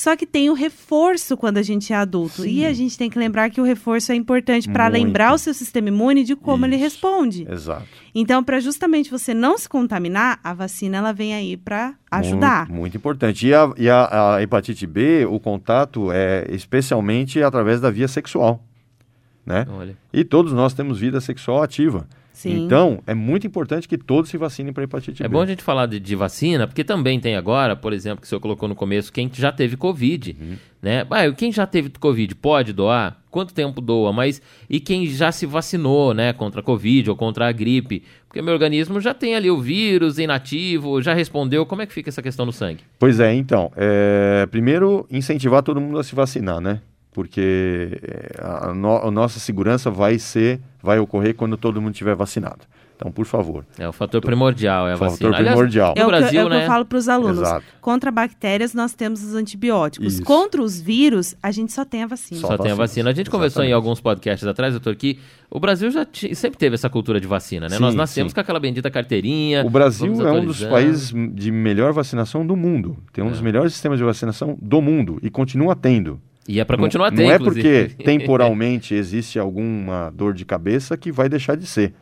[0.00, 2.46] Só que tem o reforço quando a gente é adulto.
[2.46, 5.52] E a gente tem que lembrar que o reforço é importante para lembrar o seu
[5.52, 6.84] sistema imune de como ele Isso.
[6.84, 7.46] responde.
[7.46, 7.84] Exato.
[8.14, 12.60] Então, para justamente você não se contaminar, a vacina ela vem aí para ajudar.
[12.68, 13.46] Muito, muito importante.
[13.46, 18.64] E, a, e a- a hepatite B, o contato é especialmente através da via sexual.
[19.44, 19.66] Né?
[19.68, 19.94] Olha.
[20.14, 22.08] E todos nós temos vida sexual ativa.
[22.40, 22.64] Sim.
[22.64, 25.34] Então, é muito importante que todos se vacinem para hepatite É B.
[25.34, 28.28] bom a gente falar de, de vacina, porque também tem agora, por exemplo, que o
[28.28, 30.56] senhor colocou no começo, quem já teve Covid, Uhum.
[30.80, 31.06] né?
[31.10, 33.18] Ah, quem já teve Covid pode doar?
[33.30, 34.10] Quanto tempo doa?
[34.10, 38.02] Mas e quem já se vacinou, né, contra a Covid ou contra a gripe?
[38.26, 41.66] Porque meu organismo já tem ali o vírus inativo, já respondeu.
[41.66, 42.80] Como é que fica essa questão no sangue?
[42.98, 46.80] Pois é, então, é, primeiro incentivar todo mundo a se vacinar, né?
[47.12, 52.14] Porque é, a, no- a nossa segurança vai ser, vai ocorrer quando todo mundo estiver
[52.14, 52.60] vacinado.
[52.96, 55.28] Então, por favor, É o fator primordial, é a fator vacina.
[55.30, 55.94] Aliás, primordial.
[55.96, 56.62] É No o, que, Brasil, é o que né?
[56.64, 57.38] eu falo para os alunos.
[57.38, 57.64] Exato.
[57.80, 60.14] Contra bactérias, nós temos os antibióticos.
[60.14, 60.22] Isso.
[60.22, 62.42] Contra os vírus, a gente só tem a vacina.
[62.42, 63.08] Só, Só tem a vacina.
[63.08, 63.84] A gente conversou em Exatamente.
[63.86, 65.18] alguns podcasts atrás, doutor, que
[65.50, 67.76] o Brasil já sempre teve essa cultura de vacina, né?
[67.76, 68.34] Sim, Nós nascemos sim.
[68.34, 69.64] com aquela bendita carteirinha.
[69.64, 72.98] O Brasil é um dos países de melhor vacinação do mundo.
[73.14, 73.42] Tem um dos É.
[73.42, 76.20] melhores sistemas de vacinação do mundo e continua tendo.
[76.50, 77.88] E é para Não- continuar não, tendo, é inclusive.
[77.90, 81.94] porque temporalmente existe alguma dor de cabeça que vai deixar de ser.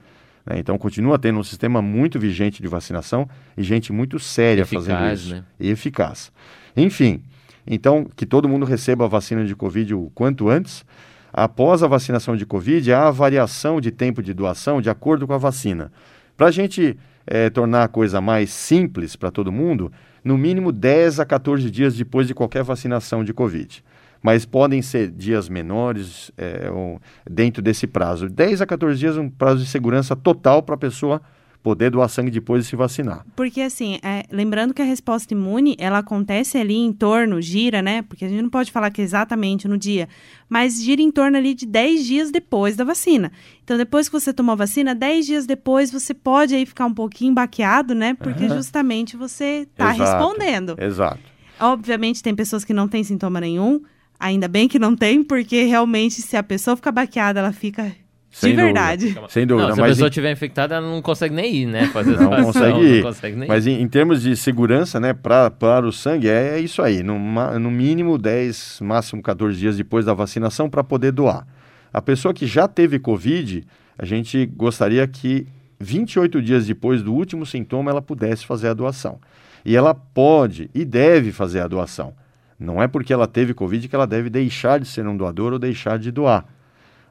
[0.47, 0.59] né?
[0.59, 5.21] Então continua tendo um sistema muito vigente de vacinação e gente muito séria fazendo Eficaz,
[5.21, 5.35] isso.
[5.35, 5.45] né?
[5.61, 6.33] E eficaz.
[6.75, 7.21] Enfim,
[7.67, 10.83] então que todo mundo receba a vacina de Covid o quanto antes.
[11.31, 15.35] Após a vacinação de Covid, há a variação de tempo de doação de acordo com
[15.35, 15.93] a vacina.
[16.39, 16.97] Para a gente
[17.27, 19.93] eh, tornar a coisa mais simples para todo mundo,
[20.25, 23.85] no mínimo 10 a 14 dias depois de qualquer vacinação de Covid.
[24.23, 26.31] Mas podem ser dias menores
[26.75, 28.29] ou dentro desse prazo.
[28.29, 31.23] 10 a 14 dias é um prazo de segurança total para a pessoa
[31.63, 33.27] poder doar sangue depois de se vacinar.
[33.35, 38.03] Porque, assim, é, lembrando que a resposta imune, ela acontece ali em torno, gira, né?
[38.03, 40.09] Porque a gente não pode falar que é exatamente no dia,
[40.49, 43.33] mas gira em torno ali de 10 dias depois da vacina.
[43.63, 46.95] Então, depois que você tomou a vacina, 10 dias depois, você pode aí ficar um
[46.95, 48.15] pouquinho baqueado, né?
[48.15, 48.57] Porque Aham.
[48.57, 50.77] justamente você está respondendo.
[50.79, 51.21] Exato.
[51.61, 53.83] Obviamente, tem pessoas que não têm sintoma nenhum,
[54.19, 57.93] ainda bem que não tem, porque realmente, se a pessoa fica baqueada, ela fica
[58.31, 58.65] Sem de dúvida.
[58.65, 59.19] verdade.
[59.31, 59.69] Sem dúvida.
[59.69, 61.87] Não, se a mas pessoa em- estiver infectada, ela não consegue nem ir, né?
[61.89, 62.97] Fazer Não consegue ir.
[62.97, 66.57] Não consegue nem Mas em, em termos de segurança, né, pra, para o sangue, é,
[66.57, 67.03] é isso aí.
[67.03, 67.19] No,
[67.59, 71.47] no mínimo 10, máximo 14 dias depois da vacinação para poder doar.
[71.93, 73.65] A pessoa que já teve Covid,
[73.99, 75.47] a gente gostaria que
[75.81, 79.19] 28 dias depois do último sintoma ela pudesse fazer a doação.
[79.65, 82.13] E ela pode e deve fazer a doação.
[82.59, 85.59] Não é porque ela teve Covid que ela deve deixar de ser um doador ou
[85.59, 86.45] deixar de doar.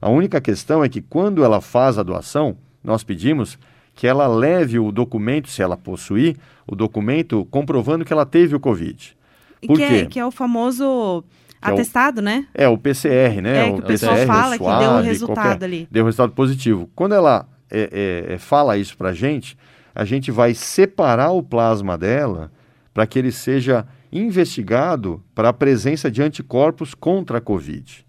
[0.02, 3.58] A única questão é que quando ela faz a doação, nós pedimos
[3.96, 6.36] que ela leve o documento, se ela possuir,
[6.68, 9.18] o documento comprovando que ela teve o Covid.
[9.66, 9.94] Por que, quê?
[9.96, 12.46] É, que é o famoso é o- atestado, né?
[12.54, 13.70] É, o PCR, né?
[13.70, 15.88] É, que o pessoal PCR, fala que deu o suave, resultado qualquer- ali.
[15.90, 16.88] Deu resultado positivo.
[16.94, 19.58] Quando ela é, é, é, fala isso pra gente,
[19.96, 22.52] a gente vai separar o plasma dela
[22.94, 28.06] para que ele seja investigado para a presença de anticorpos contra a Covid.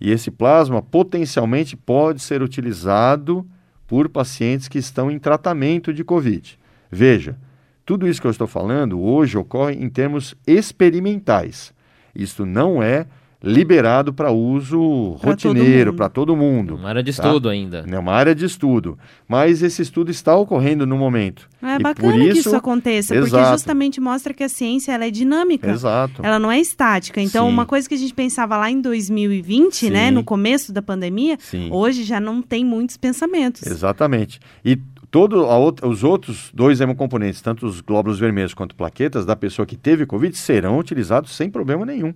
[0.00, 3.46] E esse plasma potencialmente pode ser utilizado
[3.86, 6.58] por pacientes que estão em tratamento de Covid.
[6.90, 7.36] Veja,
[7.84, 11.74] tudo isso que eu estou falando hoje ocorre em termos experimentais.
[12.14, 13.06] Isto não é
[13.44, 16.76] liberado para uso Pra rotineiro, todo para todo mundo.
[16.76, 17.22] Uma área de Tá.
[17.26, 17.84] estudo ainda.
[17.88, 18.98] É uma área de estudo.
[19.28, 21.48] Mas esse estudo está ocorrendo no momento.
[21.62, 23.52] É E bacana por que isso- isso aconteça, porque Exato.
[23.52, 25.70] justamente mostra que a ciência ela é dinâmica.
[25.70, 26.20] Exato.
[26.24, 27.20] Ela não é estática.
[27.20, 27.52] Então, Sim.
[27.52, 30.14] uma coisa que a gente pensava lá em 2020, né, Sim.
[30.14, 31.68] no começo da pandemia, Sim.
[31.72, 33.62] hoje já não tem muitos pensamentos.
[33.66, 34.38] Exatamente.
[34.64, 34.76] E
[35.10, 39.64] todo a outra- os outros dois hemocomponentes, tanto os glóbulos vermelhos quanto plaquetas da pessoa
[39.64, 42.12] que teve Covid, serão utilizados sem problema nenhum.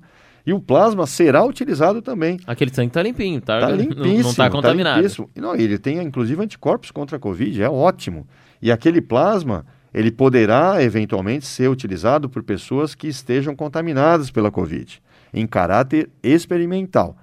[0.49, 2.41] E o plasma será utilizado também.
[2.47, 3.57] Aquele sangue tá limpinho, tá?
[3.57, 4.23] Está Não- limpíssimo.
[4.23, 5.29] Não tá contaminado.
[5.37, 8.27] E não, ele tem inclusive anticorpos contra a Covid, é ótimo.
[8.63, 15.03] E aquele plasma, ele poderá eventualmente ser utilizado por pessoas que estejam contaminadas pela Covid,
[15.35, 17.15] em caráter experimental.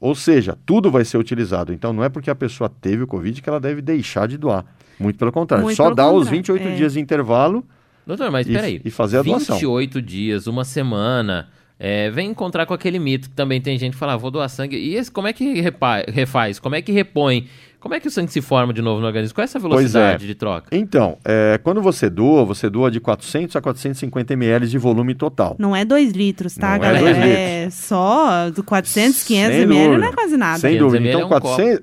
[0.00, 1.72] Ou seja, tudo vai ser utilizado.
[1.72, 4.64] Então não é porque a pessoa teve o Covid que ela deve deixar de doar.
[4.98, 5.62] Muito pelo contrário.
[5.64, 6.74] Muito Só pelo dá os contrário, 28 é.
[6.74, 7.64] dias de intervalo
[8.04, 8.82] Doutor, mas E- peraí.
[8.84, 9.54] e fazer a doação.
[9.56, 11.48] 28 dias, uma semana.
[11.86, 14.48] É, vem encontrar com aquele mito que também tem gente que fala, ah, vou doar
[14.48, 14.74] sangue.
[14.74, 16.58] E esse, como é que repa- refaz?
[16.58, 17.46] Como é que repõe?
[17.78, 19.34] Como é que o sangue se forma de novo no organismo?
[19.34, 20.68] Qual é essa velocidade de troca?
[20.74, 25.54] Então, é, quando você doa, você doa de 400 a 450 ml de volume total.
[25.58, 27.04] Não é 2 litros, tá, Não é galera?
[27.04, 30.06] dois É só do 400, 500 Sem ml, não dúvida.
[30.06, 30.58] é quase nada.
[30.60, 31.08] Sem 500 dúvida.
[31.10, 31.82] Então, é um 400...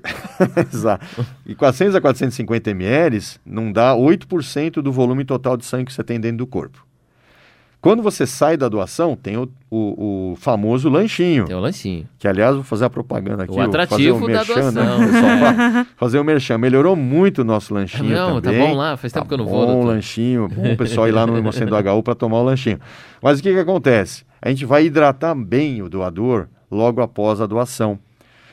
[0.74, 1.26] Exato.
[1.46, 6.02] E 400 a 450 ml não dá 8% do volume total de sangue que você
[6.02, 6.84] tem dentro do corpo.
[7.82, 11.46] Quando você sai da doação, tem o, o- o famoso lanchinho.
[11.46, 12.08] Tem o lanchinho.
[12.16, 13.52] Que, aliás, vou fazer a propaganda aqui.
[13.52, 14.98] O atrativo fazer da merchan, doação.
[15.10, 16.58] né, fazer o merchan.
[16.58, 18.68] Melhorou muito o nosso lanchinho Não, tá também.
[18.68, 21.10] bom lá, faz tempo Tá que eu não vou, Bom lanchinho, bom o pessoal ir
[21.12, 22.78] lá no Hemocentro do HU para tomar o lanchinho.
[23.20, 24.22] Mas o que, que acontece?
[24.40, 27.98] A gente vai hidratar bem o doador logo após a doação.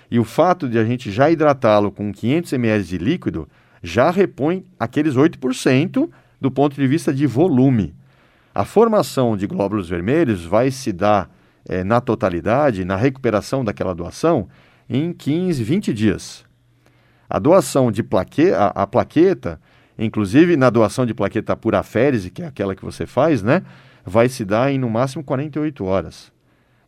[0.10, 3.48] E o fato de a gente já hidratá-lo com 500 ml de líquido
[3.84, 6.10] já repõe aqueles 8%
[6.42, 7.94] do ponto de vista de volume.
[8.54, 11.30] A formação de glóbulos vermelhos vai se dar
[11.68, 14.48] eh, na totalidade, na recuperação daquela doação,
[14.90, 16.46] em 15, 20 dias.
[17.30, 19.62] A doação de plaque, a, a plaqueta,
[19.98, 23.62] inclusive na doação de plaqueta por aférese, que é aquela que você faz, né?
[24.04, 26.32] Vai se dar em no máximo 48 horas.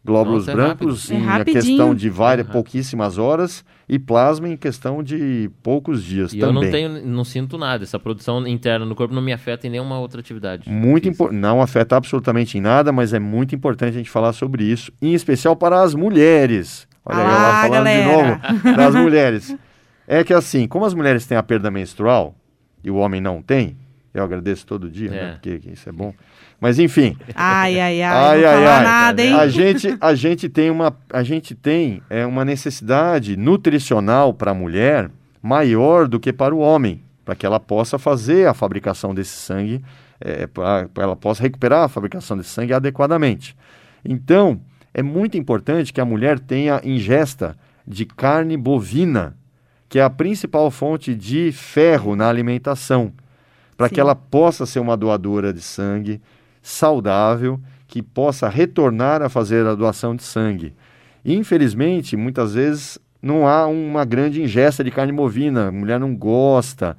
[0.04, 1.12] Glóbulos Nossa, é brancos.
[1.12, 1.62] É em rapidinho.
[1.64, 6.64] questão de várias, pouquíssimas horas e plasma em questão de poucos dias E eu também.
[6.64, 7.84] não tenho, não sinto nada.
[7.84, 10.68] Essa produção interna no corpo não me afeta em nenhuma outra atividade.
[10.68, 14.64] Muito impor- não afeta absolutamente em nada, mas é muito importante a gente falar sobre
[14.64, 16.88] isso, em especial para as mulheres.
[17.06, 18.02] Olha aí, eu lá Ah, falando galera.
[18.04, 19.56] de novo das mulheres.
[20.08, 22.34] É que assim, como as mulheres têm a perda menstrual
[22.84, 23.78] e o homem não tem,
[24.14, 25.18] eu agradeço todo dia, né?
[25.18, 25.32] É.
[25.34, 26.14] Porque isso é bom.
[26.62, 28.04] Mas enfim, Ai, ai, ai.
[28.04, 28.84] Ai, não ai, ai.
[28.84, 29.34] nada, hein?
[29.34, 34.54] a gente, a gente tem uma, a gente tem é, uma necessidade nutricional para a
[34.54, 35.10] mulher
[35.42, 39.84] maior do que para o homem, para que ela possa fazer a fabricação desse sangue,
[40.20, 43.58] é, para ela possa recuperar a fabricação desse sangue adequadamente.
[44.06, 44.62] Então,
[44.94, 47.58] é muito importante que a mulher tenha ingesta
[47.88, 49.36] de carne bovina,
[49.90, 53.12] que é a principal fonte de ferro na alimentação,
[53.76, 56.22] para que ela possa ser uma doadora de sangue
[56.62, 60.74] saudável, que possa retornar a fazer a doação de sangue.
[61.26, 66.98] Infelizmente, muitas vezes não há uma grande ingesta de carne bovina, a mulher não gosta,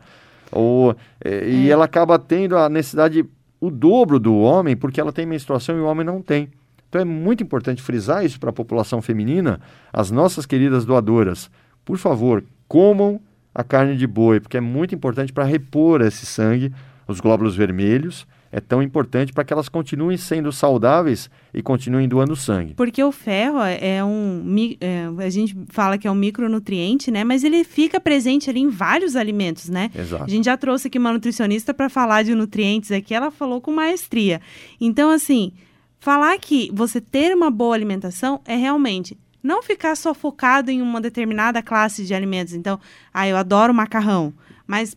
[0.50, 0.94] ou,
[1.24, 3.24] eh, e ela acaba tendo a necessidade,
[3.60, 6.50] o dobro do homem, porque ela tem menstruação e o homem não tem.
[6.88, 9.60] Então é muito importante frisar isso para a população feminina,
[9.90, 11.50] as nossas queridas doadoras.
[11.86, 13.18] Por favor, comam
[13.54, 16.72] a carne de boi, porque é muito importante para repor esse sangue,
[17.08, 18.26] os glóbulos vermelhos.
[18.54, 22.74] É tão importante para que elas continuem sendo saudáveis e continuem doando sangue.
[22.74, 24.42] Porque o ferro é um.
[24.44, 27.24] mi- é, a gente fala que é um micronutriente, né?
[27.24, 29.90] Mas ele fica presente ali em vários alimentos, né?
[29.98, 30.24] Exato.
[30.24, 33.72] A gente já trouxe aqui uma nutricionista para falar de nutrientes aqui, ela falou com
[33.72, 34.38] maestria.
[34.78, 35.52] Então, assim,
[35.98, 41.00] falar que você ter uma boa alimentação é realmente não ficar só focado em uma
[41.00, 42.52] determinada classe de alimentos.
[42.52, 42.78] Então,
[43.14, 44.32] ah, eu adoro macarrão,
[44.66, 44.94] mas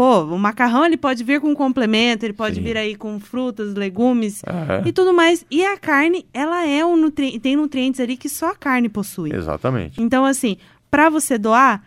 [0.00, 2.62] pô, o macarrão ele pode vir com complemento, ele pode Sim.
[2.62, 5.44] vir aí com frutas, legumes É, e tudo mais.
[5.50, 7.38] E a carne, ela é um nutri...
[7.38, 9.30] tem nutrientes ali que só a carne possui.
[9.34, 10.00] exatamente.
[10.00, 10.56] Então, assim,
[10.90, 11.82] para você doar,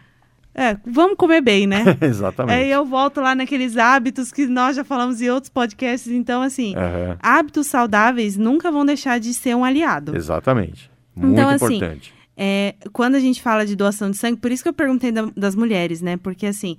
[0.53, 1.83] é, vamos comer bem, né?
[2.01, 2.55] exatamente.
[2.55, 6.11] Aí eu volto lá naqueles hábitos que nós já falamos em outros podcasts.
[6.11, 10.15] Então, assim, Aham, hábitos saudáveis nunca vão deixar de ser um aliado.
[10.15, 10.87] Exatamente.
[11.15, 12.13] Muito Então, assim, importante.
[12.37, 15.31] É, quando a gente fala de doação de sangue, por isso que eu perguntei da-
[15.35, 16.15] das mulheres, né?
[16.17, 16.77] Porque, assim,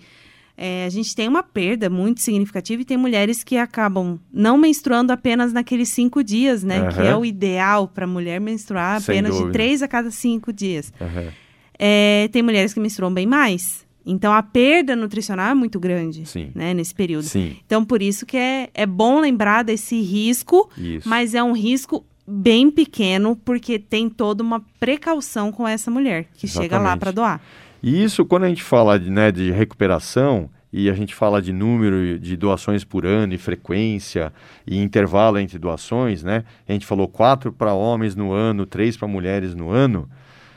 [0.56, 5.12] é, a gente tem uma perda muito significativa e tem mulheres que acabam não menstruando
[5.12, 6.80] apenas naqueles cinco dias, né?
[6.92, 7.04] Que Aham.
[7.08, 9.52] é o ideal para a mulher menstruar Sem apenas de dúvida.
[9.52, 10.92] três a cada cinco dias.
[11.00, 11.32] Aham.
[11.78, 13.84] é, tem mulheres que menstruam bem mais.
[14.06, 16.50] Então a perda nutricional é muito grande, Sim.
[16.54, 17.24] né, nesse período.
[17.24, 21.08] Sim, Então por isso que é, é bom lembrar desse risco, isso.
[21.08, 26.46] mas é um risco bem pequeno, porque tem toda uma precaução com essa mulher que
[26.46, 27.00] chega lá Exatamente.
[27.00, 27.40] para doar.
[27.86, 31.52] E isso, quando a gente fala de, né, de recuperação e a gente fala de
[31.52, 34.32] número de doações por ano e frequência
[34.66, 36.44] e intervalo entre doações, né?
[36.66, 40.08] A gente falou quatro para homens no ano, três para mulheres no ano.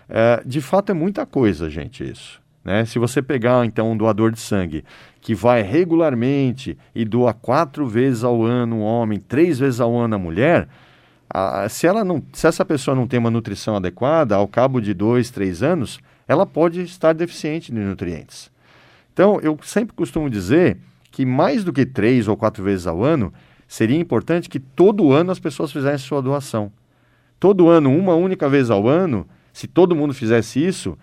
[0.07, 2.41] É, de fato é muita coisa, gente, isso.
[2.63, 2.85] Né?
[2.85, 4.85] Se você pegar então um doador de sangue
[5.19, 10.15] que vai regularmente e doa quatro vezes ao ano um homem, três vezes ao ano
[10.15, 10.69] a mulher,
[11.29, 14.93] a- se, ela não, se essa pessoa não tem uma nutrição adequada, ao cabo de
[14.93, 18.51] dois, três anos, ela pode estar deficiente de nutrientes.
[19.13, 20.77] Então, eu sempre costumo dizer
[21.11, 23.33] que mais do que três ou quatro vezes ao ano,
[23.67, 26.71] seria importante que todo ano as pessoas fizessem sua doação.
[27.39, 30.97] Todo ano, uma única vez ao ano, se todo mundo fizesse isso,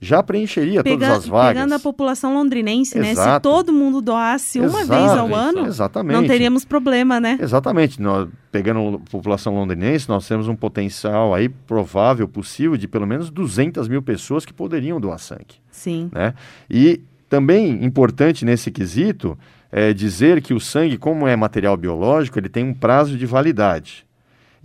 [0.00, 1.54] já preencheria Pega- todas as vagas.
[1.54, 3.06] Pegando a população londrinense, né?
[3.06, 3.48] Se Exato.
[3.48, 4.86] todo mundo doasse uma Exato.
[4.88, 6.16] vez ao ano, Exatamente.
[6.16, 7.38] não teríamos problema, né?
[7.40, 8.00] Exatamente.
[8.00, 13.30] Nós, pegando a população londrinense, nós temos um potencial aí provável, possível, de pelo menos
[13.30, 15.56] 200 mil pessoas que poderiam doar sangue.
[15.70, 16.10] Sim.
[16.12, 16.34] né?
[16.70, 19.36] E também importante nesse quesito
[19.72, 24.06] é dizer que o sangue, como é material biológico, ele tem um prazo de validade.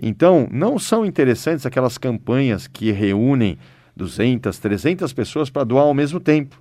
[0.02, 3.58] Então, não são interessantes aquelas campanhas que reúnem
[4.02, 6.60] 200, 300 pessoas para doar ao mesmo tempo.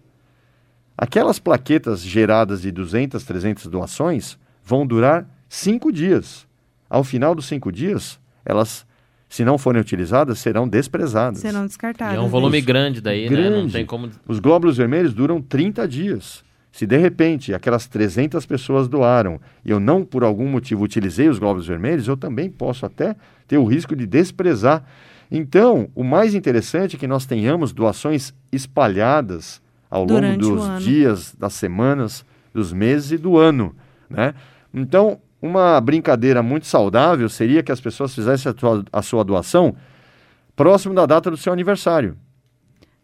[0.96, 6.46] Aquelas plaquetas geradas de 200, 300 doações vão durar cinco dias.
[6.88, 8.84] Ao final dos cinco dias, elas,
[9.28, 11.38] se não forem utilizadas, serão desprezadas.
[11.40, 12.16] Serão E descartados.
[12.16, 12.66] é um volume isso.
[12.66, 13.36] grande daí, né?
[13.44, 13.72] Não Grande.
[13.72, 14.10] tem como.
[14.28, 16.44] Os glóbulos vermelhos duram 30 dias.
[16.70, 21.38] Se de repente aquelas 300 pessoas doaram e eu não, por algum motivo, utilizei os
[21.38, 23.16] glóbulos vermelhos, eu também posso até
[23.48, 24.84] ter o risco de desprezar.
[25.30, 29.60] Então, o mais interessante é que nós tenhamos doações espalhadas
[29.90, 33.74] ao longo Durante o dos dias, das semanas, dos meses e do ano.
[34.08, 34.34] Né?
[34.74, 39.74] Então, uma brincadeira muito saudável seria que as pessoas fizessem a, tua- a sua doação
[40.56, 42.16] próximo da data do seu aniversário.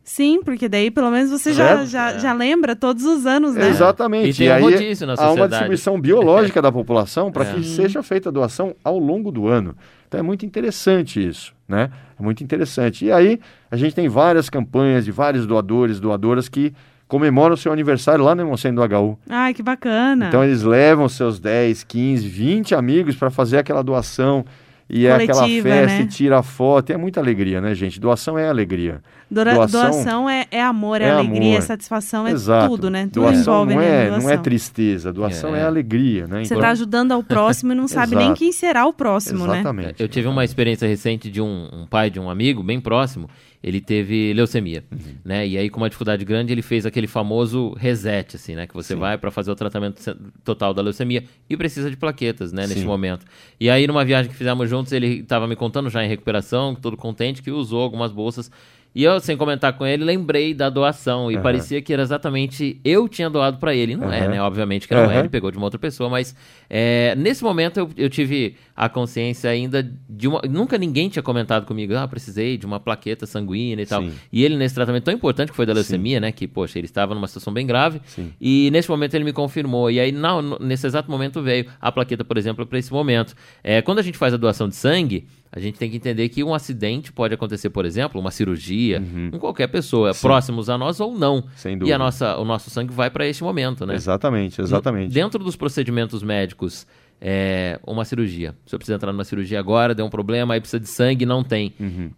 [0.05, 3.69] Sim, porque daí pelo menos você já, já, já lembra todos os anos, né?
[3.69, 4.31] Exatamente.
[4.31, 5.51] E tem um aí rodízio na há uma sociedade.
[5.51, 7.55] distribuição biológica da população para É.
[7.55, 9.75] que seja feita a doação ao longo do ano.
[10.07, 11.91] Então é muito interessante isso, né?
[12.19, 13.05] É muito interessante.
[13.05, 13.41] E aí
[13.71, 16.73] a gente tem várias campanhas de vários doadores, doadoras que
[17.09, 19.19] comemoram seu aniversário lá no Hemocentro do HU.
[19.29, 20.29] Ai, que bacana.
[20.29, 24.45] Então eles levam seus 10, 15, 20 amigos para fazer aquela doação.
[24.89, 26.03] E é aquela Coletiva, festa né?
[26.03, 26.93] e tira a foto.
[26.93, 27.99] É muita alegria, né, gente?
[27.99, 29.01] Doação é alegria.
[29.29, 31.63] Dora- doação- doação, é, é amor, é, é alegria, é amor.
[31.63, 32.69] satisfação, é Exato.
[32.69, 33.07] tudo, né?
[33.07, 34.31] Tudo Doação envolve não ali é, a não doação.
[34.31, 35.65] é tristeza, doação é, É.
[35.65, 36.45] alegria, né?
[36.45, 39.55] Você Então- está ajudando ao próximo e não sabe nem quem será o próximo, né?
[39.61, 40.01] Exatamente.
[40.01, 43.29] Eu tive uma experiência recente de um, um pai de um amigo bem próximo.
[43.65, 44.99] Ele teve leucemia, Uhum.
[45.25, 45.45] né?
[45.45, 48.65] E aí, com uma dificuldade grande, ele fez aquele famoso reset, assim, né?
[48.65, 49.01] Que você Sim.
[49.01, 50.01] vai para fazer o tratamento
[50.45, 52.63] total da leucemia e precisa de plaquetas, né?
[52.63, 52.87] Nesse Sim.
[52.87, 53.27] momento.
[53.59, 56.97] E aí, numa viagem que fizemos juntos, ele estava me contando já em recuperação, todo
[56.97, 58.53] contente, que usou algumas bolsas.
[58.99, 61.31] E eu, sem comentar com ele, lembrei da doação.
[61.31, 61.43] E Aham.
[61.43, 63.95] parecia que era exatamente eu tinha doado para ele.
[63.95, 64.29] Não é, Aham.
[64.31, 64.41] né?
[64.43, 65.19] Obviamente que não é, Aham.
[65.19, 66.35] ele pegou de uma outra pessoa, mas
[66.71, 70.41] é, nesse momento eu, eu tive a consciência ainda de uma.
[70.49, 74.01] Nunca ninguém tinha comentado comigo, ah, precisei de uma plaqueta sanguínea e tal.
[74.03, 74.13] Sim.
[74.33, 76.33] E ele, nesse tratamento tão importante que foi da leucemia, né?
[76.33, 78.01] Que, poxa, ele estava numa situação bem grave.
[78.07, 78.33] Sim.
[78.41, 79.91] E nesse momento ele me confirmou.
[79.91, 83.35] E aí, no- nesse exato momento, veio a plaqueta, por exemplo, para esse momento.
[83.63, 85.27] É, quando a gente faz a doação de sangue.
[85.57, 89.39] A gente tem que entender que um acidente pode acontecer, por exemplo, uma cirurgia, com
[89.39, 91.37] qualquer pessoa, próximos a nós ou não.
[91.37, 91.43] Uhum.
[91.57, 91.97] Sem E dúvida.
[91.97, 93.95] a nossa, o nosso sangue vai para este momento, né?
[93.95, 95.15] Exatamente, exatamente.
[95.15, 96.87] Dentro dos procedimentos médicos,
[97.19, 98.55] é, uma cirurgia.
[98.67, 101.43] Se eu precisar entrar numa cirurgia agora, deu um problema, aí precisa de sangue, não
[101.43, 101.73] tem.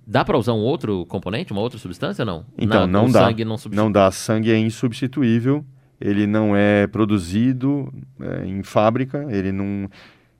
[0.04, 2.44] Dá para usar um outro componente, uma outra substância, não?
[2.58, 3.26] Então, Na- não dá.
[3.26, 3.56] sangue não.
[3.70, 4.10] Não dá.
[4.10, 5.64] Sangue é insubstituível.
[6.00, 9.24] Ele não é produzido é, em fábrica.
[9.30, 9.88] Ele não.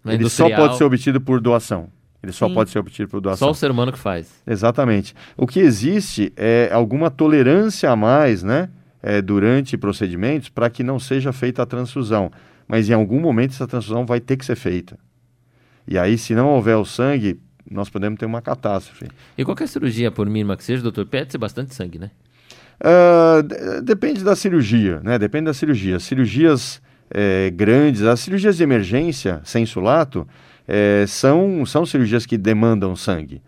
[0.05, 1.88] Não é ele só pode ser obtido por doação.
[2.22, 2.54] Ele só Sim.
[2.54, 3.48] pode ser obtido por doação.
[3.48, 4.32] Só o ser humano que faz.
[4.46, 5.14] Exatamente.
[5.36, 8.68] O que existe é alguma tolerância a mais, né?
[9.02, 12.30] é, durante procedimentos para que não seja feita a transfusão.
[12.66, 14.98] Mas em algum momento essa transfusão vai ter que ser feita.
[15.86, 17.40] E aí, se não houver o sangue,
[17.70, 19.06] nós podemos ter uma catástrofe.
[19.36, 22.10] E qualquer cirurgia, por mínima que seja, doutor, pede ser bastante sangue, né?
[23.42, 25.18] De- depende da cirurgia, né?
[25.18, 25.98] Depende da cirurgia.
[25.98, 30.28] Cirurgias eh, grandes, as cirurgias de emergência sem sulato
[30.68, 33.40] eh, são, são cirurgias que demandam sangue,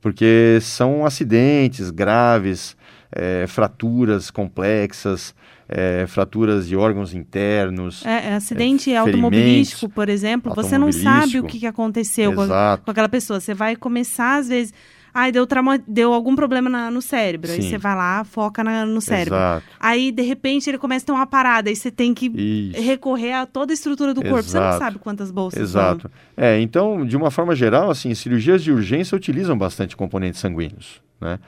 [0.00, 2.76] porque são acidentes graves,
[3.12, 5.34] eh, fraturas complexas,
[5.68, 8.04] eh, fraturas de órgãos internos.
[8.04, 11.46] É, é acidente É, automobilístico, por exemplo, você não sabe o automobilístico.
[11.48, 12.46] que aconteceu com,
[12.84, 13.40] com aquela pessoa.
[13.40, 14.74] Você vai começar, às vezes,
[15.16, 17.48] Ai, deu, trauma, deu algum problema na- no cérebro.
[17.52, 17.70] Aí Sim.
[17.70, 19.36] você vai lá, foca na- no cérebro.
[19.36, 19.64] Exato.
[19.78, 21.70] Aí, de repente, ele começa a ter uma parada.
[21.70, 22.82] Aí você tem que Isso.
[22.82, 24.42] recorrer a toda a estrutura do corpo.
[24.42, 24.84] Você não Exato.
[24.84, 26.10] sabe quantas bolsas Exato.
[26.36, 31.38] É, então, de uma forma geral, assim, cirurgias de urgência utilizam bastante componentes sanguíneos, né?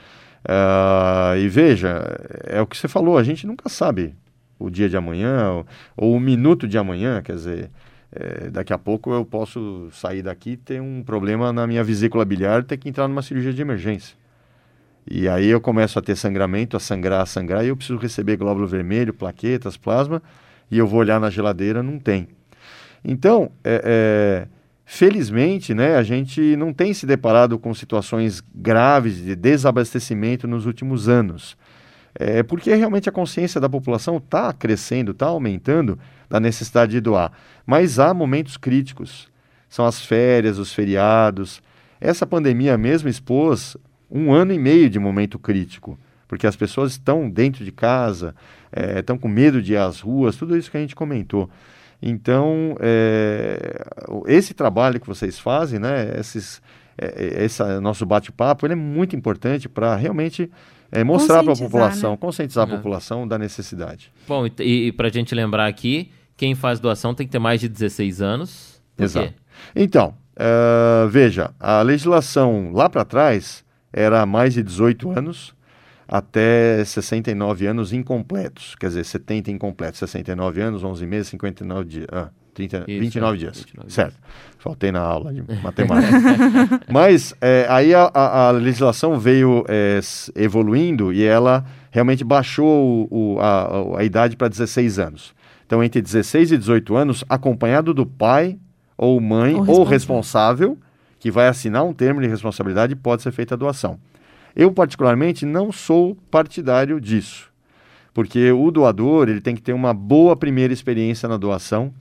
[0.49, 2.05] Ah, e veja,
[2.45, 4.14] é o que você falou, a gente nunca sabe
[4.59, 7.71] o dia de amanhã ou, ou o minuto de amanhã, quer dizer,
[8.13, 12.25] é, daqui a pouco eu posso sair daqui e ter um problema na minha vesícula
[12.25, 14.17] biliar ter que entrar numa cirurgia de emergência.
[15.09, 18.37] E aí eu começo a ter sangramento, a sangrar, a sangrar, e eu preciso receber
[18.37, 20.21] glóbulo vermelho, plaquetas, plasma,
[20.69, 22.29] e eu vou olhar na geladeira, não tem.
[23.05, 24.49] Então, é, é,
[24.85, 31.09] felizmente, né, a gente não tem se deparado com situações graves de desabastecimento nos últimos
[31.09, 31.57] anos.
[32.19, 35.99] É porque realmente a consciência da população está crescendo, está aumentando
[36.29, 37.33] da necessidade de doar.
[37.64, 39.29] Mas há momentos críticos.
[39.68, 41.61] São as férias, os feriados.
[42.01, 43.77] Essa pandemia mesmo expôs
[44.11, 45.99] um ano e meio de momento crítico,
[46.29, 48.35] porque as pessoas estão dentro de casa,
[48.72, 51.51] eh, estão com medo de ir às ruas, tudo isso que a gente comentou.
[52.01, 52.77] Então,
[54.09, 56.61] o- esse trabalho que vocês fazem, né, esses,
[56.99, 60.51] eh, esse nosso bate-papo, ele é muito importante para realmente
[60.93, 62.16] eh, mostrar para a população, né?
[62.16, 62.77] conscientizar a É.
[62.77, 64.12] população da necessidade.
[64.29, 67.68] Bom, e, e pra gente lembrar aqui, quem faz doação tem que ter mais de
[67.68, 68.80] 16 anos.
[68.95, 69.05] Por quê?
[69.05, 69.34] Exato.
[69.74, 75.55] Então, eh, veja, a legislação lá para trás era mais de 18 anos
[76.09, 82.28] até 69 anos incompletos, quer dizer, 70 incompletos, 69 anos, 11 meses, 59 dias, ah,
[82.55, 84.16] 30, Isso, 29 é, dias, 29 certo.
[84.59, 86.12] Faltei na aula de matemática.
[86.91, 93.34] Mas eh, aí a, a- a legislação veio s- evoluindo e ela realmente baixou o-
[93.34, 95.34] o- a- a idade para 16 anos.
[95.67, 98.59] Então, entre 16 e 18 anos, acompanhado do pai
[98.97, 99.89] ou mãe Ou ou responsável.
[99.91, 100.79] responsável,
[101.19, 103.99] que vai assinar um termo de responsabilidade, pode ser feita a doação.
[104.55, 107.51] Eu, particularmente, não sou partidário disso,
[108.14, 111.93] porque o doador ele tem que ter uma boa primeira experiência na doação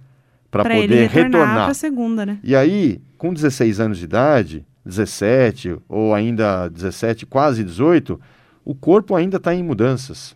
[0.49, 2.39] para poder retornar segunda, né?
[2.43, 8.20] E aí, com 16 anos de idade, 17 ou ainda 17, quase 18,
[8.63, 10.36] o corpo ainda está em mudanças.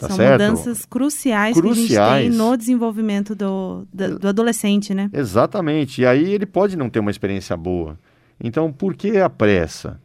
[0.00, 0.40] Tá São certo?
[0.40, 2.22] mudanças cruciais, que a Cruciais.
[2.24, 5.10] gente tem no desenvolvimento do, do, do adolescente, né?
[5.12, 6.00] Exatamente.
[6.00, 7.98] E aí ele pode não ter uma experiência boa.
[8.42, 10.00] Então, por que a pressa?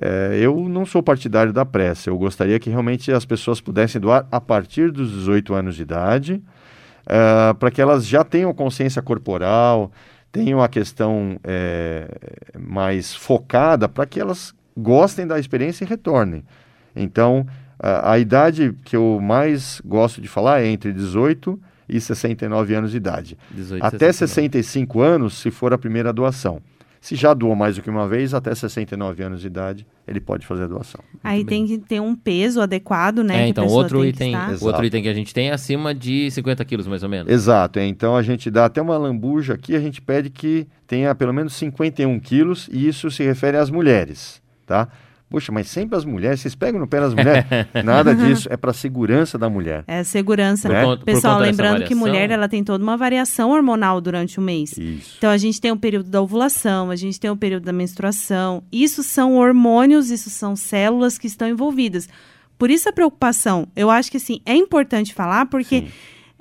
[0.00, 2.08] É, eu não sou partidário da pressa.
[2.08, 6.40] Eu gostaria que realmente as pessoas pudessem doar a partir dos 18 anos de idade,
[7.04, 9.90] é, para que elas já tenham consciência corporal,
[10.30, 12.06] tenham a questão é,
[12.56, 16.44] mais focada, para que elas gostem da experiência e retornem.
[16.94, 17.44] Então,
[17.82, 21.58] a, a idade que eu mais gosto de falar é entre 18
[21.88, 23.36] e 69 anos de idade.
[23.50, 24.28] 18, Até 69.
[24.28, 26.60] 65 anos, se for a primeira doação.
[27.00, 30.46] Se já doou mais do que uma vez, até 69 anos de idade, ele pode
[30.46, 31.00] fazer a doação.
[31.24, 33.42] Aí tem que ter um peso adequado, né?
[33.42, 36.86] É, então, outro item, outro item que a gente tem é acima de 50 quilos,
[36.86, 37.30] mais ou menos.
[37.32, 37.80] Exato.
[37.80, 41.32] é, Então a gente dá até uma lambuja aqui, a gente pede que tenha pelo
[41.32, 44.86] menos 51 quilos, e isso se refere às mulheres, tá?
[45.32, 47.44] Poxa, mas sempre as mulheres, vocês pegam no pé das mulheres?
[47.82, 49.82] Nada disso, é para a segurança da mulher.
[49.86, 50.68] É segurança.
[50.68, 50.84] Né?
[50.84, 54.76] conta- Pessoal, lembrando que mulher ela tem toda uma variação hormonal durante o mês.
[54.76, 55.14] Isso.
[55.16, 58.62] Então a gente tem o período da ovulação, a gente tem o período da menstruação.
[58.70, 62.08] Isso são hormônios, isso são células que estão envolvidas.
[62.58, 63.66] Por isso a preocupação.
[63.74, 65.88] Eu acho que assim é importante falar porque Sim.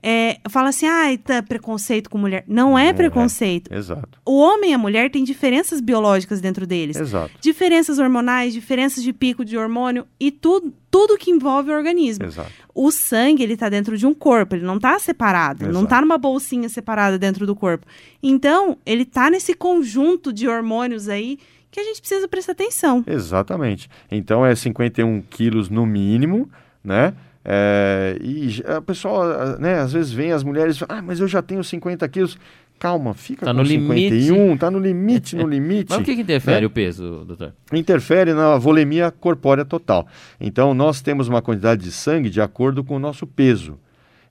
[0.04, 2.44] É, fala assim, ah, tá preconceito com mulher.
[2.48, 2.94] Não é Não é.
[2.94, 3.74] preconceito.
[3.74, 4.20] Exato.
[4.26, 6.98] O homem e a mulher têm diferenças biológicas dentro deles.
[6.98, 7.32] Exato.
[7.40, 12.26] Diferenças hormonais, diferenças de pico de hormônio e tudo, tudo que envolve o organismo.
[12.26, 12.52] Exato.
[12.74, 15.96] O sangue, ele tá dentro de um corpo, ele não tá separado, ele não Exato.
[15.96, 17.86] tá numa bolsinha separada dentro do corpo.
[18.24, 21.38] Então, ele tá nesse conjunto de hormônios aí
[21.70, 23.04] que a gente precisa prestar atenção.
[23.08, 23.90] Exatamente.
[24.12, 26.50] Então é 51 quilos no mínimo,
[26.84, 27.14] né?
[27.44, 31.42] É, e a pessoa, né, às vezes vem as mulheres e ah, mas eu já
[31.42, 32.38] tenho 50 quilos.
[32.78, 34.22] Calma, fica Tá com no limite.
[34.24, 35.92] 51, tá no limite, no limite.
[35.92, 36.66] Mas o que, que interfere né?
[36.66, 37.54] o peso, doutor?
[37.72, 40.08] Interfere na volemia corpórea total.
[40.40, 43.78] Então, nós temos uma quantidade de sangue de acordo com o nosso peso.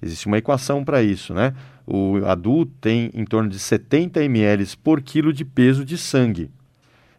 [0.03, 1.55] Existe uma equação para isso, né?
[1.87, 6.51] O adulto tem em torno de 70 ml por quilo de peso de sangue.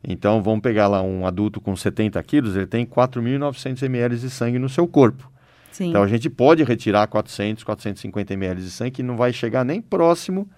[0.06, 4.60] Então, vamos pegar lá um adulto com 70 quilos, ele tem 4.900 ml de sangue
[4.60, 5.31] no seu corpo.
[5.72, 5.90] Sim.
[5.90, 9.82] Então, a gente pode retirar 400, 450 ml de sangue, que não vai chegar nem
[9.82, 10.50] próximo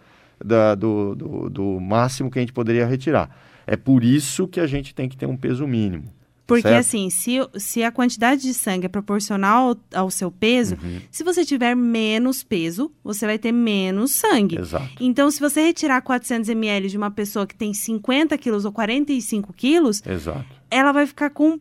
[0.44, 3.30] da- do, do- do máximo que a gente poderia retirar.
[3.66, 6.06] É por isso que a gente tem que ter um peso mínimo.
[6.46, 6.78] Porque certo?
[6.80, 11.00] assim, se, se a quantidade de sangue é proporcional ao, ao seu peso, Uhum.
[11.10, 14.60] se você tiver menos peso, você vai ter menos sangue.
[14.60, 14.90] Exato.
[15.00, 19.54] Então, se você retirar 400 ml de uma pessoa que tem 50 quilos ou 45
[19.54, 20.46] quilos, Exato.
[20.70, 21.58] ela vai ficar com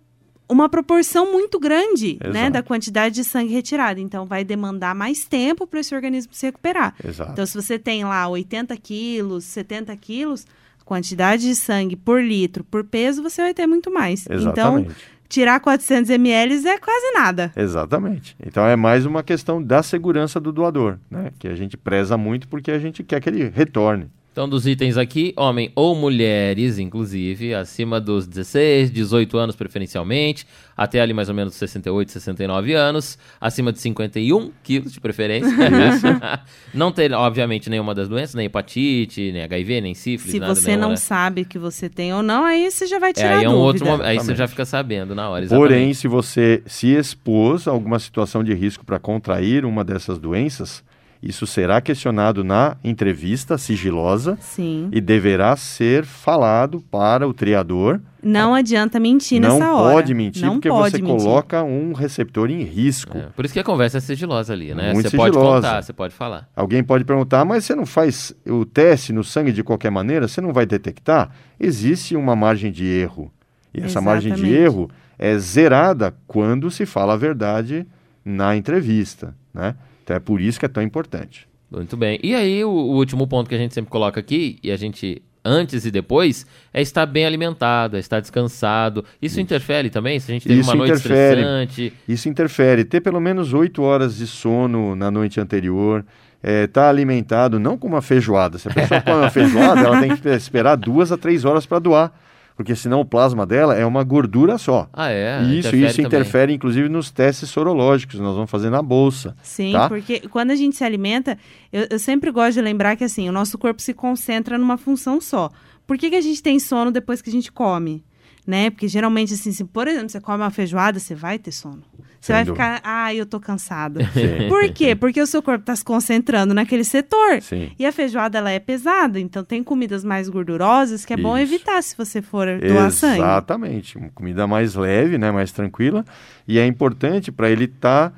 [0.52, 4.00] uma proporção muito grande, né, da quantidade de sangue retirada.
[4.00, 6.94] Então, vai demandar mais tempo para esse organismo se recuperar.
[7.02, 7.32] Exato.
[7.32, 10.46] Então, se você tem lá 80 quilos, 70 quilos,
[10.84, 14.26] quantidade de sangue por litro, por peso, você vai ter muito mais.
[14.26, 14.94] Então, Exatamente.
[15.28, 17.52] tirar 400 ml é quase nada.
[17.56, 18.36] Exatamente.
[18.44, 21.32] Então é mais uma questão da segurança do doador, né?
[21.38, 24.10] Que a gente preza muito porque a gente quer que ele retorne.
[24.32, 31.02] Então, dos itens aqui, homem ou mulheres, inclusive, acima dos 16, 18 anos preferencialmente, até
[31.02, 35.52] ali mais ou menos 68, 69 anos, acima de 51 quilos de preferência.
[36.72, 40.78] não ter, obviamente, nenhuma das doenças, nem hepatite, nem HIV, nem sífilis, Se nada você
[40.78, 40.96] não né?
[40.96, 43.52] sabe que você tem ou não, aí você já vai É, tirar aí é um
[43.52, 43.66] dúvida.
[43.66, 45.68] outro momento, aí você já fica sabendo na hora, exatamente.
[45.68, 50.82] Porém, se você se expôs a alguma situação de risco para contrair uma dessas doenças,
[51.22, 54.88] isso será questionado na entrevista sigilosa Sim.
[54.90, 58.00] e deverá ser falado para o triador.
[58.20, 59.94] Não adianta mentir não nessa hora.
[59.94, 61.16] pode mentir não porque pode você mentir.
[61.24, 63.16] coloca um receptor em risco.
[63.16, 64.92] É, por isso que a conversa é sigilosa ali, né?
[64.92, 65.66] Muito Você pode sigilosa.
[65.68, 66.48] contar, você pode falar.
[66.56, 70.26] Alguém pode perguntar, mas você não faz o teste no sangue de qualquer maneira?
[70.26, 71.30] Você não vai detectar?
[71.58, 73.30] Existe uma margem de erro.
[73.72, 74.62] E essa margem de Exatamente.
[74.64, 77.86] erro é zerada quando se fala a verdade
[78.24, 79.74] na entrevista, né?
[80.12, 81.48] Então é por isso que é tão importante.
[81.70, 82.18] Muito bem.
[82.22, 85.22] E aí, o, o último ponto que a gente sempre coloca aqui, e a gente,
[85.42, 89.04] antes e depois, é estar bem alimentado, é estar descansado.
[89.22, 90.20] Isso, interfere também?
[90.20, 91.40] Se a gente teve Isso uma noite interfere.
[91.40, 91.92] estressante.
[92.06, 92.84] Isso interfere.
[92.84, 96.04] Ter pelo menos oito horas de sono na noite anterior,
[96.42, 98.58] estar alimentado, não com uma feijoada.
[98.58, 101.78] Se a pessoa come uma feijoada, ela tem que esperar duas a três horas para
[101.78, 102.12] doar.
[102.56, 104.88] Porque senão o plasma dela é uma gordura só.
[104.92, 105.42] Ah, é?
[105.42, 106.06] isso, interfere isso também.
[106.06, 108.20] interfere, inclusive, nos testes sorológicos.
[108.20, 109.36] Nós vamos fazer na bolsa.
[109.42, 109.88] Sim, tá?
[109.88, 111.38] porque quando a gente se alimenta,
[111.72, 115.20] eu, eu sempre gosto de lembrar que assim, o nosso corpo se concentra numa função
[115.20, 115.50] só.
[115.86, 118.04] Por que, que a gente tem sono depois que a gente come?
[118.46, 118.70] Né?
[118.70, 121.82] Porque geralmente, assim, se, por exemplo, você come uma feijoada, você vai ter sono.
[122.22, 123.98] Você vai ficar, ah, eu tô cansado.
[124.14, 124.48] Sim.
[124.48, 124.94] Por quê?
[124.94, 127.42] Porque o seu corpo está se concentrando naquele setor.
[127.42, 127.72] Sim.
[127.76, 131.52] E a feijoada, ela é pesada, então tem comidas mais gordurosas que é bom Isso.
[131.52, 133.18] evitar se você for doar sangue.
[133.18, 133.98] Exatamente.
[134.14, 136.04] Comida mais leve, né, mais tranquila.
[136.46, 138.14] E é importante para ele estar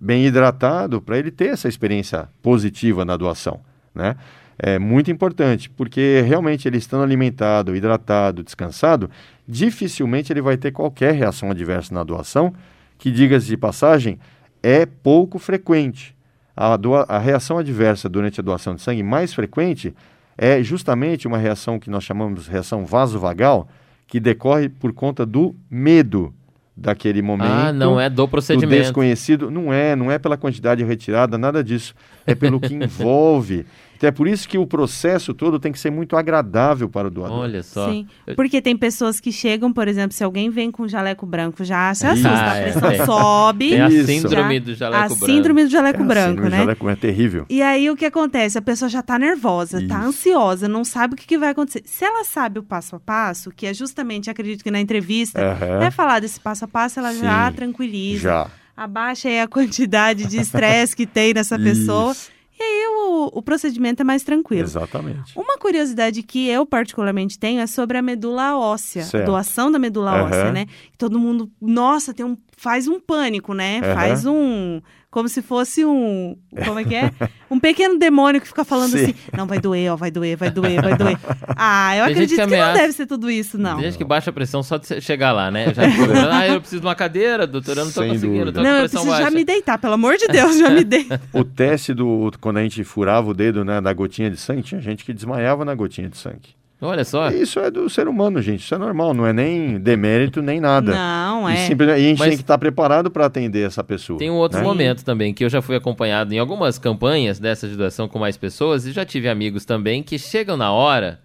[0.00, 3.60] bem hidratado, para ele ter essa experiência positiva na doação.
[3.94, 4.16] Né?
[4.58, 9.10] É muito importante, porque realmente ele estando alimentado, hidratado, descansado,
[9.46, 12.54] dificilmente ele vai ter qualquer reação adversa na doação,
[12.98, 14.18] que, diga-se de passagem,
[14.62, 16.14] é pouco frequente.
[16.56, 19.94] A, doa- a reação adversa durante a doação de sangue mais frequente
[20.38, 23.68] é justamente uma reação que nós chamamos de reação vasovagal,
[24.06, 26.32] que decorre por conta do medo
[26.74, 27.50] daquele momento.
[27.50, 28.82] Ah, não é do do procedimento.
[28.82, 29.50] desconhecido.
[29.50, 31.94] Não é, não é pela quantidade retirada, nada disso.
[32.26, 33.66] É pelo que envolve.
[33.96, 37.10] Então é por isso que o processo todo tem que ser muito agradável para o
[37.10, 37.38] doador.
[37.38, 37.90] Olha só.
[37.90, 41.94] Sim, porque tem pessoas que chegam, por exemplo, se alguém vem com jaleco branco, já
[41.94, 43.04] se assusta, Ah, a é, pressão tem.
[43.06, 43.68] sobe.
[43.70, 44.06] Tem a Isso.
[44.06, 45.26] síndrome Já- do a jaleco branco.
[45.26, 46.58] síndrome do jaleco É branco, o né?
[46.58, 47.46] jaleco é terrível.
[47.48, 48.58] E aí o que acontece?
[48.58, 50.08] A pessoa já tá nervosa, tá Isso.
[50.08, 51.82] ansiosa, não sabe o que, que vai acontecer.
[51.86, 55.82] Se ela sabe o passo a passo, que é justamente, acredito que na entrevista, Aham.
[55.84, 58.22] é falar desse passo a passo, ela já Sim, tranquiliza.
[58.22, 58.46] Já.
[58.76, 62.12] Abaixa aí a quantidade de estresse que tem nessa pessoa.
[62.12, 62.30] Isso.
[62.58, 64.62] E aí o, o procedimento é mais tranquilo.
[64.64, 65.38] Exatamente.
[65.38, 69.24] Uma curiosidade que eu particularmente tenho é sobre a medula óssea, Certo.
[69.24, 70.24] a doação da medula Aham.
[70.24, 70.66] óssea, né?
[70.96, 73.80] Todo mundo, nossa, tem um, faz um pânico, né?
[73.82, 73.94] Aham.
[73.94, 74.80] Faz um,
[75.16, 76.36] como se fosse um,
[76.66, 77.10] como é que é?
[77.50, 79.02] Um pequeno demônio que fica falando Sim.
[79.02, 81.16] assim, não, vai doer, ó, vai doer, vai doer, vai doer.
[81.56, 82.78] Ah, eu Tem acredito que que, não ameaça.
[82.82, 83.76] deve ser tudo isso, não.
[83.76, 85.72] Tem gente que baixa a pressão só de chegar lá, né?
[85.72, 85.84] Já
[86.36, 88.80] ah, eu preciso de uma cadeira, doutor, eu não tô Sem conseguindo, tô Não, eu
[88.90, 89.24] preciso baixa.
[89.24, 91.18] já me deitar, pelo amor de Deus, já me deito.
[91.32, 92.30] O teste do.
[92.38, 95.64] Quando a gente furava o dedo né, na gotinha de sangue, tinha gente que desmaiava
[95.64, 96.54] na gotinha de sangue.
[96.80, 97.30] Olha só.
[97.30, 98.60] Isso é do ser humano, gente.
[98.60, 100.92] Isso é normal, não é nem demérito nem nada.
[100.94, 101.56] Não, E, é.
[101.66, 104.18] simplesmente- e a gente Mas- tem que estar preparado para atender essa pessoa.
[104.18, 104.64] Tem um outro né?
[104.64, 108.36] momento também, que eu já fui acompanhado em algumas campanhas dessa de doação com mais
[108.36, 111.18] pessoas e já tive amigos também que chegam na hora,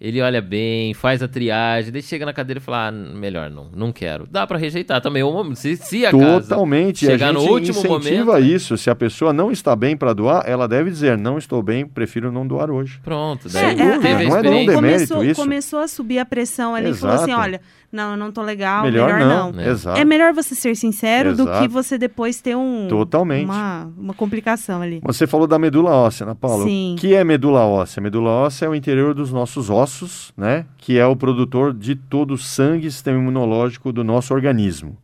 [0.00, 3.68] ele olha bem, faz a triagem, daí chega na cadeira e fala, ah, melhor não,
[3.74, 4.26] não quero.
[4.30, 7.06] Dá pra rejeitar também, um- se, se acaso Totalmente.
[7.06, 8.44] chegar a no gente último incentiva momento...
[8.46, 8.76] isso.
[8.76, 12.30] Se a pessoa não está bem para doar, ela deve dizer: não estou bem, prefiro
[12.32, 13.00] não doar hoje.
[13.02, 14.74] Pronto, daí dúvida, teve a não é não experiência.
[14.74, 15.40] demérito começou, isso.
[15.40, 17.40] começou a subir a pressão ali e falou assim: Exato.
[17.42, 17.60] olha,
[17.94, 19.52] não, eu não tô legal, melhor, melhor, não.
[19.52, 19.60] não.
[19.60, 19.70] É.
[19.70, 19.98] Exato.
[19.98, 21.68] É melhor você ser sincero do que Exato.
[21.68, 23.44] você depois ter um, Totalmente.
[23.44, 25.00] uma, uma complicação ali.
[25.04, 26.64] Você falou da medula óssea, Ana Paula.
[26.64, 26.94] Sim.
[26.98, 28.02] O que é medula óssea?
[28.02, 29.84] Medula óssea é o interior dos nossos ossos.
[29.84, 34.34] ossos, né, que é o produtor de todo o sangue e sistema imunológico do nosso
[34.34, 34.96] organismo.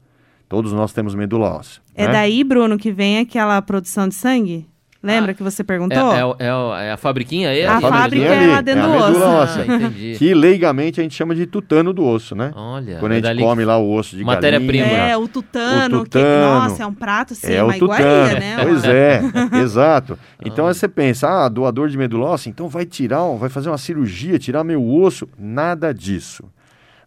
[0.49, 1.81] Todos nós temos medula óssea.
[1.95, 2.13] É né?
[2.13, 4.67] daí, Bruno, que vem aquela produção de sangue?
[5.03, 6.13] Lembra Ah, que você É, perguntou?
[6.39, 7.65] é, é o- é a fabriquinha aí?
[7.65, 8.45] A aquela fábrica medula?
[8.45, 9.25] é lá dentro é a do medula osso.
[9.43, 9.65] óssea.
[9.67, 10.15] Ah, entendi.
[10.19, 12.53] Que leigamente a gente chama de tutano do osso, né?
[12.55, 12.99] Olha.
[12.99, 14.85] Quando a é gente dali come lá o osso de Matéria-prima.
[14.87, 15.03] galinha.
[15.09, 16.55] É, o tutano, O que- tutano.
[16.69, 17.95] nossa, é um prato assim, É uma o tutano.
[18.03, 18.57] iguaria, né?
[18.63, 19.23] Pois é,
[19.65, 20.19] exato.
[20.45, 23.79] Então aí você pensa, ah, doador de medula óssea, então vai tirar, vai fazer uma
[23.79, 25.27] cirurgia, tirar meu osso.
[25.39, 26.45] Nada disso.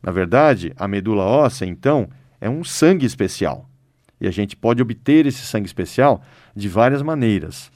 [0.01, 2.07] Na verdade, a medula óssea, então,
[2.41, 3.69] é um sangue especial.
[4.19, 6.21] E a gente pode obter esse sangue especial
[6.55, 7.71] de várias maneiras.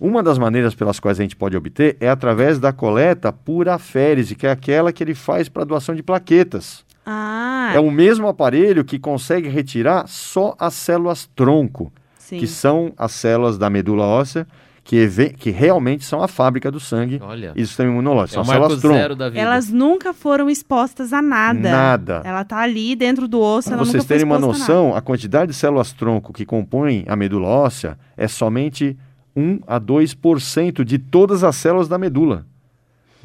[0.00, 4.34] Uma das maneiras pelas quais a gente pode obter é através da coleta por aférese,
[4.34, 6.84] que é aquela que ele faz para doação de plaquetas.
[7.04, 12.38] Ah, É o mesmo aparelho que consegue retirar só as células tronco, sim.
[12.38, 14.46] que são as células da medula óssea,
[14.84, 15.06] que,
[15.36, 17.52] que realmente são a fábrica do sangue Olha.
[17.54, 18.40] e do sistema imunológico.
[18.40, 18.96] É São células tronco.
[18.96, 19.40] zero da vida.
[19.40, 21.70] Elas nunca foram expostas a nada.
[21.70, 22.22] Nada.
[22.24, 24.96] Ela tá ali dentro do osso, Para vocês nunca foi terem uma exposta a noção,
[24.96, 28.96] a quantidade de células tronco que compõem a medula óssea é somente
[29.38, 32.44] 1 a 2% de todas as células da medula.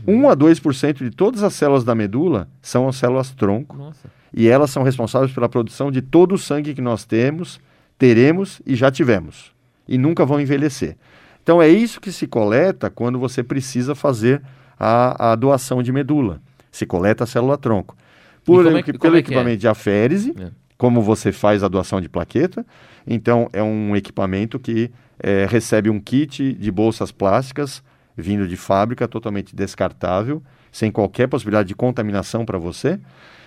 [0.08, 4.10] 1 a 2% de todas as células da medula são as células tronco Nossa.
[4.34, 7.60] e elas são responsáveis pela produção de todo o sangue que nós temos,
[7.98, 9.52] teremos e já tivemos.
[9.88, 10.98] E nunca vão envelhecer.
[11.42, 14.42] Então é isso que se coleta quando você precisa fazer
[14.80, 16.42] a, a doação de medula.
[16.72, 17.96] Se coleta a célula tronco.
[18.46, 19.20] Por, é que- pelo é é?
[19.20, 20.50] equipamento de aférese, É.
[20.78, 22.66] como você faz a doação de plaqueta.
[23.06, 27.84] Então é um equipamento que eh, recebe um kit de bolsas plásticas
[28.16, 33.00] vindo de fábrica, totalmente descartável, sem qualquer possibilidade de contaminação para você.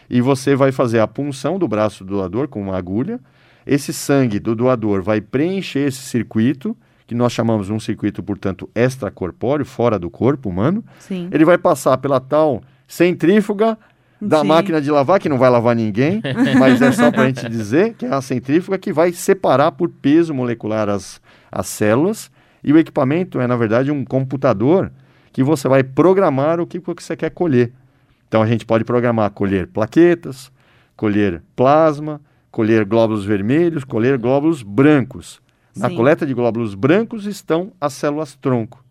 [0.09, 3.19] E você vai fazer a punção do braço do doador com uma agulha.
[3.67, 6.77] Esse sangue do doador vai preencher esse circuito,
[7.07, 10.85] que nós chamamos de um circuito, portanto, extracorpóreo, fora do corpo humano.
[10.99, 11.29] Sim.
[11.33, 13.77] Ele vai passar pela tal centrífuga
[14.21, 14.47] da Sim.
[14.47, 16.23] máquina de lavar, que não vai lavar ninguém,
[16.59, 19.89] mas é só para a gente dizer que é a centrífuga que vai separar por
[19.89, 21.21] peso molecular as,
[21.51, 22.31] as células.
[22.65, 24.91] E o equipamento é, na verdade, um computador
[25.33, 27.73] que você vai programar o que você quer colher.
[28.27, 30.51] Então a gente pode programar colher plaquetas,
[30.97, 32.21] colher plasma,
[32.51, 35.41] colher glóbulos vermelhos, colher glóbulos brancos.
[35.77, 35.97] Na Sim.
[35.97, 38.83] coleta de glóbulos brancos estão as células tronco,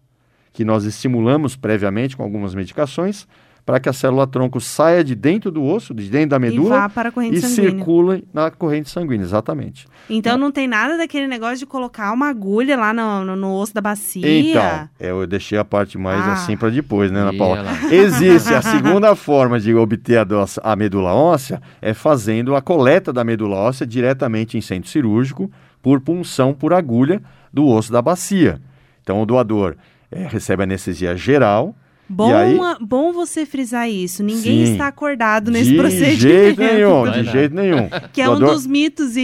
[0.54, 3.28] que nós estimulamos previamente com algumas medicações
[3.66, 6.82] para que a célula tronco saia de dentro do osso, de dentro da E medula
[6.82, 7.72] vá para a corrente e sanguínea.
[7.72, 9.88] circula na corrente sanguínea, exatamente.
[10.08, 13.74] Então não tem nada daquele negócio de colocar uma agulha lá no, no, no osso
[13.74, 14.22] da bacia.
[14.24, 14.62] Então,
[15.00, 16.34] é, eu deixei a parte mais Ah.
[16.34, 17.64] assim para depois, né, Ana Paula?
[17.92, 20.26] Existe a segunda forma de obter a,
[20.64, 25.50] a medula óssea é fazendo a coleta da medula óssea diretamente em centro cirúrgico
[25.82, 27.20] por punção por agulha
[27.52, 28.62] do osso da bacia.
[29.02, 29.76] Então o doador
[30.12, 31.76] eh, recebe anestesia geral.
[32.08, 34.22] Bom, aí- bom você frisar isso.
[34.24, 34.72] Ninguém Sim.
[34.74, 36.20] está acordado nesse de procedimento.
[36.20, 37.90] jeito nenhum, de jeito nenhum.
[38.14, 39.22] Que é um Doador- dos mitos e,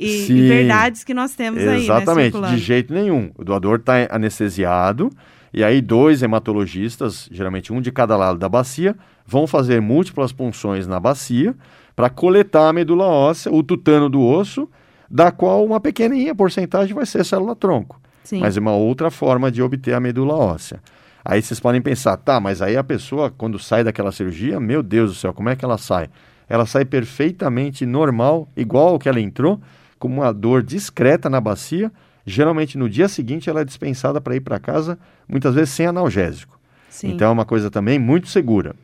[0.00, 2.56] e- e verdades que nós temos aí, né, Exatamente, circulando.
[2.56, 3.30] de jeito nenhum.
[3.36, 5.10] O doador está anestesiado
[5.52, 8.96] e aí dois hematologistas, geralmente um de cada lado da bacia,
[9.26, 11.54] vão fazer múltiplas punções na bacia
[11.94, 14.66] para coletar a medula óssea, o tutano do osso,
[15.10, 18.00] da qual uma pequenininha porcentagem vai ser célula tronco.
[18.24, 18.38] Sim.
[18.40, 20.80] Mas é uma outra forma de obter a medula óssea.
[21.24, 25.10] Aí vocês podem pensar, tá, mas aí a pessoa, quando sai daquela cirurgia, meu Deus
[25.10, 26.10] do céu, como é que ela sai?
[26.48, 29.60] Ela sai perfeitamente normal, igual ao que ela entrou,
[29.98, 31.92] com uma dor discreta na bacia.
[32.26, 36.58] Geralmente no dia seguinte ela é dispensada para ir para casa, muitas vezes sem analgésico.
[36.90, 37.12] Sim.
[37.12, 38.74] Então é uma coisa também muito segura.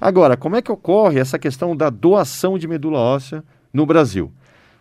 [0.00, 3.42] Agora, como é que ocorre essa questão da doação de medula óssea
[3.72, 4.30] no Brasil?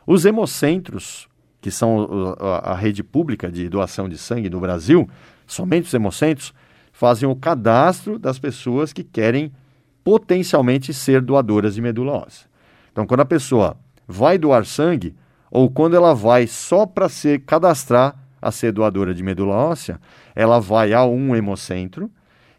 [0.05, 1.27] Os hemocentros,
[1.61, 5.09] que são a rede pública de doação de sangue no Brasil,
[5.47, 6.53] somente os hemocentros,
[6.95, 9.51] fazem o cadastro das pessoas que querem
[10.01, 12.47] potencialmente ser doadoras de medula óssea.
[12.89, 13.75] Então, quando a pessoa
[14.07, 15.13] vai doar sangue,
[15.51, 19.99] ou quando ela vai só para se cadastrar a ser doadora de medula óssea,
[20.33, 22.09] ela vai a um hemocentro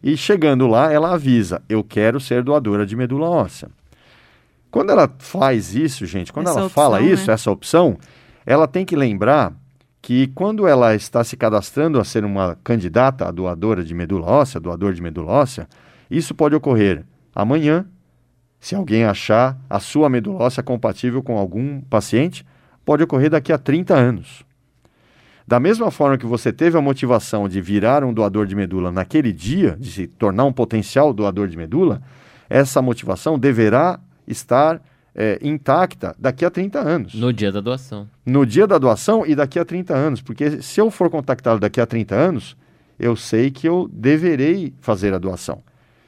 [0.03, 3.69] e chegando lá, ela avisa: Eu quero ser doadora de medula óssea.
[4.69, 7.33] Quando ela faz isso, gente, quando Essa ela opção, fala isso, né?
[7.33, 7.97] essa opção,
[8.45, 9.51] ela tem que lembrar
[10.07, 14.57] que quando ela está se cadastrando a ser uma candidata a doadora de medula óssea,
[14.57, 15.67] doador de medula óssea,
[16.09, 17.03] isso pode ocorrer
[17.35, 17.85] amanhã,
[18.57, 22.45] se alguém achar a sua medula óssea compatível com algum paciente,
[22.85, 24.45] pode ocorrer daqui a 30 anos.
[25.45, 29.33] Da mesma forma que você teve a motivação de virar um doador de medula naquele
[29.33, 32.01] dia, de se tornar um potencial doador de medula,
[32.49, 34.81] essa motivação deverá estar
[35.17, 37.15] eh, intacta daqui a 30 anos.
[37.15, 38.07] No dia da doação.
[38.23, 40.21] No dia da doação e daqui a 30 anos.
[40.21, 42.55] Porque se eu for contactado daqui a 30 anos,
[42.99, 45.63] eu sei que eu deverei fazer a doação.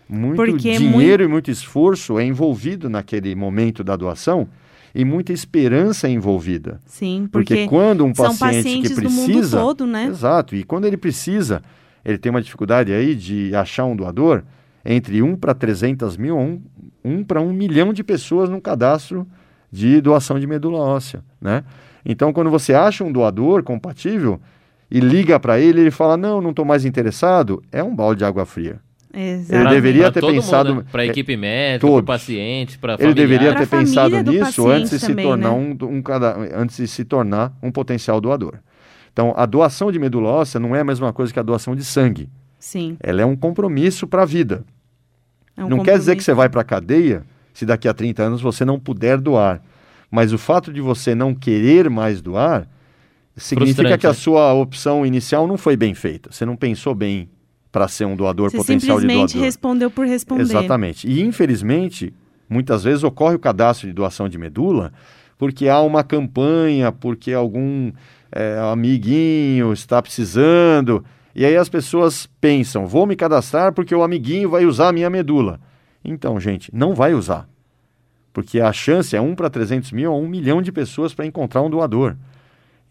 [0.07, 4.47] Muito Porque é dinheiro e muito esforço é envolvido naquele momento da doação
[4.93, 6.79] e muita esperança é envolvida.
[6.85, 9.59] Sim, Porque, porque, quando um são paciente pacientes que do mundo precisa.
[9.59, 10.05] todo, né?
[10.05, 10.55] Exato.
[10.55, 11.61] E quando ele precisa,
[12.05, 14.43] ele tem uma dificuldade aí de achar um doador
[14.83, 16.61] entre 1 para 300 mil, 1,
[17.03, 19.25] 1 para 1 milhão de pessoas no cadastro
[19.71, 21.63] de doação de medula óssea, né?
[22.05, 24.39] Então, quando você acha um doador compatível
[24.89, 28.25] e liga para ele, ele fala: Não, não estou mais interessado, é um balde de
[28.25, 28.79] água fria.
[29.13, 29.53] Exato.
[29.55, 32.03] Ele Pra- deveria pra ter todo pensado- Mundo, para a é, equipe médica, para o
[32.03, 35.55] paciente, para Ele deveria Pra ter pensado nisso antes de se também, tornar né?
[35.55, 36.03] um, um
[36.55, 38.55] antes de se tornar um potencial doador.
[39.11, 41.83] Então, a doação de medula óssea não é a mesma coisa que a doação de
[41.83, 42.29] sangue.
[42.59, 42.97] Sim.
[42.99, 44.63] Ela é um compromisso para a vida.
[45.59, 47.23] É um não quer dizer que você vai para a cadeia
[47.53, 49.61] se daqui a 30 anos você não puder doar.
[50.09, 52.67] Mas o fato de você não querer mais doar
[53.37, 54.15] significa Frustrante, que a né?
[54.15, 56.31] sua opção inicial não foi bem feita.
[56.31, 57.29] Você não pensou bem
[57.71, 59.45] para ser um doador Você potencial de simplesmente doador.
[59.45, 60.41] respondeu por responder.
[60.41, 61.07] Exatamente.
[61.07, 62.13] E infelizmente,
[62.49, 64.91] muitas vezes ocorre o cadastro de doação de medula
[65.39, 67.93] porque há uma campanha, porque algum
[68.29, 71.03] é, amiguinho está precisando.
[71.35, 75.09] E aí as pessoas pensam: vou me cadastrar porque o amiguinho vai usar a minha
[75.09, 75.59] medula.
[76.03, 77.47] Então, gente, não vai usar.
[78.31, 81.61] Porque a chance é 1 para 300 mil a 1 milhão de pessoas para encontrar
[81.61, 82.15] um doador.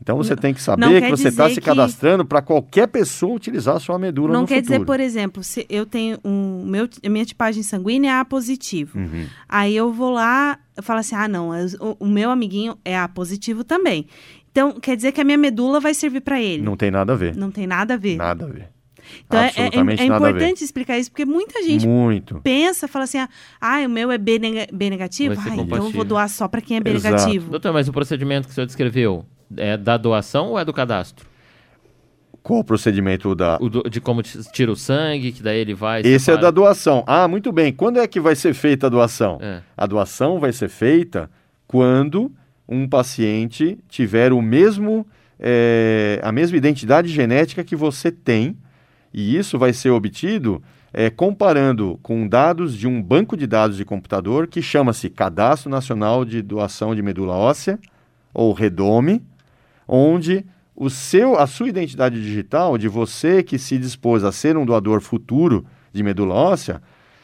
[0.01, 3.77] Então você tem que não saber que você está se cadastrando para qualquer pessoa utilizar
[3.77, 4.87] a sua medula Não no quer dizer, futuro.
[4.87, 6.65] por exemplo, se eu tenho um.
[6.65, 8.97] Meu, minha tipagem sanguínea é A positivo.
[8.97, 9.27] Uhum.
[9.49, 11.51] Aí eu vou lá, eu falo assim: ah, não,
[11.81, 14.07] o, o meu amiguinho é A positivo também.
[14.51, 16.63] Então, quer dizer que a minha medula vai servir para ele.
[16.63, 17.37] Não tem nada a ver.
[17.37, 18.17] Não tem nada a ver.
[18.17, 18.69] Nada a ver.
[19.27, 20.37] Então, é- é, Absolutamente é nada a ver.
[20.37, 22.41] importante explicar isso, porque muita gente Muito.
[22.43, 23.29] pensa, fala assim: ah,
[23.61, 25.35] ah, o meu é B, nega- B negativo?
[25.39, 27.15] Ah, então eu vou doar só para quem é B Exato.
[27.15, 27.51] negativo.
[27.51, 29.25] Doutor, mas o procedimento que o senhor descreveu
[29.57, 31.27] é da doação ou é do cadastro?
[32.43, 33.57] Qual o procedimento da.
[33.61, 36.01] O do- de como tira o sangue, que daí ele vai.
[36.01, 37.03] Esse é separa- da doação.
[37.07, 37.73] Ah, muito bem.
[37.73, 39.39] Quando é que vai ser feita a doação?
[39.41, 39.61] É.
[39.77, 41.31] A doação vai ser feita
[41.67, 42.31] quando
[42.69, 45.07] um paciente tiver o mesmo,
[45.41, 48.57] eh, a mesma identidade genética que você tem,
[49.13, 50.63] e isso vai ser obtido
[50.93, 56.25] eh, comparando com dados de um banco de dados de computador que chama-se Cadastro Nacional
[56.25, 57.79] de Doação de Medula Óssea,
[58.35, 59.23] ou REDOME,
[59.87, 60.45] onde
[60.77, 65.01] o seu, a sua identidade digital de você que se dispôs a ser um doador
[65.01, 66.81] futuro de medula óssea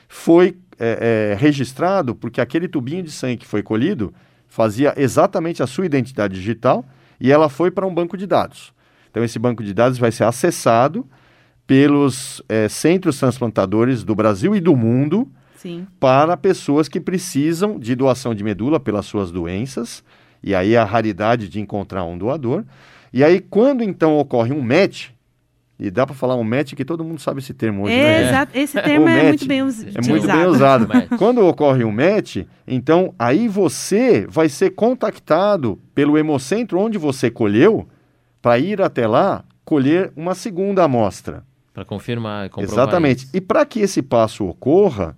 [0.08, 4.12] foi é, é, registrado porque aquele tubinho de sangue que foi colhido
[4.54, 6.84] fazia exatamente a sua identidade digital
[7.20, 8.72] e ela foi para um banco de dados.
[9.10, 11.04] Então esse banco de dados vai ser acessado
[11.66, 15.88] pelos é, centros transplantadores do Brasil e do mundo Sim.
[15.98, 20.04] para pessoas que precisam de doação de medula pelas suas doenças,
[20.40, 22.64] e aí a raridade de encontrar um doador.
[23.12, 25.08] E aí, quando então ocorre um match,
[25.78, 28.28] e dá para falar um match que todo mundo sabe esse termo hoje, né?
[28.28, 28.52] Exato.
[28.58, 30.86] Esse termo é muito bem us- É muito bem usado.
[31.18, 37.88] Quando ocorre um match, então aí você vai ser contactado pelo hemocentro onde você colheu
[38.40, 41.42] para ir até lá colher uma segunda amostra.
[41.72, 43.24] Para confirmar, comprovar Exatamente.
[43.24, 43.30] isso.
[43.36, 45.16] E para que esse passo ocorra,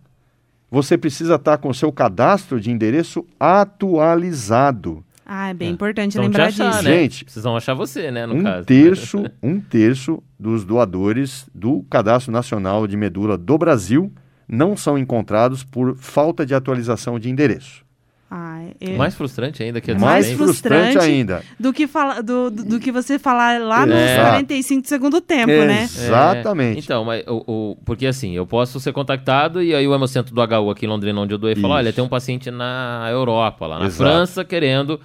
[0.71, 5.05] você precisa estar com o seu cadastro de endereço atualizado.
[5.29, 6.83] Ah, é bem importante Precisam te lembrar achar, disso.
[6.89, 6.97] né?
[7.01, 8.65] Gente, Precisam achar você, né, no um caso.
[8.65, 14.13] terço, um terço dos doadores do Cadastro Nacional de Medula do Brasil
[14.49, 17.85] não são encontrados por falta de atualização de endereço.
[18.29, 21.43] Ah, eu- Mais frustrante ainda que Mais frustrante, ainda.
[21.59, 24.31] do, que fala, do, do, do que você falar lá nos Exato.
[24.31, 25.85] 45 do segundo tempo, né?
[25.85, 26.77] Exatamente.
[26.79, 30.35] É, então, mas o, o- porque assim, eu posso ser contactado e aí o Hemocentro
[30.35, 33.65] do HU aqui em Londrina, onde eu doei, fala: olha, tem um paciente na Europa,
[33.67, 34.11] lá na Exato.
[34.11, 34.99] França, querendo, é,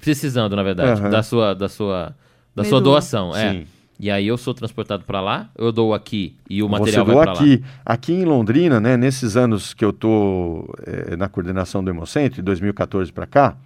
[0.00, 1.10] precisando, na verdade, Aham.
[1.10, 2.14] da sua, da sua,
[2.54, 2.94] da sua Medula.
[2.96, 3.34] doação.
[3.36, 3.52] É.
[3.52, 3.66] Sim.
[4.00, 7.14] E aí eu sou transportado para lá, eu dou aqui e o Você material doa
[7.16, 7.40] vai para lá.
[7.40, 7.64] aqui.
[7.84, 10.72] Aqui em Londrina, né, nesses anos que eu estou
[11.18, 13.56] na coordenação do Hemocentro, de 2014 para cá,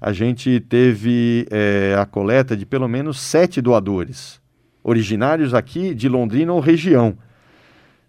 [0.00, 4.40] a gente teve eh, a coleta de pelo menos sete doadores,
[4.82, 7.14] originários aqui de Londrina ou região.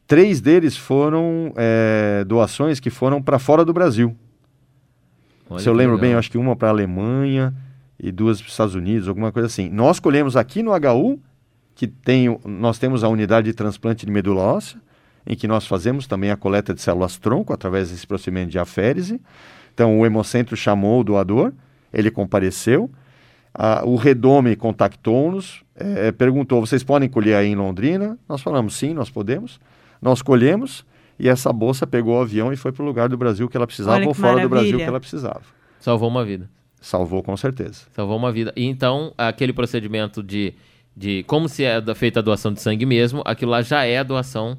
[0.05, 4.15] Três deles foram eh, doações que foram para fora do Brasil.
[5.49, 6.01] Olha Se eu lembro legal.
[6.01, 7.53] bem, eu acho que uma para a Alemanha
[7.99, 9.69] e duas para os Estados Unidos, alguma coisa assim.
[9.69, 11.19] Nós colhemos aqui no HU,
[11.75, 14.79] que tem, nós temos a unidade de transplante de medula óssea,
[15.25, 19.19] em que nós fazemos também a coleta de células tronco através desse procedimento de aférese.
[19.73, 21.51] Então, o Hemocentro chamou o doador,
[21.93, 22.89] ele compareceu,
[23.53, 28.17] a- o Redome contactou-nos, eh, perguntou: vocês podem colher aí em Londrina?
[28.27, 29.59] Nós falamos: sim, nós podemos.
[30.01, 30.85] Nós colhemos
[31.19, 33.65] e essa bolsa pegou o avião e foi para o lugar do Brasil que ela
[33.67, 34.77] precisava Olha ou que fora do Brasil maravilha.
[34.77, 35.41] que ela precisava.
[35.79, 36.49] Salvou uma vida.
[36.79, 37.85] Salvou com certeza.
[37.91, 38.53] Salvou uma vida.
[38.55, 40.53] E então, aquele procedimento de,
[40.95, 43.97] de como se é da- feita a doação de sangue mesmo, aquilo lá já é
[43.97, 44.57] a doação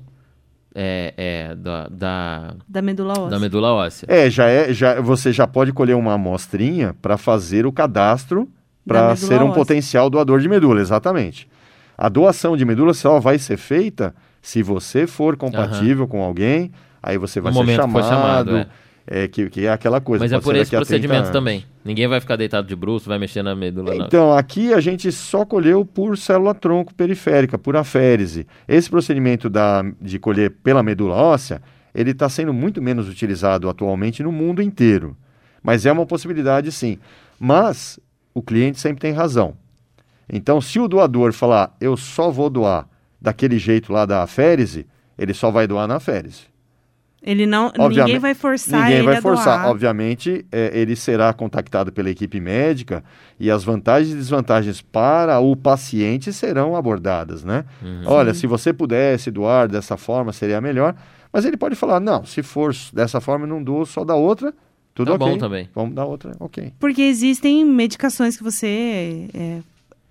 [0.75, 3.31] é, é, da, da, Da medula óssea.
[3.31, 4.07] da medula óssea.
[4.09, 8.49] É, já é, já, você já pode colher uma amostrinha para fazer o cadastro
[8.87, 9.55] Da para ser um óssea.
[9.55, 11.49] potencial doador de medula, exatamente.
[11.97, 14.15] A doação de medula só vai ser feita
[14.49, 16.73] se você for compatível com alguém,
[17.03, 18.69] aí você vai No ser chamado, chamado, é.
[19.07, 20.25] é, que, que é aquela coisa.
[20.25, 21.67] Mas é por esse daqui a 30 procedimento também.
[21.85, 23.95] Ninguém vai ficar deitado de bruço, vai mexer na medula.
[23.95, 28.47] Então, aqui a gente só colheu por célula-tronco periférica, por aférese.
[28.67, 31.61] Esse procedimento da, de colher pela medula óssea,
[31.95, 35.15] ele está sendo muito menos utilizado atualmente no mundo inteiro.
[35.63, 36.97] Mas é uma possibilidade, sim.
[37.39, 38.01] Mas
[38.33, 39.53] o cliente sempre tem razão.
[40.27, 42.89] Então, se o doador falar, eu só vou doar
[43.21, 44.87] daquele jeito lá da aférese,
[45.19, 46.43] ele só vai doar na aférese.
[47.21, 47.67] Ele não.
[47.67, 49.59] Obviamente- ninguém vai forçar Ninguém ele vai a forçar.
[49.59, 49.71] doar.
[49.71, 53.03] Obviamente, é, ele será contactado pela equipe médica
[53.41, 57.65] e as vantagens e desvantagens para o paciente serão abordadas, né?
[57.83, 58.03] Uhum.
[58.07, 60.95] Olha, se você pudesse doar dessa forma, seria melhor.
[61.33, 64.55] Mas ele pode falar, não, se for dessa forma, eu não dou, só da outra,
[64.95, 65.29] tudo Tá ok.
[65.29, 65.69] bom também.
[65.75, 66.73] Vamos dar outra, ok.
[66.79, 69.59] Porque existem medicações que você é,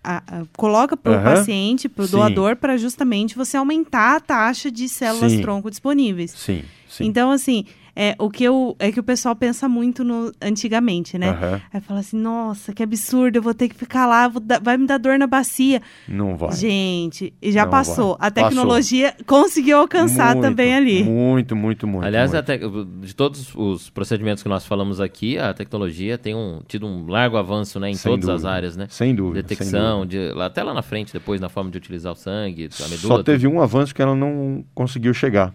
[0.08, 1.24] a- a- coloca para o Aham.
[1.36, 5.42] paciente, para o doador, para justamente você aumentar a taxa de células Sim.
[5.42, 6.32] tronco disponíveis.
[6.32, 7.06] Sim, sim.
[7.06, 7.66] Então, assim,
[8.00, 11.30] é, o que eu, é que o pessoal pensa muito no, antigamente, né?
[11.32, 11.62] Aham.
[11.74, 14.86] Aí fala assim, nossa, que absurdo, eu vou ter que ficar lá, dar- vai me
[14.86, 15.82] dar dor na bacia.
[16.08, 16.52] Não vai.
[16.52, 18.16] Gente, e já Não passou.
[18.20, 18.28] vai.
[18.28, 21.04] A tecnologia conseguiu alcançar Muito, também ali.
[21.04, 22.06] Muito, muito, muito.
[22.06, 22.40] Aliás, muito.
[22.40, 27.08] até, de todos os procedimentos que nós falamos aqui, a tecnologia tem um, tido um
[27.08, 28.56] largo avanço né, em Sem todas as dúvida.
[28.56, 28.86] áreas, né?
[28.90, 29.40] Sem dúvida.
[29.40, 30.34] sem Detecção, dúvida.
[30.36, 33.18] de, até lá na frente, depois, na forma de utilizar o sangue, a medula.
[33.18, 35.52] Só teve um avanço que ela não conseguiu chegar.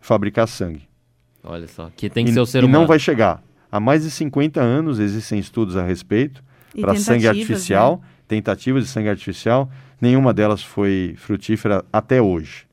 [0.00, 0.82] Fabricar sangue.
[1.46, 2.80] Olha só, que tem que e, ser o ser e humano.
[2.80, 3.42] não vai chegar.
[3.70, 6.42] Há mais de 50 anos existem estudos a respeito
[6.74, 8.08] E para sangue tentativas, artificial, né?
[8.28, 9.70] tentativas de sangue artificial.
[10.00, 12.66] Nenhuma delas foi frutífera até hoje.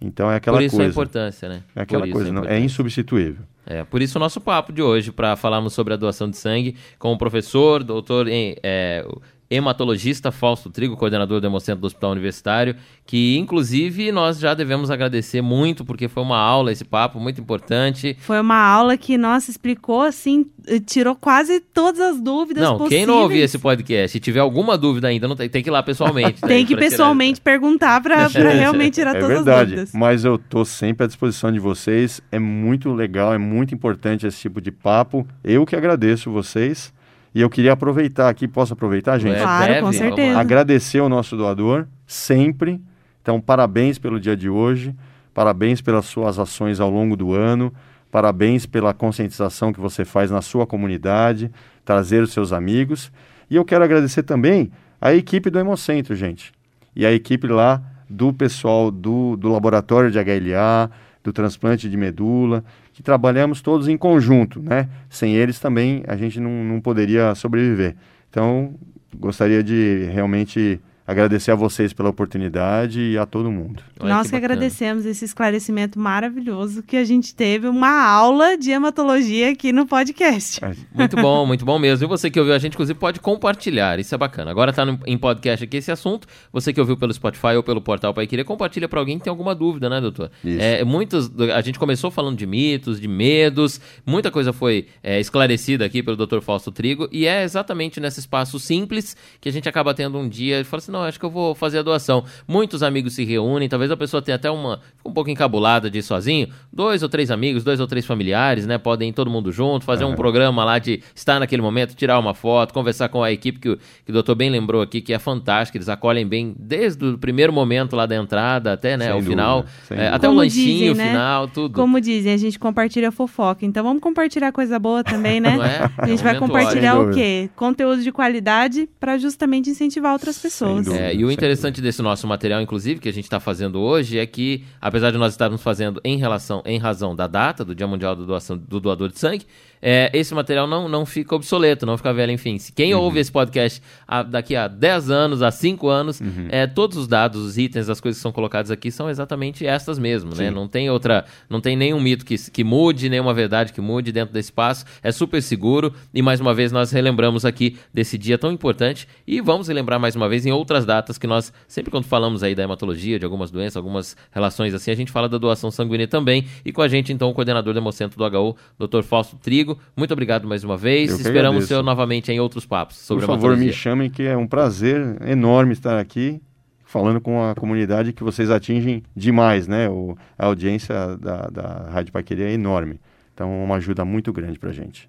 [0.00, 0.90] Então é aquela Por isso a coisa.
[0.90, 1.62] importância, né?
[1.76, 3.44] É aquela a coisa, não, é insubstituível.
[3.64, 6.76] É, por isso o nosso papo de hoje, para falarmos sobre a doação de sangue
[6.98, 9.06] com o professor, doutor em, é,
[9.54, 12.76] hematologista Fausto Trigo, coordenador do Hemocentro do Hospital Universitário,
[13.06, 18.16] que inclusive nós já devemos agradecer muito, porque foi uma aula esse papo muito importante.
[18.20, 22.98] Foi uma aula que, nossa, explicou assim, eh, tirou quase todas as dúvidas Não, possíveis.
[23.00, 25.72] quem não ouvir esse podcast e tiver alguma dúvida ainda, não tem, tem que ir
[25.72, 26.40] lá pessoalmente.
[26.42, 29.90] né, Tem que pra tirar- pessoalmente perguntar para realmente tirar É todas as verdade, dúvidas.
[29.94, 32.20] mas eu estou sempre à disposição de vocês.
[32.30, 35.26] É muito legal, é muito importante esse tipo de papo.
[35.44, 36.92] Eu que agradeço vocês.
[37.34, 39.36] E eu queria aproveitar aqui, posso aproveitar, gente?
[39.36, 40.38] É, Claro, deve, com certeza.
[40.38, 42.80] Agradecer ao nosso doador, sempre.
[43.22, 44.94] Então, parabéns pelo dia de hoje,
[45.32, 47.72] parabéns pelas suas ações ao longo do ano,
[48.10, 51.50] parabéns pela conscientização que você faz na sua comunidade,
[51.84, 53.10] trazer os seus amigos.
[53.48, 56.52] E eu quero agradecer também a equipe do Hemocentro, gente.
[56.94, 60.90] E a equipe lá do pessoal do, do laboratório de HLA,
[61.24, 62.62] do transplante de medula,
[63.02, 64.88] que trabalhamos todos em conjunto, né?
[65.10, 67.96] Sem eles também a gente não, não poderia sobreviver.
[68.30, 68.74] Então,
[69.18, 70.80] gostaria de realmente
[71.12, 73.82] agradecer a vocês pela oportunidade e a todo mundo.
[74.00, 74.54] Olha Nós que, bacana.
[74.54, 80.60] agradecemos esse esclarecimento maravilhoso que a gente teve uma aula de hematologia aqui no podcast.
[80.94, 82.04] Muito bom, muito bom mesmo.
[82.04, 83.98] E você que ouviu a gente, inclusive, pode compartilhar.
[83.98, 84.50] Isso é bacana.
[84.50, 86.26] Agora tá no- em podcast aqui esse assunto.
[86.52, 89.30] Você que ouviu pelo Spotify ou pelo portal Pai Querer, compartilha para alguém que tem
[89.30, 90.30] alguma dúvida, né, doutor?
[90.44, 90.60] Isso.
[90.60, 93.80] É, muitos, a gente começou falando de mitos, de medos.
[94.06, 97.08] Muita coisa foi é, esclarecida aqui pelo doutor Fausto Trigo.
[97.12, 100.78] E é exatamente nesse espaço simples que a gente acaba tendo um dia e fala
[100.78, 102.24] assim: não, acho que eu vou fazer a doação.
[102.46, 104.78] Muitos amigos se reúnem, talvez a pessoa tenha até uma.
[104.96, 106.48] fica um pouco encabulada de ir sozinho.
[106.72, 108.78] Dois ou três amigos, dois ou três familiares, né?
[108.78, 112.34] Podem ir todo mundo junto, fazer um programa lá de estar naquele momento, tirar uma
[112.34, 115.18] foto, conversar com a equipe que, o- que o doutor bem lembrou aqui, que é
[115.18, 115.76] fantástica.
[115.78, 119.64] Eles acolhem bem desde o primeiro momento lá da entrada até né, Sem o final.
[119.90, 121.08] é, até o Como lanchinho dizem, né?
[121.08, 121.74] final, tudo.
[121.74, 123.64] Como dizem, a gente compartilha fofoca.
[123.66, 125.56] Então vamos compartilhar coisa boa também, né?
[125.56, 125.90] Não é?
[125.98, 127.12] A gente É um vai compartilhar ótimo.
[127.12, 127.50] o quê?
[127.56, 130.81] Conteúdo de qualidade para justamente incentivar outras pessoas.
[130.82, 131.04] Dúvida.
[131.04, 134.26] É, e o interessante desse nosso material, inclusive, que a gente está fazendo hoje, é
[134.26, 138.14] que, apesar de nós estarmos fazendo em relação, em razão da data do Dia Mundial
[138.14, 139.46] da Doação do Doador de Sangue,
[139.82, 142.56] é, esse material não, não fica obsoleto, não fica velho, enfim.
[142.58, 146.96] Se quem ouve esse podcast a- daqui a 10 anos, a 5 anos, é, todos
[146.96, 150.48] os dados, os itens, as coisas que são colocadas aqui são exatamente estas mesmo, né?
[150.48, 150.50] Sim.
[150.50, 154.32] Não tem outra, não tem nenhum mito que, que mude, nenhuma verdade que mude dentro
[154.32, 154.84] desse espaço.
[155.02, 159.40] É super seguro e mais uma vez nós relembramos aqui desse dia tão importante e
[159.40, 162.62] vamos relembrar mais uma vez em outras datas que nós sempre quando falamos aí da
[162.62, 166.72] hematologia, de algumas doenças, algumas relações assim, a gente fala da doação sanguínea também e
[166.72, 169.02] com a gente então o coordenador do Hemocentro do HU, Dr.
[169.02, 169.71] Fausto Trigo.
[169.96, 171.10] Muito obrigado mais uma vez.
[171.10, 174.46] Eu Esperamos senhor novamente em outros papos Por sobre favor, me chamem que é um
[174.46, 176.40] prazer enorme estar aqui
[176.84, 179.88] falando com a comunidade que vocês atingem demais, né?
[179.88, 183.00] O, a audiência da, da Rádio Paqueria é enorme.
[183.32, 185.08] Então, é uma ajuda muito grande para a gente.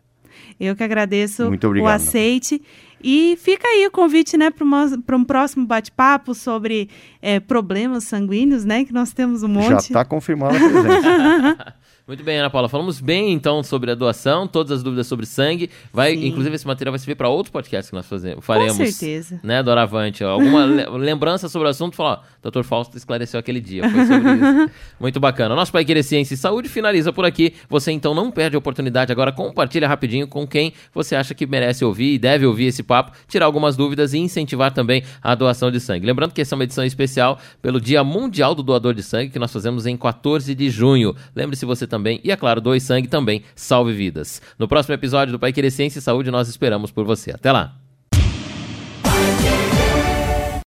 [0.60, 2.61] Eu que agradeço Muito obrigado, o aceite.
[3.03, 6.90] E fica aí o convite, né, para um próximo bate-papo sobre
[7.22, 8.85] é, problemas sanguíneos, né?
[8.85, 9.72] Que nós temos um monte.
[9.72, 11.76] Já está confirmada a presença.
[12.05, 12.67] Muito bem, Ana Paula.
[12.67, 15.69] Falamos bem então sobre a doação, todas as dúvidas sobre sangue.
[15.93, 16.27] Vai, Sim.
[16.27, 18.77] inclusive, esse material vai servir para outros podcasts que nós fazemos, faremos.
[18.77, 19.39] Com certeza.
[19.41, 20.21] Né, Doravante?
[20.21, 21.95] Alguma le- lembrança sobre o assunto?
[21.95, 22.63] Falar, ó, Dr.
[22.63, 23.89] Fausto esclareceu aquele dia.
[23.89, 24.71] Foi sobre isso.
[24.99, 25.55] Muito bacana.
[25.55, 27.53] Nosso Pai Querer Ciência e Saúde finaliza por aqui.
[27.69, 29.09] Você então não perde a oportunidade.
[29.09, 33.13] Agora compartilha rapidinho com quem você acha que merece ouvir e deve ouvir esse papo,
[33.30, 36.05] tirar algumas dúvidas e incentivar também a doação de sangue.
[36.05, 39.39] Lembrando que essa é uma edição especial pelo Dia Mundial do Doador de Sangue, que
[39.39, 41.15] nós fazemos em 14 de junho.
[41.34, 42.20] Lembre-se você também.
[42.24, 44.41] E é claro, doe sangue também, salve vidas.
[44.57, 47.30] No próximo episódio do Pai Querer Ciência e Saúde, nós esperamos por você.
[47.30, 47.82] Até lá!